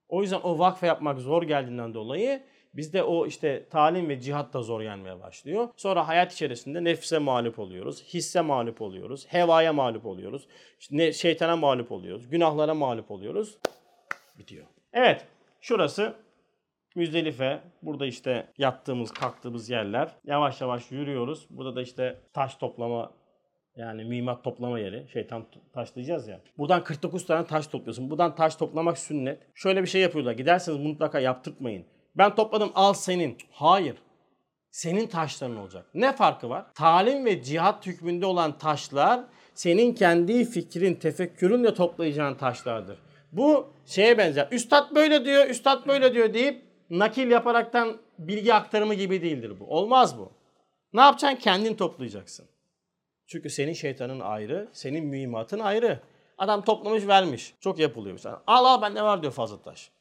O 0.09 0.21
yüzden 0.21 0.39
o 0.43 0.59
vakfe 0.59 0.87
yapmak 0.87 1.19
zor 1.19 1.43
geldiğinden 1.43 1.93
dolayı 1.93 2.43
bizde 2.73 3.03
o 3.03 3.25
işte 3.25 3.65
talim 3.69 4.09
ve 4.09 4.21
cihat 4.21 4.53
da 4.53 4.61
zor 4.61 4.81
gelmeye 4.81 5.19
başlıyor. 5.19 5.69
Sonra 5.77 6.07
hayat 6.07 6.33
içerisinde 6.33 6.83
nefse 6.83 7.19
mağlup 7.19 7.59
oluyoruz, 7.59 8.03
hisse 8.03 8.41
mağlup 8.41 8.81
oluyoruz, 8.81 9.25
hevaya 9.29 9.73
mağlup 9.73 10.05
oluyoruz, 10.05 10.47
şeytana 11.13 11.55
mağlup 11.55 11.91
oluyoruz, 11.91 12.29
günahlara 12.29 12.73
mağlup 12.73 13.11
oluyoruz. 13.11 13.57
Bitiyor. 14.37 14.65
Evet, 14.93 15.25
şurası 15.61 16.13
Müzdelife. 16.97 17.60
Burada 17.81 18.05
işte 18.05 18.47
yattığımız, 18.57 19.12
kalktığımız 19.12 19.69
yerler. 19.69 20.12
Yavaş 20.25 20.62
yavaş 20.62 20.91
yürüyoruz. 20.91 21.47
Burada 21.49 21.75
da 21.75 21.81
işte 21.81 22.19
taş 22.33 22.55
toplama 22.55 23.12
yani 23.75 24.03
mühimmat 24.03 24.43
toplama 24.43 24.79
yeri. 24.79 25.07
Şeytan 25.13 25.45
taşlayacağız 25.73 26.27
ya. 26.27 26.41
Buradan 26.57 26.83
49 26.83 27.25
tane 27.25 27.45
taş 27.45 27.67
topluyorsun. 27.67 28.10
Buradan 28.10 28.36
taş 28.36 28.55
toplamak 28.55 28.97
sünnet. 28.97 29.39
Şöyle 29.55 29.81
bir 29.81 29.88
şey 29.88 30.01
yapıyorlar. 30.01 30.31
Giderseniz 30.31 30.79
mutlaka 30.79 31.19
yaptırtmayın. 31.19 31.86
Ben 32.15 32.36
topladım 32.36 32.71
al 32.75 32.93
senin. 32.93 33.38
Hayır. 33.51 33.95
Senin 34.71 35.07
taşların 35.07 35.57
olacak. 35.57 35.86
Ne 35.93 36.13
farkı 36.13 36.49
var? 36.49 36.65
Talim 36.75 37.25
ve 37.25 37.43
cihat 37.43 37.88
hükmünde 37.88 38.25
olan 38.25 38.57
taşlar 38.57 39.23
senin 39.53 39.93
kendi 39.93 40.45
fikrin, 40.45 40.95
tefekkürünle 40.95 41.73
toplayacağın 41.73 42.36
taşlardır. 42.36 42.97
Bu 43.31 43.67
şeye 43.86 44.17
benzer. 44.17 44.47
Üstad 44.51 44.95
böyle 44.95 45.25
diyor, 45.25 45.49
üstad 45.49 45.88
böyle 45.88 46.13
diyor 46.13 46.33
deyip 46.33 46.66
nakil 46.89 47.32
yaparaktan 47.32 47.97
bilgi 48.19 48.54
aktarımı 48.54 48.93
gibi 48.93 49.21
değildir 49.21 49.60
bu. 49.60 49.65
Olmaz 49.65 50.17
bu. 50.17 50.32
Ne 50.93 51.02
yapacaksın? 51.02 51.39
Kendin 51.39 51.76
toplayacaksın. 51.76 52.45
Çünkü 53.28 53.50
senin 53.50 53.73
şeytanın 53.73 54.19
ayrı, 54.19 54.67
senin 54.73 55.06
mühimmatın 55.06 55.60
ayrı. 55.60 56.00
Adam 56.38 56.62
toplamış 56.62 57.08
vermiş. 57.08 57.54
Çok 57.60 57.80
yapılıyor 57.80 58.13
mesela. 58.13 58.43
Al 58.47 58.65
al 58.65 58.82
bende 58.82 59.02
var 59.02 59.21
diyor 59.21 59.34
fazla 59.34 59.62
taş. 59.62 59.91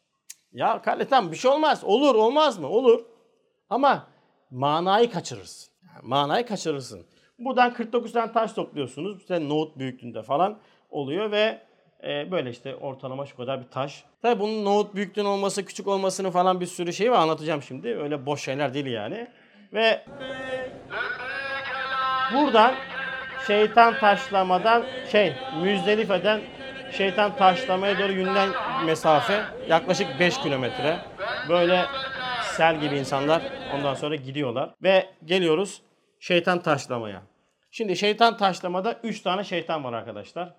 Ya 0.53 0.83
kardeşim 0.83 1.33
bir 1.33 1.37
şey 1.37 1.51
olmaz. 1.51 1.85
Olur 1.85 2.14
olmaz 2.14 2.59
mı? 2.59 2.68
Olur. 2.68 3.05
Ama 3.70 4.07
manayı 4.51 5.11
kaçırırsın. 5.11 5.72
Yani 5.87 6.09
manayı 6.09 6.46
kaçırırsın. 6.46 7.07
Buradan 7.38 7.72
49 7.72 8.12
tane 8.12 8.33
taş 8.33 8.53
topluyorsunuz. 8.53 9.20
İşte 9.20 9.49
nohut 9.49 9.79
büyüklüğünde 9.79 10.22
falan 10.22 10.59
oluyor 10.90 11.31
ve 11.31 11.62
e, 12.02 12.30
böyle 12.30 12.50
işte 12.50 12.76
ortalama 12.76 13.26
şu 13.26 13.37
kadar 13.37 13.61
bir 13.61 13.68
taş. 13.68 14.04
Tabii 14.22 14.40
bunun 14.40 14.64
nohut 14.64 14.94
büyüklüğünün 14.94 15.28
olması, 15.28 15.64
küçük 15.64 15.87
olmasını 15.88 16.30
falan 16.30 16.61
bir 16.61 16.66
sürü 16.66 16.92
şey 16.92 17.12
var 17.12 17.18
anlatacağım 17.18 17.62
şimdi. 17.62 17.88
Öyle 17.88 18.26
boş 18.26 18.42
şeyler 18.42 18.74
değil 18.74 18.87
yani. 18.87 19.26
Ve 19.72 20.04
buradan 22.35 22.74
şeytan 23.46 23.98
taşlamadan 23.98 24.85
şey 25.12 25.32
Müzdelife'den 25.62 26.40
şeytan 26.92 27.37
taşlamaya 27.37 27.98
doğru 27.98 28.12
yürünen 28.12 28.50
mesafe 28.87 29.42
yaklaşık 29.68 30.20
5 30.20 30.38
kilometre. 30.38 30.98
Böyle 31.48 31.85
sel 32.42 32.80
gibi 32.80 32.98
insanlar 32.98 33.42
ondan 33.74 33.94
sonra 33.94 34.16
gidiyorlar. 34.16 34.74
Ve 34.82 35.11
geliyoruz 35.24 35.82
şeytan 36.20 36.62
taşlamaya. 36.62 37.22
Şimdi 37.70 37.96
şeytan 37.96 38.37
taşlamada 38.37 39.00
3 39.02 39.20
tane 39.22 39.44
şeytan 39.44 39.85
var 39.85 39.92
arkadaşlar. 39.92 40.54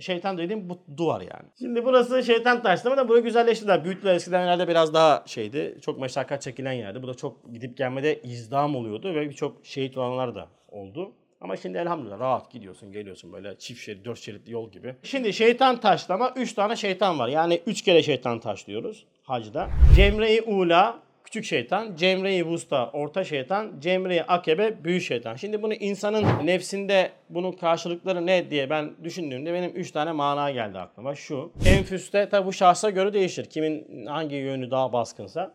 Şeytan 0.00 0.38
dediğim 0.38 0.68
bu 0.68 0.78
duvar 0.96 1.20
yani. 1.20 1.48
Şimdi 1.58 1.84
burası 1.84 2.22
şeytan 2.22 2.62
taşlama 2.62 2.96
da 2.96 3.08
burayı 3.08 3.24
güzelleştirdiler. 3.24 3.84
Büyütüler 3.84 4.14
eskiden 4.14 4.42
herhalde 4.42 4.68
biraz 4.68 4.94
daha 4.94 5.22
şeydi. 5.26 5.78
Çok 5.82 6.00
meşakkat 6.00 6.42
çekilen 6.42 6.72
yerdi. 6.72 7.02
Bu 7.02 7.08
da 7.08 7.14
çok 7.14 7.52
gidip 7.52 7.76
gelmede 7.76 8.22
izdam 8.22 8.76
oluyordu 8.76 9.14
ve 9.14 9.28
birçok 9.30 9.66
şehit 9.66 9.98
olanlar 9.98 10.34
da 10.34 10.48
oldu. 10.68 11.12
Ama 11.40 11.56
şimdi 11.56 11.78
elhamdülillah 11.78 12.20
rahat 12.20 12.50
gidiyorsun 12.50 12.92
geliyorsun 12.92 13.32
böyle 13.32 13.58
çift 13.58 13.80
şerit, 13.80 14.04
dört 14.04 14.18
şeritli 14.18 14.52
yol 14.52 14.70
gibi. 14.70 14.94
Şimdi 15.02 15.32
şeytan 15.32 15.80
taşlama 15.80 16.32
üç 16.36 16.52
tane 16.52 16.76
şeytan 16.76 17.18
var. 17.18 17.28
Yani 17.28 17.60
üç 17.66 17.82
kere 17.82 18.02
şeytan 18.02 18.40
taşlıyoruz 18.40 19.06
hacda. 19.22 19.68
Cemre-i 19.96 20.42
Ula 20.42 20.98
küçük 21.24 21.44
şeytan, 21.44 21.96
Cemre-i 21.96 22.46
Vusta 22.46 22.90
orta 22.90 23.24
şeytan, 23.24 23.72
Cemre-i 23.80 24.22
Akebe 24.22 24.84
büyük 24.84 25.02
şeytan. 25.02 25.36
Şimdi 25.36 25.62
bunu 25.62 25.74
insanın 25.74 26.46
nefsinde 26.46 27.10
bunun 27.30 27.52
karşılıkları 27.52 28.26
ne 28.26 28.50
diye 28.50 28.70
ben 28.70 28.90
düşündüğümde 29.04 29.52
benim 29.52 29.70
üç 29.74 29.90
tane 29.90 30.12
mana 30.12 30.50
geldi 30.50 30.78
aklıma. 30.78 31.14
Şu, 31.14 31.52
enfüste 31.66 32.28
tabi 32.28 32.46
bu 32.46 32.52
şahsa 32.52 32.90
göre 32.90 33.12
değişir. 33.12 33.44
Kimin 33.44 34.06
hangi 34.06 34.36
yönü 34.36 34.70
daha 34.70 34.92
baskınsa. 34.92 35.54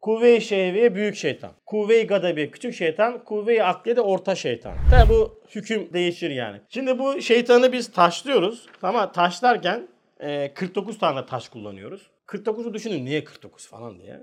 Kuvve-i 0.00 0.40
şehviye 0.40 0.94
büyük 0.94 1.16
şeytan. 1.16 1.50
Kuvve-i 1.66 2.06
gadabi 2.06 2.50
küçük 2.50 2.74
şeytan. 2.74 3.24
Kuvve-i 3.24 3.62
akliye 3.62 3.96
de 3.96 4.00
orta 4.00 4.34
şeytan. 4.34 4.74
Tabi 4.90 5.08
bu 5.08 5.40
hüküm 5.54 5.92
değişir 5.92 6.30
yani. 6.30 6.60
Şimdi 6.68 6.98
bu 6.98 7.22
şeytanı 7.22 7.72
biz 7.72 7.92
taşlıyoruz. 7.92 8.66
Ama 8.82 9.12
taşlarken 9.12 9.88
e, 10.20 10.54
49 10.54 10.98
tane 10.98 11.26
taş 11.26 11.48
kullanıyoruz. 11.48 12.10
49'u 12.26 12.74
düşünün 12.74 13.04
niye 13.04 13.24
49 13.24 13.68
falan 13.68 14.00
diye. 14.00 14.20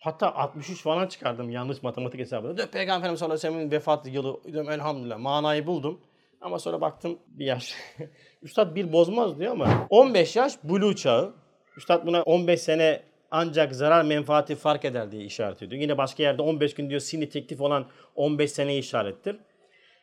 Hatta 0.00 0.34
63 0.34 0.82
falan 0.82 1.06
çıkardım 1.06 1.50
yanlış 1.50 1.82
matematik 1.82 2.20
hesabında. 2.20 2.56
Diyor, 2.56 2.68
Peygamber 2.68 2.98
Efendimiz 2.98 3.18
sallallahu 3.18 3.38
aleyhi 3.38 3.48
ve 3.48 3.58
sellem'in 3.58 3.70
vefat 3.70 4.06
yılı. 4.06 4.44
Diyorum 4.44 4.70
elhamdülillah 4.70 5.18
manayı 5.18 5.66
buldum. 5.66 6.00
Ama 6.40 6.58
sonra 6.58 6.80
baktım 6.80 7.18
bir 7.26 7.46
yaş. 7.46 7.74
Üstad 8.42 8.74
bir 8.74 8.92
bozmaz 8.92 9.38
diyor 9.38 9.52
ama 9.52 9.86
15 9.90 10.36
yaş 10.36 10.52
bulu 10.64 10.96
çağı. 10.96 11.34
Üstad 11.76 12.06
buna 12.06 12.22
15 12.22 12.60
sene 12.60 13.02
ancak 13.30 13.74
zarar 13.74 14.04
menfaati 14.04 14.56
fark 14.56 14.84
eder 14.84 15.12
diye 15.12 15.24
işaret 15.24 15.62
ediyor. 15.62 15.82
Yine 15.82 15.98
başka 15.98 16.22
yerde 16.22 16.42
15 16.42 16.74
gün 16.74 16.90
diyor 16.90 17.00
sini 17.00 17.28
teklif 17.28 17.60
olan 17.60 17.86
15 18.14 18.52
seneyi 18.52 18.80
işarettir. 18.80 19.36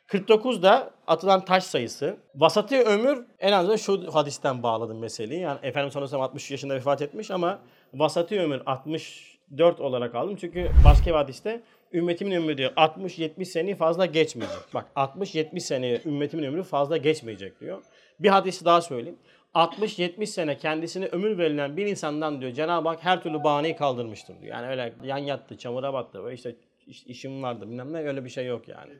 49 0.07 0.63
da 0.63 0.91
atılan 1.07 1.45
taş 1.45 1.63
sayısı. 1.63 2.17
Vasati 2.35 2.81
ömür 2.81 3.25
en 3.39 3.51
azından 3.51 3.75
şu 3.75 4.15
hadisten 4.15 4.63
bağladım 4.63 4.99
meseleyi. 4.99 5.41
Yani 5.41 5.59
Efendimiz 5.63 5.93
sallallahu 5.93 6.15
aleyhi 6.15 6.23
ve 6.23 6.25
sellem 6.25 6.31
60 6.31 6.51
yaşında 6.51 6.75
vefat 6.75 7.01
etmiş 7.01 7.31
ama 7.31 7.59
vasati 7.93 8.39
ömür 8.41 8.61
64 9.51 9.79
olarak 9.79 10.15
aldım. 10.15 10.35
Çünkü 10.35 10.69
başka 10.85 11.05
bir 11.05 11.11
hadiste 11.15 11.61
ümmetimin 11.93 12.31
ömrü 12.31 12.57
diyor 12.57 12.71
60-70 12.73 13.45
seneyi 13.45 13.75
fazla 13.75 14.05
geçmeyecek. 14.05 14.59
Bak 14.73 14.85
60-70 14.95 15.59
sene 15.59 16.01
ümmetimin 16.05 16.43
ömrü 16.43 16.63
fazla 16.63 16.97
geçmeyecek 16.97 17.59
diyor. 17.59 17.83
Bir 18.19 18.29
hadisi 18.29 18.65
daha 18.65 18.81
söyleyeyim. 18.81 19.17
60-70 19.55 20.25
sene 20.25 20.57
kendisine 20.57 21.05
ömür 21.05 21.37
verilen 21.37 21.77
bir 21.77 21.85
insandan 21.85 22.41
diyor 22.41 22.51
Cenab-ı 22.51 22.89
Hak 22.89 23.03
her 23.03 23.23
türlü 23.23 23.43
bahaneyi 23.43 23.75
kaldırmıştır 23.75 24.41
diyor. 24.41 24.55
Yani 24.55 24.67
öyle 24.67 24.93
yan 25.03 25.17
yattı, 25.17 25.57
çamura 25.57 25.93
battı 25.93 26.25
ve 26.25 26.33
işte 26.33 26.55
iş- 26.87 27.03
işim 27.03 27.43
vardı 27.43 27.69
bilmem 27.69 27.93
ne 27.93 27.97
öyle 27.97 28.25
bir 28.25 28.29
şey 28.29 28.45
yok 28.45 28.67
yani. 28.67 28.93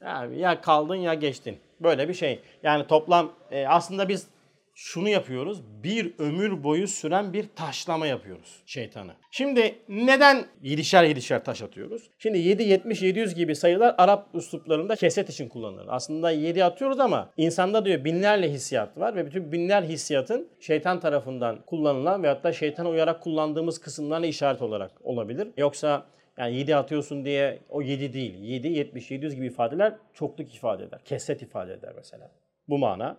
Yani 0.00 0.38
ya 0.38 0.60
kaldın 0.60 0.94
ya 0.94 1.14
geçtin. 1.14 1.58
Böyle 1.80 2.08
bir 2.08 2.14
şey. 2.14 2.40
Yani 2.62 2.86
toplam 2.86 3.32
e, 3.50 3.66
aslında 3.66 4.08
biz 4.08 4.28
şunu 4.74 5.08
yapıyoruz. 5.08 5.62
Bir 5.82 6.14
ömür 6.18 6.64
boyu 6.64 6.88
süren 6.88 7.32
bir 7.32 7.46
taşlama 7.56 8.06
yapıyoruz 8.06 8.62
şeytanı. 8.66 9.12
Şimdi 9.30 9.78
neden 9.88 10.44
yedişer 10.62 11.04
yedişer 11.04 11.44
taş 11.44 11.62
atıyoruz? 11.62 12.10
Şimdi 12.18 12.38
7, 12.38 12.62
70, 12.62 13.02
700 13.02 13.34
gibi 13.34 13.56
sayılar 13.56 13.94
Arap 13.98 14.28
üsluplarında 14.34 14.96
keset 14.96 15.30
için 15.30 15.48
kullanılır. 15.48 15.86
Aslında 15.88 16.30
7 16.30 16.64
atıyoruz 16.64 17.00
ama 17.00 17.30
insanda 17.36 17.84
diyor 17.84 18.04
binlerle 18.04 18.50
hissiyat 18.52 18.98
var 18.98 19.16
ve 19.16 19.26
bütün 19.26 19.52
binler 19.52 19.82
hissiyatın 19.82 20.48
şeytan 20.60 21.00
tarafından 21.00 21.62
kullanılan 21.66 22.22
veyahut 22.22 22.44
da 22.44 22.52
şeytana 22.52 22.88
uyarak 22.88 23.22
kullandığımız 23.22 23.80
kısımlarına 23.80 24.26
işaret 24.26 24.62
olarak 24.62 24.92
olabilir. 25.04 25.48
Yoksa 25.56 26.06
yani 26.38 26.56
7 26.56 26.76
atıyorsun 26.76 27.24
diye 27.24 27.58
o 27.68 27.82
7 27.82 28.12
değil. 28.12 28.34
7, 28.38 28.68
70, 28.68 29.10
700 29.10 29.34
gibi 29.34 29.46
ifadeler 29.46 29.94
çokluk 30.14 30.54
ifade 30.54 30.84
eder. 30.84 31.00
Keset 31.04 31.42
ifade 31.42 31.72
eder 31.72 31.92
mesela. 31.96 32.30
Bu 32.68 32.78
mana. 32.78 33.16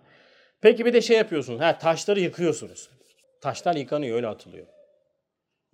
Peki 0.63 0.85
bir 0.85 0.93
de 0.93 1.01
şey 1.01 1.17
yapıyorsunuz. 1.17 1.59
Ha, 1.59 1.77
taşları 1.77 2.19
yıkıyorsunuz. 2.19 2.89
Taşlar 3.41 3.75
yıkanıyor 3.75 4.15
öyle 4.15 4.27
atılıyor. 4.27 4.65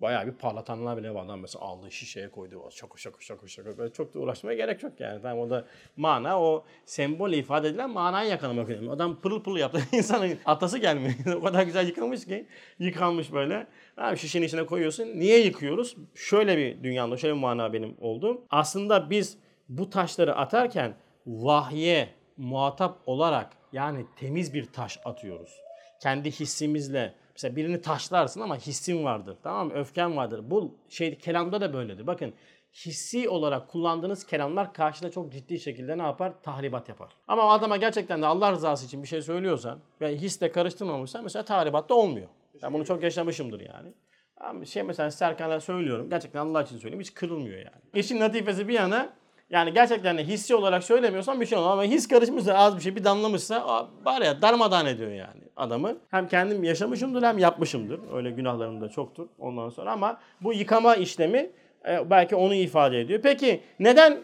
Bayağı 0.00 0.26
bir 0.26 0.32
parlatanlar 0.32 0.96
bile 0.96 1.14
var. 1.14 1.36
Mesela 1.36 1.64
aldığı 1.64 1.90
şişeye 1.90 2.30
koydu. 2.30 2.68
Şakır 2.70 2.98
şakır 2.98 3.22
şakır 3.22 3.48
şakır. 3.48 3.78
Böyle 3.78 3.92
çok 3.92 4.14
da 4.14 4.18
uğraşmaya 4.18 4.56
gerek 4.56 4.82
yok 4.82 4.92
yani. 5.00 5.22
Tamam 5.22 5.38
o 5.38 5.50
da 5.50 5.66
mana 5.96 6.42
o 6.42 6.64
sembol 6.84 7.32
ifade 7.32 7.68
edilen 7.68 7.90
manayı 7.90 8.30
yakalamak 8.30 8.68
önemli. 8.68 8.90
Adam 8.90 9.20
pırıl 9.20 9.42
pırıl 9.42 9.56
yaptı. 9.56 9.80
İnsanın 9.92 10.38
atası 10.44 10.78
gelmiyor. 10.78 11.14
o 11.36 11.42
kadar 11.42 11.62
güzel 11.62 11.88
yıkanmış 11.88 12.26
ki. 12.26 12.46
Yıkanmış 12.78 13.32
böyle. 13.32 13.66
Abi 13.96 14.16
şişenin 14.16 14.46
içine 14.46 14.66
koyuyorsun. 14.66 15.06
Niye 15.06 15.38
yıkıyoruz? 15.38 15.96
Şöyle 16.14 16.56
bir 16.56 16.82
dünyamda 16.82 17.16
şöyle 17.16 17.34
bir 17.34 17.40
mana 17.40 17.72
benim 17.72 17.96
oldu. 18.00 18.42
Aslında 18.50 19.10
biz 19.10 19.38
bu 19.68 19.90
taşları 19.90 20.36
atarken 20.36 20.94
vahye 21.26 22.08
muhatap 22.36 22.98
olarak 23.06 23.59
yani 23.72 24.06
temiz 24.16 24.54
bir 24.54 24.72
taş 24.72 25.00
atıyoruz. 25.04 25.60
Kendi 26.02 26.30
hissimizle 26.30 27.14
mesela 27.32 27.56
birini 27.56 27.80
taşlarsın 27.80 28.40
ama 28.40 28.56
hissin 28.56 29.04
vardır. 29.04 29.36
Tamam 29.42 29.66
mı? 29.66 29.72
Öfken 29.74 30.16
vardır. 30.16 30.50
Bu 30.50 30.74
şey 30.88 31.18
kelamda 31.18 31.60
da 31.60 31.72
böyledir. 31.72 32.06
Bakın 32.06 32.34
hissi 32.74 33.28
olarak 33.28 33.68
kullandığınız 33.68 34.26
kelamlar 34.26 34.72
karşıda 34.72 35.10
çok 35.10 35.32
ciddi 35.32 35.60
şekilde 35.60 35.98
ne 35.98 36.02
yapar? 36.02 36.42
Tahribat 36.42 36.88
yapar. 36.88 37.08
Ama 37.28 37.52
adama 37.52 37.76
gerçekten 37.76 38.22
de 38.22 38.26
Allah 38.26 38.52
rızası 38.52 38.86
için 38.86 39.02
bir 39.02 39.08
şey 39.08 39.22
söylüyorsan 39.22 39.80
ve 40.00 40.16
hisle 40.16 40.52
karıştırmamışsan 40.52 41.24
mesela 41.24 41.44
tahribat 41.44 41.88
da 41.88 41.94
olmuyor. 41.94 42.28
Ben 42.62 42.72
bunu 42.72 42.84
çok 42.84 43.02
yaşamışımdır 43.02 43.60
yani. 43.60 43.92
Ama 44.36 44.64
şey 44.64 44.82
mesela 44.82 45.10
Serkan'a 45.10 45.60
söylüyorum. 45.60 46.10
Gerçekten 46.10 46.40
Allah 46.40 46.62
için 46.62 46.76
söylüyorum. 46.76 47.00
Hiç 47.00 47.14
kırılmıyor 47.14 47.56
yani. 47.58 47.82
İşin 47.94 48.20
latifesi 48.20 48.68
bir 48.68 48.74
yana 48.74 49.12
yani 49.50 49.72
gerçekten 49.72 50.18
de 50.18 50.24
hissi 50.24 50.54
olarak 50.54 50.84
söylemiyorsan 50.84 51.40
bir 51.40 51.46
şey 51.46 51.58
olmaz 51.58 51.72
ama 51.72 51.84
his 51.84 52.08
karışmışsa 52.08 52.54
az 52.54 52.76
bir 52.76 52.82
şey 52.82 52.96
bir 52.96 53.04
damlamışsa 53.04 53.88
var 54.04 54.22
ya 54.22 54.42
darmadağın 54.42 54.86
ediyor 54.86 55.10
yani 55.10 55.42
adamı. 55.56 55.98
Hem 56.10 56.28
kendim 56.28 56.64
yaşamışımdır 56.64 57.22
hem 57.22 57.38
yapmışımdır. 57.38 58.00
Öyle 58.12 58.30
günahlarım 58.30 58.80
da 58.80 58.88
çoktur 58.88 59.28
ondan 59.38 59.68
sonra 59.68 59.92
ama 59.92 60.20
bu 60.40 60.52
yıkama 60.52 60.96
işlemi 60.96 61.50
e, 61.88 62.10
belki 62.10 62.36
onu 62.36 62.54
ifade 62.54 63.00
ediyor. 63.00 63.20
Peki 63.22 63.62
neden 63.78 64.22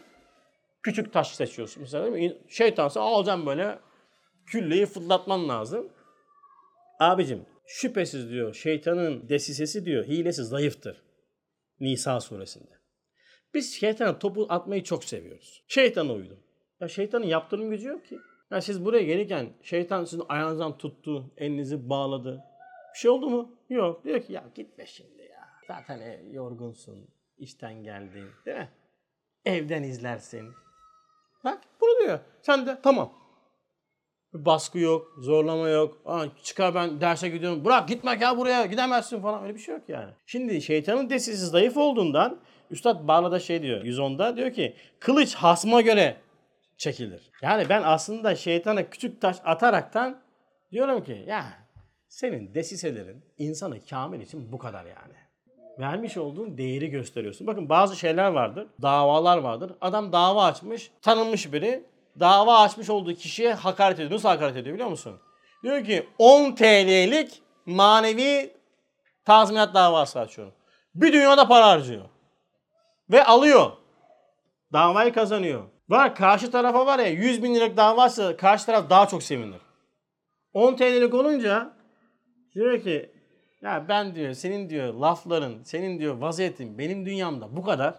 küçük 0.82 1.12
taş 1.12 1.28
seçiyorsun? 1.28 1.82
Mesela 1.82 2.12
değil 2.12 2.32
mi? 2.32 2.36
şeytansa 2.48 3.00
alacağım 3.00 3.46
böyle 3.46 3.78
külleyi 4.46 4.86
fırlatman 4.86 5.48
lazım. 5.48 5.88
Abicim 7.00 7.46
şüphesiz 7.66 8.30
diyor 8.30 8.54
şeytanın 8.54 9.28
desisesi 9.28 9.84
diyor 9.84 10.04
hilesi 10.04 10.44
zayıftır. 10.44 11.02
Nisa 11.80 12.20
suresinde. 12.20 12.85
Biz 13.56 13.74
şeytana 13.74 14.18
topu 14.18 14.46
atmayı 14.48 14.84
çok 14.84 15.04
seviyoruz. 15.04 15.62
Şeytana 15.68 16.12
uydum. 16.12 16.38
Ya 16.80 16.88
şeytanın 16.88 17.26
yaptırım 17.26 17.70
gücü 17.70 17.88
yok 17.88 18.06
ki. 18.06 18.18
Ya 18.50 18.60
siz 18.60 18.84
buraya 18.84 19.02
gelirken 19.02 19.48
şeytan 19.62 20.04
sizin 20.04 20.24
ayağınızdan 20.28 20.78
tuttu, 20.78 21.30
elinizi 21.36 21.88
bağladı. 21.88 22.44
Bir 22.94 22.98
şey 22.98 23.10
oldu 23.10 23.30
mu? 23.30 23.50
Yok. 23.68 24.04
Diyor 24.04 24.22
ki 24.22 24.32
ya 24.32 24.44
gitme 24.54 24.86
şimdi 24.86 25.22
ya. 25.22 25.48
Zaten 25.66 26.00
e, 26.00 26.22
yorgunsun, 26.30 27.08
işten 27.38 27.82
geldin 27.82 28.26
değil 28.46 28.56
mi? 28.56 28.68
Evden 29.44 29.82
izlersin. 29.82 30.52
Bak 31.44 31.60
bunu 31.80 32.04
diyor. 32.06 32.18
Sen 32.42 32.66
de 32.66 32.78
tamam. 32.82 33.12
Baskı 34.32 34.78
yok, 34.78 35.14
zorlama 35.18 35.68
yok. 35.68 35.98
Aa, 36.04 36.26
çıkar 36.42 36.74
ben 36.74 37.00
derse 37.00 37.28
gidiyorum. 37.28 37.64
Bırak 37.64 37.88
gitme 37.88 38.18
ya 38.20 38.38
buraya 38.38 38.66
gidemezsin 38.66 39.20
falan. 39.20 39.42
Öyle 39.42 39.54
bir 39.54 39.60
şey 39.60 39.74
yok 39.74 39.88
yani. 39.88 40.12
Şimdi 40.26 40.62
şeytanın 40.62 41.10
desisi 41.10 41.46
zayıf 41.46 41.76
olduğundan 41.76 42.40
Üstad 42.70 43.08
Bağla'da 43.08 43.40
şey 43.40 43.62
diyor 43.62 43.84
110'da 43.84 44.36
diyor 44.36 44.52
ki 44.52 44.76
kılıç 45.00 45.34
hasma 45.34 45.80
göre 45.80 46.16
çekilir. 46.76 47.30
Yani 47.42 47.68
ben 47.68 47.82
aslında 47.82 48.36
şeytana 48.36 48.90
küçük 48.90 49.20
taş 49.20 49.36
ataraktan 49.44 50.20
diyorum 50.72 51.04
ki 51.04 51.24
ya 51.26 51.44
senin 52.08 52.54
desiselerin 52.54 53.24
insanı 53.38 53.86
kamil 53.90 54.20
için 54.20 54.52
bu 54.52 54.58
kadar 54.58 54.84
yani. 54.84 55.14
Vermiş 55.78 56.16
olduğun 56.16 56.58
değeri 56.58 56.90
gösteriyorsun. 56.90 57.46
Bakın 57.46 57.68
bazı 57.68 57.96
şeyler 57.96 58.30
vardır. 58.30 58.66
Davalar 58.82 59.38
vardır. 59.38 59.72
Adam 59.80 60.12
dava 60.12 60.44
açmış. 60.44 60.90
Tanınmış 61.02 61.52
biri. 61.52 61.84
Dava 62.20 62.58
açmış 62.58 62.90
olduğu 62.90 63.14
kişiye 63.14 63.54
hakaret 63.54 63.98
ediyor. 63.98 64.10
Nasıl 64.10 64.28
hakaret 64.28 64.56
ediyor 64.56 64.74
biliyor 64.74 64.90
musun? 64.90 65.20
Diyor 65.62 65.84
ki 65.84 66.06
10 66.18 66.54
TL'lik 66.54 67.42
manevi 67.66 68.50
tazminat 69.24 69.74
davası 69.74 70.20
açıyorum. 70.20 70.54
Bir 70.94 71.12
dünyada 71.12 71.48
para 71.48 71.66
harcıyor. 71.66 72.04
Ve 73.10 73.24
alıyor. 73.24 73.72
Davayı 74.72 75.12
kazanıyor. 75.12 75.64
Var 75.88 76.14
karşı 76.14 76.50
tarafa 76.50 76.86
var 76.86 76.98
ya 76.98 77.08
100 77.08 77.42
bin 77.42 77.54
liralık 77.54 77.76
davası 77.76 78.36
karşı 78.38 78.66
taraf 78.66 78.90
daha 78.90 79.08
çok 79.08 79.22
sevinir. 79.22 79.60
10 80.52 80.76
TL'lik 80.76 81.14
olunca 81.14 81.72
diyor 82.54 82.82
ki 82.82 83.10
ya 83.62 83.88
ben 83.88 84.14
diyor 84.14 84.32
senin 84.32 84.70
diyor 84.70 84.94
lafların, 84.94 85.62
senin 85.62 85.98
diyor 85.98 86.18
vaziyetin 86.18 86.78
benim 86.78 87.06
dünyamda 87.06 87.56
bu 87.56 87.62
kadar. 87.62 87.94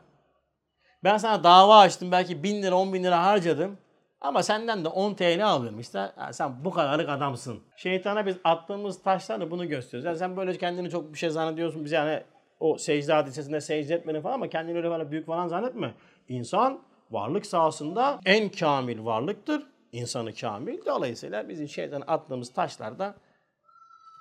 Ben 1.04 1.18
sana 1.18 1.44
dava 1.44 1.80
açtım 1.80 2.12
belki 2.12 2.44
1000 2.44 2.64
lira 2.64 2.76
10 2.76 2.94
bin 2.94 3.04
lira 3.04 3.26
harcadım. 3.26 3.78
Ama 4.22 4.44
senden 4.44 4.86
de 4.86 4.88
10 4.88 5.14
TL 5.14 5.46
alıyorum 5.46 5.80
işte. 5.80 6.12
Ha, 6.16 6.34
sen 6.34 6.66
bu 6.66 6.72
kadarlık 6.72 7.10
adamsın. 7.10 7.64
Şeytana 7.76 8.26
biz 8.26 8.38
attığımız 8.44 9.02
taşlarla 9.02 9.52
bunu 9.52 9.68
gösteriyoruz. 9.68 10.06
Yani 10.06 10.18
sen 10.18 10.38
böyle 10.38 10.58
kendini 10.58 10.90
çok 10.90 11.14
bir 11.14 11.18
şey 11.18 11.30
zannediyorsun. 11.30 11.86
Biz 11.86 11.92
yani 11.92 12.24
o 12.60 12.78
secde 12.78 13.14
hadisesinde 13.14 13.62
secde 13.62 13.96
etmeni 13.96 14.22
falan 14.22 14.34
ama 14.34 14.50
kendini 14.50 14.78
öyle 14.78 14.90
böyle 14.90 15.12
büyük 15.12 15.26
falan 15.26 15.48
zannetme. 15.48 15.94
İnsan 16.28 16.82
varlık 17.12 17.46
sahasında 17.46 18.20
en 18.26 18.50
kamil 18.50 19.06
varlıktır. 19.06 19.64
İnsanı 19.92 20.34
kamil. 20.34 20.86
Dolayısıyla 20.86 21.50
bizim 21.50 21.68
şeytana 21.68 22.06
attığımız 22.06 22.54
taşlar 22.54 23.00
da 23.00 23.16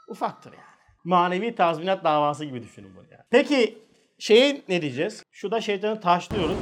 ufaktır 0.09 0.53
yani. 0.53 0.77
Manevi 1.05 1.55
tazminat 1.55 2.05
davası 2.05 2.45
gibi 2.45 2.63
düşünün 2.63 2.91
bunu 2.97 3.05
yani. 3.11 3.23
Peki 3.31 3.79
şeyi 4.19 4.63
ne 4.69 4.83
diyeceğiz? 4.83 5.23
Şu 5.31 5.51
da 5.51 5.61
şeytanı 5.61 6.01
taşlıyoruz. 6.01 6.57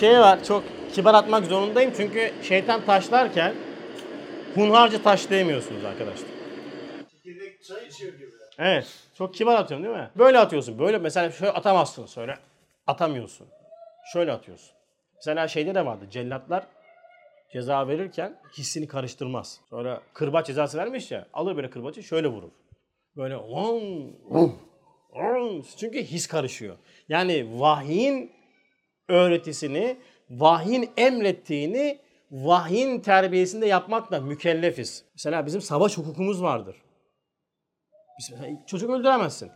Şey 0.00 0.20
var 0.20 0.44
çok 0.44 0.64
kibar 0.92 1.14
atmak 1.14 1.44
zorundayım 1.44 1.92
çünkü 1.96 2.32
şeytan 2.42 2.84
taşlarken 2.84 3.54
hunharca 4.54 5.02
taşlayamıyorsunuz 5.02 5.84
arkadaşlar. 5.84 6.29
Çay 7.68 7.86
içiyor 7.86 8.12
gibi. 8.12 8.30
Evet. 8.58 8.86
Çok 9.14 9.34
kibar 9.34 9.54
atıyorsun 9.54 9.88
değil 9.88 9.96
mi? 9.96 10.10
Böyle 10.16 10.38
atıyorsun. 10.38 10.78
Böyle 10.78 10.98
mesela 10.98 11.30
şöyle 11.30 11.52
atamazsın 11.52 12.06
söyle. 12.06 12.38
Atamıyorsun. 12.86 13.46
Şöyle 14.12 14.32
atıyorsun. 14.32 14.70
Mesela 15.14 15.48
şeyde 15.48 15.74
de 15.74 15.86
vardı. 15.86 16.04
Cellatlar 16.10 16.66
ceza 17.52 17.88
verirken 17.88 18.40
hissini 18.58 18.86
karıştırmaz. 18.86 19.60
Sonra 19.70 20.00
kırbaç 20.14 20.46
cezası 20.46 20.78
vermiş 20.78 21.10
ya. 21.10 21.26
Alır 21.32 21.56
böyle 21.56 21.70
kırbacı 21.70 22.02
şöyle 22.02 22.28
vurur. 22.28 22.50
Böyle 23.16 23.36
on, 23.36 24.12
on. 25.14 25.64
Çünkü 25.76 26.02
his 26.02 26.26
karışıyor. 26.26 26.76
Yani 27.08 27.60
vahyin 27.60 28.32
öğretisini, 29.08 29.96
vahyin 30.30 30.90
emrettiğini 30.96 31.98
vahyin 32.30 33.00
terbiyesinde 33.00 33.66
yapmakla 33.66 34.20
mükellefiz. 34.20 35.04
Mesela 35.14 35.46
bizim 35.46 35.60
savaş 35.60 35.98
hukukumuz 35.98 36.42
vardır. 36.42 36.76
Çocuk 38.66 38.90
öldüremezsin. 38.90 39.50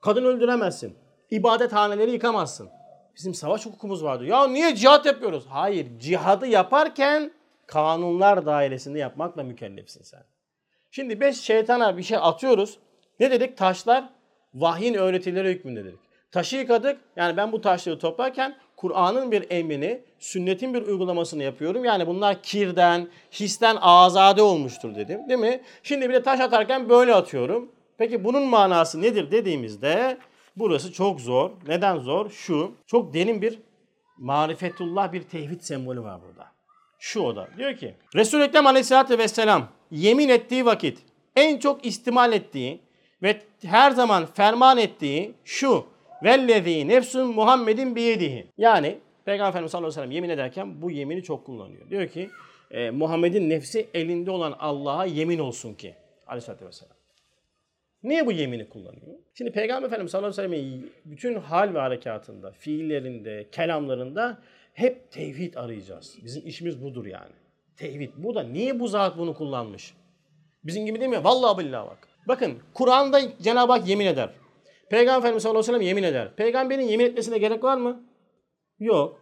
Kadın 0.00 0.24
öldüremezsin. 0.24 0.96
İbadethaneleri 1.30 2.10
yıkamazsın. 2.10 2.70
Bizim 3.16 3.34
savaş 3.34 3.66
hukukumuz 3.66 4.04
vardı. 4.04 4.24
Ya 4.24 4.48
niye 4.48 4.74
cihat 4.74 5.06
yapıyoruz? 5.06 5.46
Hayır, 5.48 5.98
cihadı 5.98 6.46
yaparken 6.46 7.32
kanunlar 7.66 8.46
dairesinde 8.46 8.98
yapmakla 8.98 9.42
mükellefsin 9.42 10.02
sen. 10.02 10.24
Şimdi 10.90 11.20
beş 11.20 11.40
şeytana 11.40 11.96
bir 11.96 12.02
şey 12.02 12.18
atıyoruz. 12.20 12.78
Ne 13.20 13.30
dedik? 13.30 13.56
Taşlar 13.56 14.08
vahyin 14.54 14.94
öğretileri 14.94 15.48
hükmünde 15.48 15.84
dedik. 15.84 16.00
Taşı 16.30 16.56
yıkadık. 16.56 17.00
Yani 17.16 17.36
ben 17.36 17.52
bu 17.52 17.60
taşları 17.60 17.98
toplarken 17.98 18.56
Kur'an'ın 18.82 19.32
bir 19.32 19.46
emrini, 19.50 20.00
sünnetin 20.18 20.74
bir 20.74 20.82
uygulamasını 20.82 21.42
yapıyorum. 21.42 21.84
Yani 21.84 22.06
bunlar 22.06 22.42
kirden, 22.42 23.08
histen 23.32 23.76
azade 23.80 24.42
olmuştur 24.42 24.94
dedim. 24.94 25.28
Değil 25.28 25.40
mi? 25.40 25.60
Şimdi 25.82 26.08
bir 26.08 26.14
de 26.14 26.22
taş 26.22 26.40
atarken 26.40 26.88
böyle 26.88 27.14
atıyorum. 27.14 27.72
Peki 27.98 28.24
bunun 28.24 28.42
manası 28.42 29.02
nedir 29.02 29.30
dediğimizde 29.30 30.18
burası 30.56 30.92
çok 30.92 31.20
zor. 31.20 31.50
Neden 31.68 31.98
zor? 31.98 32.30
Şu. 32.30 32.72
Çok 32.86 33.14
derin 33.14 33.42
bir 33.42 33.58
marifetullah 34.18 35.12
bir 35.12 35.22
tevhid 35.22 35.60
sembolü 35.60 36.02
var 36.02 36.20
burada. 36.28 36.46
Şu 36.98 37.20
o 37.20 37.36
da. 37.36 37.48
Diyor 37.58 37.76
ki 37.76 37.94
Resul-i 38.14 38.42
Ekrem 38.42 38.66
Aleyhisselatü 38.66 39.18
Vesselam 39.18 39.68
yemin 39.90 40.28
ettiği 40.28 40.66
vakit 40.66 40.98
en 41.36 41.58
çok 41.58 41.86
istimal 41.86 42.32
ettiği 42.32 42.80
ve 43.22 43.40
her 43.62 43.90
zaman 43.90 44.26
ferman 44.26 44.78
ettiği 44.78 45.34
şu 45.44 45.91
vellezî 46.24 46.88
nefsun 46.88 47.34
Muhammedin 47.34 47.96
biyedihi. 47.96 48.46
Yani 48.58 48.98
Peygamber 49.24 49.48
Efendimiz 49.50 49.70
sallallahu 49.70 49.88
aleyhi 49.88 50.00
ve 50.00 50.02
sellem 50.02 50.10
yemin 50.10 50.28
ederken 50.28 50.82
bu 50.82 50.90
yemini 50.90 51.22
çok 51.22 51.46
kullanıyor. 51.46 51.90
Diyor 51.90 52.08
ki 52.08 52.30
e, 52.70 52.90
Muhammed'in 52.90 53.50
nefsi 53.50 53.88
elinde 53.94 54.30
olan 54.30 54.56
Allah'a 54.58 55.04
yemin 55.04 55.38
olsun 55.38 55.74
ki 55.74 55.94
aleyhissalatü 56.26 56.66
vesselam. 56.66 56.96
Niye 58.02 58.26
bu 58.26 58.32
yemini 58.32 58.68
kullanıyor? 58.68 59.18
Şimdi 59.34 59.52
Peygamber 59.52 59.86
Efendimiz 59.86 60.10
sallallahu 60.12 60.40
aleyhi 60.40 60.52
ve 60.52 60.56
sellem'in 60.56 60.92
bütün 61.04 61.34
hal 61.34 61.74
ve 61.74 61.78
harekatında, 61.78 62.50
fiillerinde, 62.50 63.46
kelamlarında 63.52 64.38
hep 64.74 65.10
tevhid 65.10 65.54
arayacağız. 65.54 66.18
Bizim 66.24 66.46
işimiz 66.46 66.82
budur 66.82 67.06
yani. 67.06 67.32
Tevhid. 67.76 68.10
Bu 68.16 68.34
da 68.34 68.42
niye 68.42 68.80
bu 68.80 68.88
zat 68.88 69.18
bunu 69.18 69.34
kullanmış? 69.34 69.94
Bizim 70.64 70.86
gibi 70.86 71.00
değil 71.00 71.10
mi? 71.10 71.24
Vallahi 71.24 71.58
billahi 71.58 71.86
bak. 71.86 72.08
Bakın 72.28 72.58
Kur'an'da 72.74 73.20
Cenab-ı 73.42 73.72
Hak 73.72 73.88
yemin 73.88 74.06
eder. 74.06 74.30
Peygamber 74.92 75.18
Efendimiz 75.18 75.42
sallallahu 75.42 75.58
aleyhi 75.58 75.72
ve 75.72 75.78
sellem 75.78 75.86
yemin 75.88 76.02
eder. 76.02 76.34
Peygamberin 76.36 76.82
yemin 76.82 77.04
etmesine 77.04 77.38
gerek 77.38 77.64
var 77.64 77.76
mı? 77.76 78.02
Yok. 78.80 79.20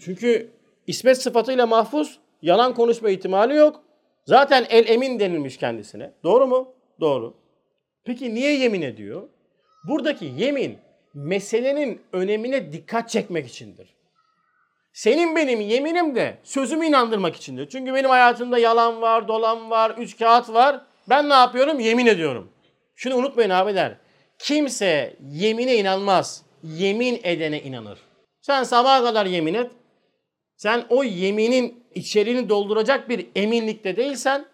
Çünkü 0.00 0.50
ismet 0.86 1.22
sıfatıyla 1.22 1.66
mahfuz, 1.66 2.18
yalan 2.42 2.74
konuşma 2.74 3.10
ihtimali 3.10 3.54
yok. 3.54 3.82
Zaten 4.24 4.66
el 4.68 4.88
emin 4.88 5.20
denilmiş 5.20 5.56
kendisine. 5.56 6.12
Doğru 6.24 6.46
mu? 6.46 6.74
Doğru. 7.00 7.34
Peki 8.04 8.34
niye 8.34 8.58
yemin 8.58 8.82
ediyor? 8.82 9.28
Buradaki 9.88 10.24
yemin 10.36 10.78
meselenin 11.14 12.02
önemine 12.12 12.72
dikkat 12.72 13.10
çekmek 13.10 13.46
içindir. 13.46 13.94
Senin 14.92 15.36
benim 15.36 15.60
yeminim 15.60 16.14
de 16.14 16.38
sözümü 16.42 16.86
inandırmak 16.86 17.36
içindir. 17.36 17.68
Çünkü 17.68 17.94
benim 17.94 18.10
hayatımda 18.10 18.58
yalan 18.58 19.02
var, 19.02 19.28
dolan 19.28 19.70
var, 19.70 19.94
üç 19.98 20.18
kağıt 20.18 20.52
var. 20.52 20.80
Ben 21.08 21.28
ne 21.28 21.34
yapıyorum? 21.34 21.80
Yemin 21.80 22.06
ediyorum. 22.06 22.52
Şunu 22.94 23.16
unutmayın 23.16 23.50
abiler. 23.50 24.05
Kimse 24.38 25.16
yemine 25.30 25.76
inanmaz. 25.76 26.42
Yemin 26.62 27.20
edene 27.22 27.62
inanır. 27.62 27.98
Sen 28.40 28.62
sabaha 28.62 29.02
kadar 29.04 29.26
yemin 29.26 29.54
et. 29.54 29.70
Sen 30.56 30.84
o 30.88 31.04
yeminin 31.04 31.84
içeriğini 31.94 32.48
dolduracak 32.48 33.08
bir 33.08 33.26
eminlikte 33.34 33.96
değilsen 33.96 34.46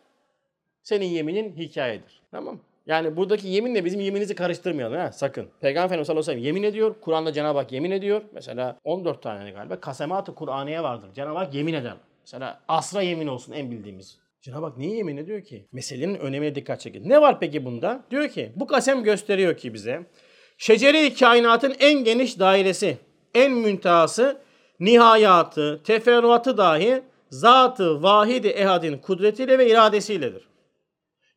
senin 0.83 1.07
yeminin 1.07 1.57
hikayedir. 1.57 2.22
Tamam? 2.30 2.61
Yani 2.87 3.16
buradaki 3.16 3.49
yeminle 3.49 3.85
bizim 3.85 4.01
yemininizi 4.01 4.35
karıştırmayalım 4.35 4.99
ha 4.99 5.12
sakın. 5.12 5.49
Peygamber 5.61 5.87
Efendimiz 5.87 6.07
sallallahu 6.07 6.30
aleyhi 6.30 6.39
ve 6.39 6.43
sellem 6.43 6.55
yemin 6.57 6.68
ediyor. 6.68 6.95
Kur'an'da 7.01 7.33
Cenab-ı 7.33 7.59
Hak 7.59 7.72
yemin 7.72 7.91
ediyor. 7.91 8.22
Mesela 8.33 8.78
14 8.85 9.22
tane 9.22 9.51
galiba 9.51 9.80
kasemat-ı 9.80 10.35
Kur'aniye 10.35 10.83
vardır. 10.83 11.09
Cenab-ı 11.14 11.39
Hak 11.39 11.55
yemin 11.55 11.74
eder. 11.74 11.95
Mesela 12.20 12.61
asra 12.68 13.03
yemin 13.03 13.26
olsun 13.26 13.53
en 13.53 13.70
bildiğimiz. 13.70 14.18
Cenab-ı 14.43 14.66
Hak 14.66 14.78
niye 14.78 14.97
yemin 14.97 15.16
ediyor 15.16 15.43
ki? 15.43 15.68
Meselenin 15.72 16.14
önemine 16.14 16.55
dikkat 16.55 16.80
çekin. 16.80 17.09
Ne 17.09 17.20
var 17.20 17.40
peki 17.40 17.64
bunda? 17.64 18.05
Diyor 18.11 18.28
ki 18.28 18.53
bu 18.57 18.66
kasem 18.66 19.03
gösteriyor 19.03 19.57
ki 19.57 19.74
bize 19.74 20.07
şecere-i 20.59 21.14
kainatın 21.14 21.74
en 21.80 22.05
geniş 22.05 22.38
dairesi, 22.38 22.99
en 23.34 23.53
müntehası, 23.53 24.40
nihayatı, 24.80 25.82
teferruatı 25.84 26.57
dahi 26.57 27.03
zatı 27.30 28.03
vahidi 28.03 28.49
ehadin 28.49 28.99
kudretiyle 28.99 29.59
ve 29.59 29.70
iradesiyledir. 29.70 30.49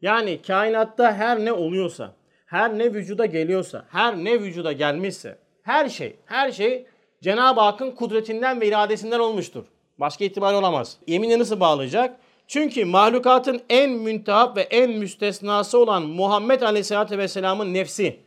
Yani 0.01 0.41
kainatta 0.41 1.13
her 1.13 1.45
ne 1.45 1.53
oluyorsa, 1.53 2.15
her 2.45 2.77
ne 2.77 2.93
vücuda 2.93 3.25
geliyorsa, 3.25 3.85
her 3.89 4.17
ne 4.17 4.41
vücuda 4.41 4.71
gelmişse, 4.71 5.37
her 5.63 5.89
şey, 5.89 6.15
her 6.25 6.51
şey 6.51 6.85
Cenab-ı 7.21 7.61
Hakk'ın 7.61 7.91
kudretinden 7.91 8.61
ve 8.61 8.67
iradesinden 8.67 9.19
olmuştur. 9.19 9.65
Başka 9.97 10.25
ihtimal 10.25 10.53
olamaz. 10.53 10.97
Yeminle 11.07 11.39
nasıl 11.39 11.59
bağlayacak? 11.59 12.19
Çünkü 12.47 12.85
mahlukatın 12.85 13.61
en 13.69 13.91
müntehap 13.91 14.57
ve 14.57 14.61
en 14.61 14.91
müstesnası 14.91 15.79
olan 15.79 16.03
Muhammed 16.03 16.61
Aleyhisselatü 16.61 17.17
Vesselam'ın 17.17 17.73
nefsi 17.73 18.19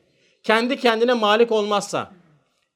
kendi 0.43 0.77
kendine 0.77 1.12
malik 1.12 1.53
olmazsa, 1.53 2.12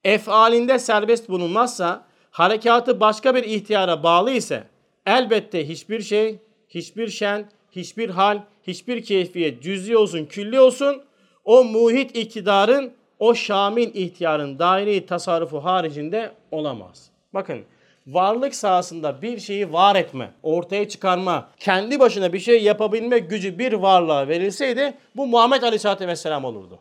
efalinde 0.04 0.78
serbest 0.78 1.28
bulunmazsa, 1.28 2.04
harekatı 2.30 3.00
başka 3.00 3.34
bir 3.34 3.44
ihtiyara 3.44 4.02
bağlı 4.02 4.30
ise 4.30 4.64
elbette 5.06 5.68
hiçbir 5.68 6.00
şey, 6.00 6.38
hiçbir 6.68 7.08
şen, 7.08 7.50
hiçbir 7.70 8.10
hal, 8.10 8.38
hiçbir 8.66 9.04
keyfiyet 9.04 9.62
cüz'i 9.62 9.96
olsun, 9.96 10.24
külli 10.24 10.60
olsun 10.60 11.02
o 11.44 11.64
muhit 11.64 12.16
iktidarın, 12.16 12.92
o 13.18 13.34
şamil 13.34 13.94
ihtiyarın 13.94 14.58
daire 14.58 15.06
tasarrufu 15.06 15.64
haricinde 15.64 16.32
olamaz. 16.50 17.10
Bakın 17.34 17.62
varlık 18.06 18.54
sahasında 18.54 19.22
bir 19.22 19.40
şeyi 19.40 19.72
var 19.72 19.96
etme, 19.96 20.30
ortaya 20.42 20.88
çıkarma, 20.88 21.48
kendi 21.58 22.00
başına 22.00 22.32
bir 22.32 22.40
şey 22.40 22.62
yapabilme 22.62 23.18
gücü 23.18 23.58
bir 23.58 23.72
varlığa 23.72 24.28
verilseydi 24.28 24.94
bu 25.16 25.26
Muhammed 25.26 25.62
Aleyhisselatü 25.62 26.08
Vesselam 26.08 26.44
olurdu. 26.44 26.78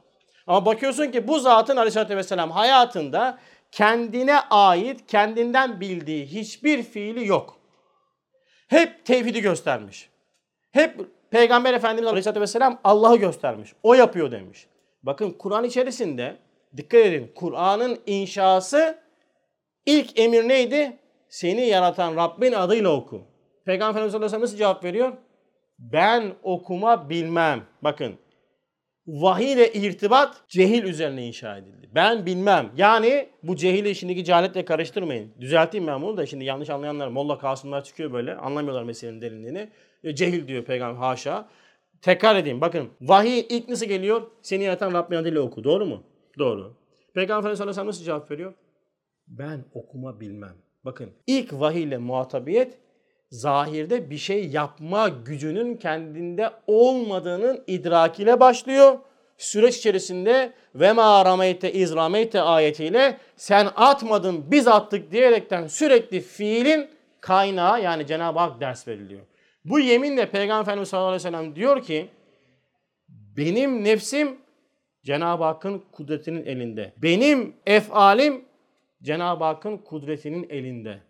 Ama 0.47 0.65
bakıyorsun 0.65 1.11
ki 1.11 1.28
bu 1.28 1.39
zatın 1.39 1.78
Aleyhisselatü 1.78 2.17
Vesselam 2.17 2.51
hayatında 2.51 3.38
kendine 3.72 4.39
ait, 4.39 5.07
kendinden 5.07 5.82
bildiği 5.82 6.26
hiçbir 6.26 6.84
fiili 6.84 7.28
yok. 7.28 7.57
Hep 8.67 9.05
tevhidi 9.05 9.41
göstermiş. 9.41 10.09
Hep 10.72 10.99
Peygamber 11.32 11.74
Efendimiz 11.74 12.07
Aleyhisselatü 12.07 12.41
Vesselam 12.41 12.80
Allah'ı 12.84 13.17
göstermiş. 13.17 13.74
O 13.84 13.93
yapıyor 13.93 14.32
demiş. 14.32 14.67
Bakın 15.03 15.32
Kur'an 15.32 15.63
içerisinde 15.63 16.38
dikkat 16.78 17.05
edin. 17.05 17.32
Kur'an'ın 17.36 17.99
inşası 18.05 18.97
ilk 19.86 20.19
emir 20.19 20.47
neydi? 20.47 20.97
Seni 21.32 21.67
yaratan 21.67 22.15
Rabbin 22.15 22.51
adıyla 22.51 22.89
oku. 22.89 23.21
Peygamber 23.65 23.91
Efendimiz 23.91 24.15
Aleyhisselam 24.15 24.41
nasıl 24.41 24.57
cevap 24.57 24.84
veriyor? 24.84 25.13
Ben 25.79 26.34
okuma 26.43 27.09
bilmem. 27.09 27.63
Bakın 27.82 28.15
vahiy 29.07 29.53
ile 29.53 29.73
irtibat 29.73 30.43
cehil 30.47 30.84
üzerine 30.84 31.27
inşa 31.27 31.57
edildi. 31.57 31.89
Ben 31.95 32.25
bilmem. 32.25 32.71
Yani 32.77 33.29
bu 33.43 33.55
cehili 33.55 33.95
şimdiki 33.95 34.23
cehaletle 34.23 34.65
karıştırmayın. 34.65 35.34
Düzelteyim 35.39 35.88
ben 35.88 36.01
bunu 36.01 36.17
da 36.17 36.25
şimdi 36.25 36.45
yanlış 36.45 36.69
anlayanlar, 36.69 37.07
Molla 37.07 37.38
Kasımlar 37.38 37.84
çıkıyor 37.84 38.13
böyle. 38.13 38.36
Anlamıyorlar 38.36 38.84
meselenin 38.84 39.21
derinliğini. 39.21 39.69
E, 40.03 40.15
Cehil 40.15 40.47
diyor 40.47 40.63
peygamber 40.63 40.99
haşa. 40.99 41.49
Tekrar 42.01 42.36
edeyim 42.36 42.61
bakın. 42.61 42.89
Vahiy 43.01 43.39
ilk 43.49 43.69
nasıl 43.69 43.86
geliyor? 43.86 44.21
Seni 44.41 44.63
yaratan 44.63 44.93
Rabbin 44.93 45.15
adıyla 45.15 45.41
oku. 45.41 45.63
Doğru 45.63 45.86
mu? 45.86 46.03
Doğru. 46.39 46.77
Peygamber 47.13 47.39
Efendimiz 47.39 47.57
sallallahu 47.57 47.61
aleyhi 47.61 47.69
ve 47.69 47.73
sellem 47.73 47.88
nasıl 47.88 48.03
cevap 48.05 48.32
veriyor? 48.32 48.53
Ben 49.27 49.65
okuma 49.73 50.19
bilmem. 50.19 50.55
Bakın 50.86 51.11
ilk 51.27 51.53
vahiy 51.53 51.84
ile 51.84 51.97
muhatabiyet 51.97 52.77
zahirde 53.29 54.09
bir 54.09 54.17
şey 54.17 54.47
yapma 54.47 55.09
gücünün 55.09 55.77
kendinde 55.77 56.49
olmadığının 56.67 57.63
idrakiyle 57.67 58.39
başlıyor. 58.39 58.99
Süreç 59.38 59.77
içerisinde 59.77 60.53
ve 60.75 60.93
ma 60.93 61.25
rameyte 61.25 61.73
iz 61.73 61.95
rameyte 61.95 62.41
ayetiyle 62.41 63.17
sen 63.36 63.67
atmadın 63.75 64.51
biz 64.51 64.67
attık 64.67 65.11
diyerekten 65.11 65.67
sürekli 65.67 66.21
fiilin 66.21 66.89
kaynağı 67.21 67.82
yani 67.82 68.07
Cenab-ı 68.07 68.39
Hak 68.39 68.61
ders 68.61 68.88
veriliyor. 68.88 69.21
Bu 69.65 69.79
yeminle 69.79 70.32
Peygamber 70.32 70.61
Efendimiz 70.61 70.89
sallallahu 70.89 71.09
aleyhi 71.09 71.23
ve 71.25 71.32
sellem 71.32 71.55
diyor 71.55 71.84
ki 71.84 72.09
benim 73.38 73.84
nefsim 73.84 74.38
Cenab-ı 75.03 75.43
Hakk'ın 75.43 75.84
kudretinin 75.91 76.45
elinde. 76.45 76.93
Benim 76.97 77.55
efalim 77.65 78.45
Cenab-ı 79.04 79.43
Hakk'ın 79.43 79.78
kudretinin 79.78 80.49
elinde. 80.49 81.02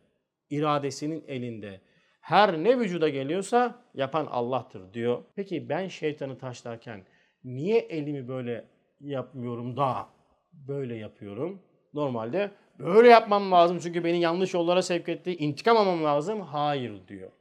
iradesinin 0.50 1.24
elinde. 1.28 1.82
Her 2.22 2.64
ne 2.64 2.80
vücuda 2.80 3.10
geliyorsa 3.10 3.86
yapan 3.94 4.26
Allah'tır 4.26 4.94
diyor. 4.94 5.24
Peki 5.36 5.70
ben 5.70 5.88
şeytanı 5.88 6.38
taşlarken 6.38 7.06
niye 7.44 7.80
elimi 7.80 8.28
böyle 8.28 8.66
yapmıyorum 9.00 9.78
da 9.78 10.10
böyle 10.54 10.96
yapıyorum? 10.96 11.62
Normalde 11.94 12.52
böyle 12.80 13.10
yapmam 13.10 13.52
lazım 13.52 13.80
çünkü 13.80 14.04
beni 14.04 14.22
yanlış 14.22 14.54
yollara 14.54 14.82
sevk 14.82 15.10
etti. 15.10 15.36
İntikam 15.36 15.78
almam 15.78 16.04
lazım. 16.04 16.42
Hayır 16.42 17.08
diyor. 17.08 17.32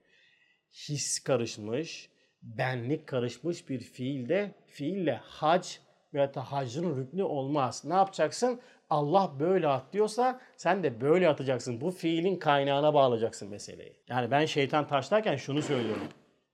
His 0.89 1.25
karışmış, 1.25 2.11
benlik 2.43 3.07
karışmış 3.07 3.69
bir 3.69 3.81
fiilde 3.81 4.55
fiille 4.67 5.21
hac 5.23 5.69
veya 6.15 6.35
da 6.35 6.53
hacın 6.53 6.97
rüknü 6.97 7.23
olmaz. 7.23 7.85
Ne 7.85 7.95
yapacaksın? 7.95 8.61
Allah 8.91 9.31
böyle 9.41 9.69
at 9.69 9.93
diyorsa 9.93 10.41
sen 10.57 10.83
de 10.83 11.01
böyle 11.01 11.29
atacaksın. 11.29 11.81
Bu 11.81 11.91
fiilin 11.91 12.37
kaynağına 12.37 12.95
bağlayacaksın 12.95 13.49
meseleyi. 13.49 13.97
Yani 14.09 14.31
ben 14.31 14.47
şeytan 14.47 14.89
taşlarken 14.89 15.37
şunu 15.37 15.63
söylüyorum. 15.63 16.09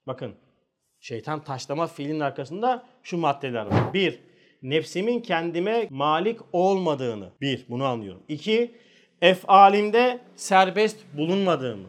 Bakın 0.06 0.34
şeytan 1.00 1.44
taşlama 1.44 1.86
fiilinin 1.86 2.20
arkasında 2.20 2.86
şu 3.02 3.18
maddeler 3.18 3.66
var. 3.66 3.94
Bir, 3.94 4.20
nefsimin 4.62 5.20
kendime 5.20 5.86
malik 5.90 6.40
olmadığını. 6.52 7.30
Bir, 7.40 7.66
bunu 7.68 7.84
anlıyorum. 7.84 8.22
İki, 8.28 8.74
efalimde 9.22 10.20
serbest 10.36 10.98
bulunmadığımı. 11.16 11.88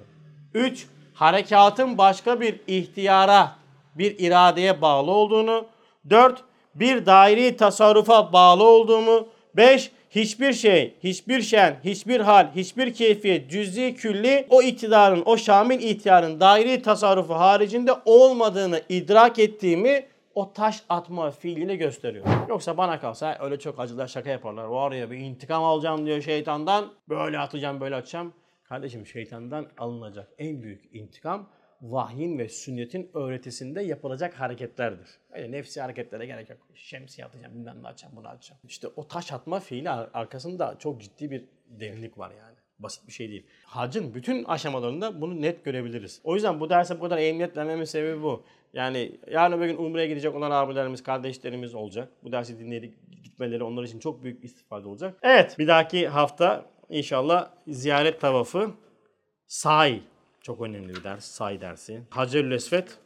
Üç, 0.54 0.88
harekatın 1.14 1.98
başka 1.98 2.42
bir 2.42 2.60
ihtiyara, 2.68 3.56
bir 3.96 4.20
iradeye 4.20 4.82
bağlı 4.82 5.12
olduğunu. 5.12 5.66
Dört, 6.10 6.44
bir 6.76 7.06
dairi 7.06 7.58
tasarrufa 7.58 8.34
bağlı 8.34 8.64
olduğumu. 8.64 9.28
Beş, 9.56 9.92
hiçbir 10.18 10.54
şey, 10.54 10.96
hiçbir 11.04 11.42
şen, 11.42 11.76
hiçbir 11.84 12.20
hal, 12.20 12.52
hiçbir 12.56 12.94
keyfiyet, 12.94 13.52
cüz'i, 13.52 13.96
külli 13.96 14.48
o 14.50 14.62
iktidarın, 14.62 15.24
o 15.26 15.38
şamil 15.38 15.80
ihtiyarın 15.80 16.40
dairi 16.40 16.82
tasarrufu 16.82 17.34
haricinde 17.34 17.92
olmadığını 18.06 18.82
idrak 18.90 19.40
ettiğimi 19.40 20.06
o 20.36 20.54
taş 20.54 20.84
atma 20.90 21.32
fiiliyle 21.32 21.76
gösteriyor. 21.76 22.26
Yoksa 22.50 22.78
bana 22.78 23.00
kalsa 23.00 23.38
öyle 23.42 23.60
çok 23.60 23.80
acılar 23.80 24.08
şaka 24.08 24.30
yaparlar. 24.30 24.64
Var 24.64 24.92
ya 24.92 25.12
bir 25.12 25.18
intikam 25.18 25.64
alacağım 25.64 26.06
diyor 26.06 26.22
şeytandan. 26.22 26.86
Böyle 27.10 27.40
atacağım 27.40 27.80
böyle 27.80 27.96
atacağım. 27.96 28.34
Kardeşim 28.64 29.08
şeytandan 29.08 29.68
alınacak 29.78 30.28
en 30.38 30.64
büyük 30.64 30.96
intikam 30.96 31.50
vahyin 31.82 32.40
ve 32.40 32.50
sünnetin 32.50 33.10
öğretisinde 33.14 33.82
yapılacak 33.82 34.34
hareketlerdir. 34.34 35.08
Öyle 35.32 35.52
nefsi 35.52 35.82
hareketlere 35.82 36.26
gerek 36.26 36.50
yok. 36.50 36.60
Şemsiye 36.76 37.28
atacağım, 37.28 37.56
bilmem 37.56 37.84
ne 37.84 37.88
atacağım, 37.88 38.16
bunu 38.16 38.28
atacağım. 38.28 38.60
İşte 38.64 38.88
o 38.96 39.08
taş 39.08 39.34
atma 39.34 39.60
fiili 39.60 39.90
ar- 39.90 40.10
arkasında 40.14 40.76
çok 40.80 41.02
ciddi 41.02 41.32
bir 41.32 41.46
derinlik 41.68 42.18
var 42.18 42.32
yani. 42.32 42.56
Basit 42.80 43.08
bir 43.08 43.12
şey 43.12 43.30
değil. 43.30 43.46
Hacın 43.66 44.14
bütün 44.14 44.44
aşamalarında 44.44 45.22
bunu 45.22 45.42
net 45.42 45.66
görebiliriz. 45.66 46.22
O 46.24 46.36
yüzden 46.36 46.60
bu 46.60 46.70
derse 46.70 46.98
bu 46.98 47.02
kadar 47.04 47.18
ehemmiyet 47.18 47.58
vermemin 47.58 47.84
sebebi 47.84 48.24
bu. 48.24 48.44
Yani 48.74 49.20
yarın 49.32 49.58
öbür 49.58 49.66
gün 49.66 49.78
Umre'ye 49.78 50.08
gidecek 50.08 50.36
olan 50.36 50.52
abilerimiz, 50.52 51.04
kardeşlerimiz 51.04 51.76
olacak. 51.76 52.10
Bu 52.24 52.32
dersi 52.32 52.60
dinleyip 52.60 52.94
gitmeleri 53.24 53.64
onlar 53.64 53.84
için 53.84 54.00
çok 54.00 54.24
büyük 54.24 54.44
istifade 54.44 54.88
olacak. 54.88 55.18
Evet, 55.22 55.56
bir 55.60 55.68
dahaki 55.68 56.08
hafta 56.08 56.66
inşallah 56.90 57.52
ziyaret 57.68 58.22
tavafı, 58.22 58.72
sahi 59.48 60.04
çok 60.48 60.62
önemli 60.62 60.96
bir 60.96 61.04
ders, 61.04 61.26
sahi 61.26 61.62
dersi. 61.62 62.02
Hacerül 62.10 62.52
Esvet 62.52 62.98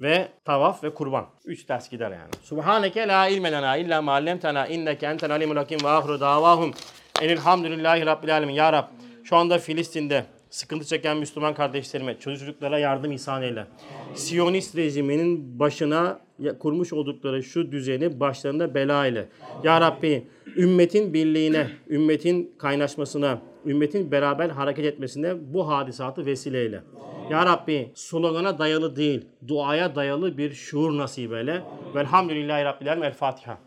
ve 0.00 0.28
tavaf 0.44 0.84
ve 0.84 0.94
kurban. 0.94 1.26
Üç 1.44 1.68
ders 1.68 1.90
gider 1.90 2.10
yani. 2.10 2.30
Subhaneke 2.42 3.08
la 3.08 3.28
ilme 3.28 3.52
lena 3.52 3.76
illa 3.76 4.02
ma 4.02 4.12
allamtana 4.12 4.66
inneke 4.66 5.06
entel 5.06 5.32
alimul 5.32 5.56
hakim 5.56 5.78
ve 5.84 5.88
ahru 5.88 6.20
davahum. 6.20 6.74
Elhamdülillahi 7.22 8.06
rabbil 8.06 8.36
alamin. 8.36 8.54
Ya 8.54 8.72
Rab 8.72 8.84
şu 9.24 9.36
anda 9.36 9.58
Filistin'de 9.58 10.24
sıkıntı 10.50 10.84
çeken 10.84 11.16
Müslüman 11.16 11.54
kardeşlerime, 11.54 12.18
çocuk 12.18 12.40
çocuklara 12.40 12.78
yardım 12.78 13.12
ihsan 13.12 13.42
eyle. 13.42 13.66
Siyonist 14.14 14.76
rejiminin 14.76 15.58
başına 15.58 16.20
kurmuş 16.58 16.92
oldukları 16.92 17.42
şu 17.42 17.72
düzeni 17.72 18.20
başlarında 18.20 18.74
bela 18.74 19.06
ile. 19.06 19.28
Ya 19.64 19.80
Rabbi 19.80 20.26
ümmetin 20.56 21.14
birliğine, 21.14 21.66
ümmetin 21.90 22.52
kaynaşmasına, 22.58 23.38
ümmetin 23.66 24.10
beraber 24.10 24.50
hareket 24.50 24.84
etmesine 24.84 25.54
bu 25.54 25.68
hadisatı 25.68 26.26
vesileyle. 26.26 26.82
Ya 27.30 27.46
Rabbi 27.46 27.90
slogana 27.94 28.58
dayalı 28.58 28.96
değil, 28.96 29.24
duaya 29.48 29.94
dayalı 29.94 30.38
bir 30.38 30.52
şuur 30.52 30.98
nasip 30.98 31.32
eyle. 31.32 31.62
Velhamdülillahi 31.94 32.64
Rabbil. 32.64 32.86
El 32.86 33.12
Fatiha. 33.12 33.58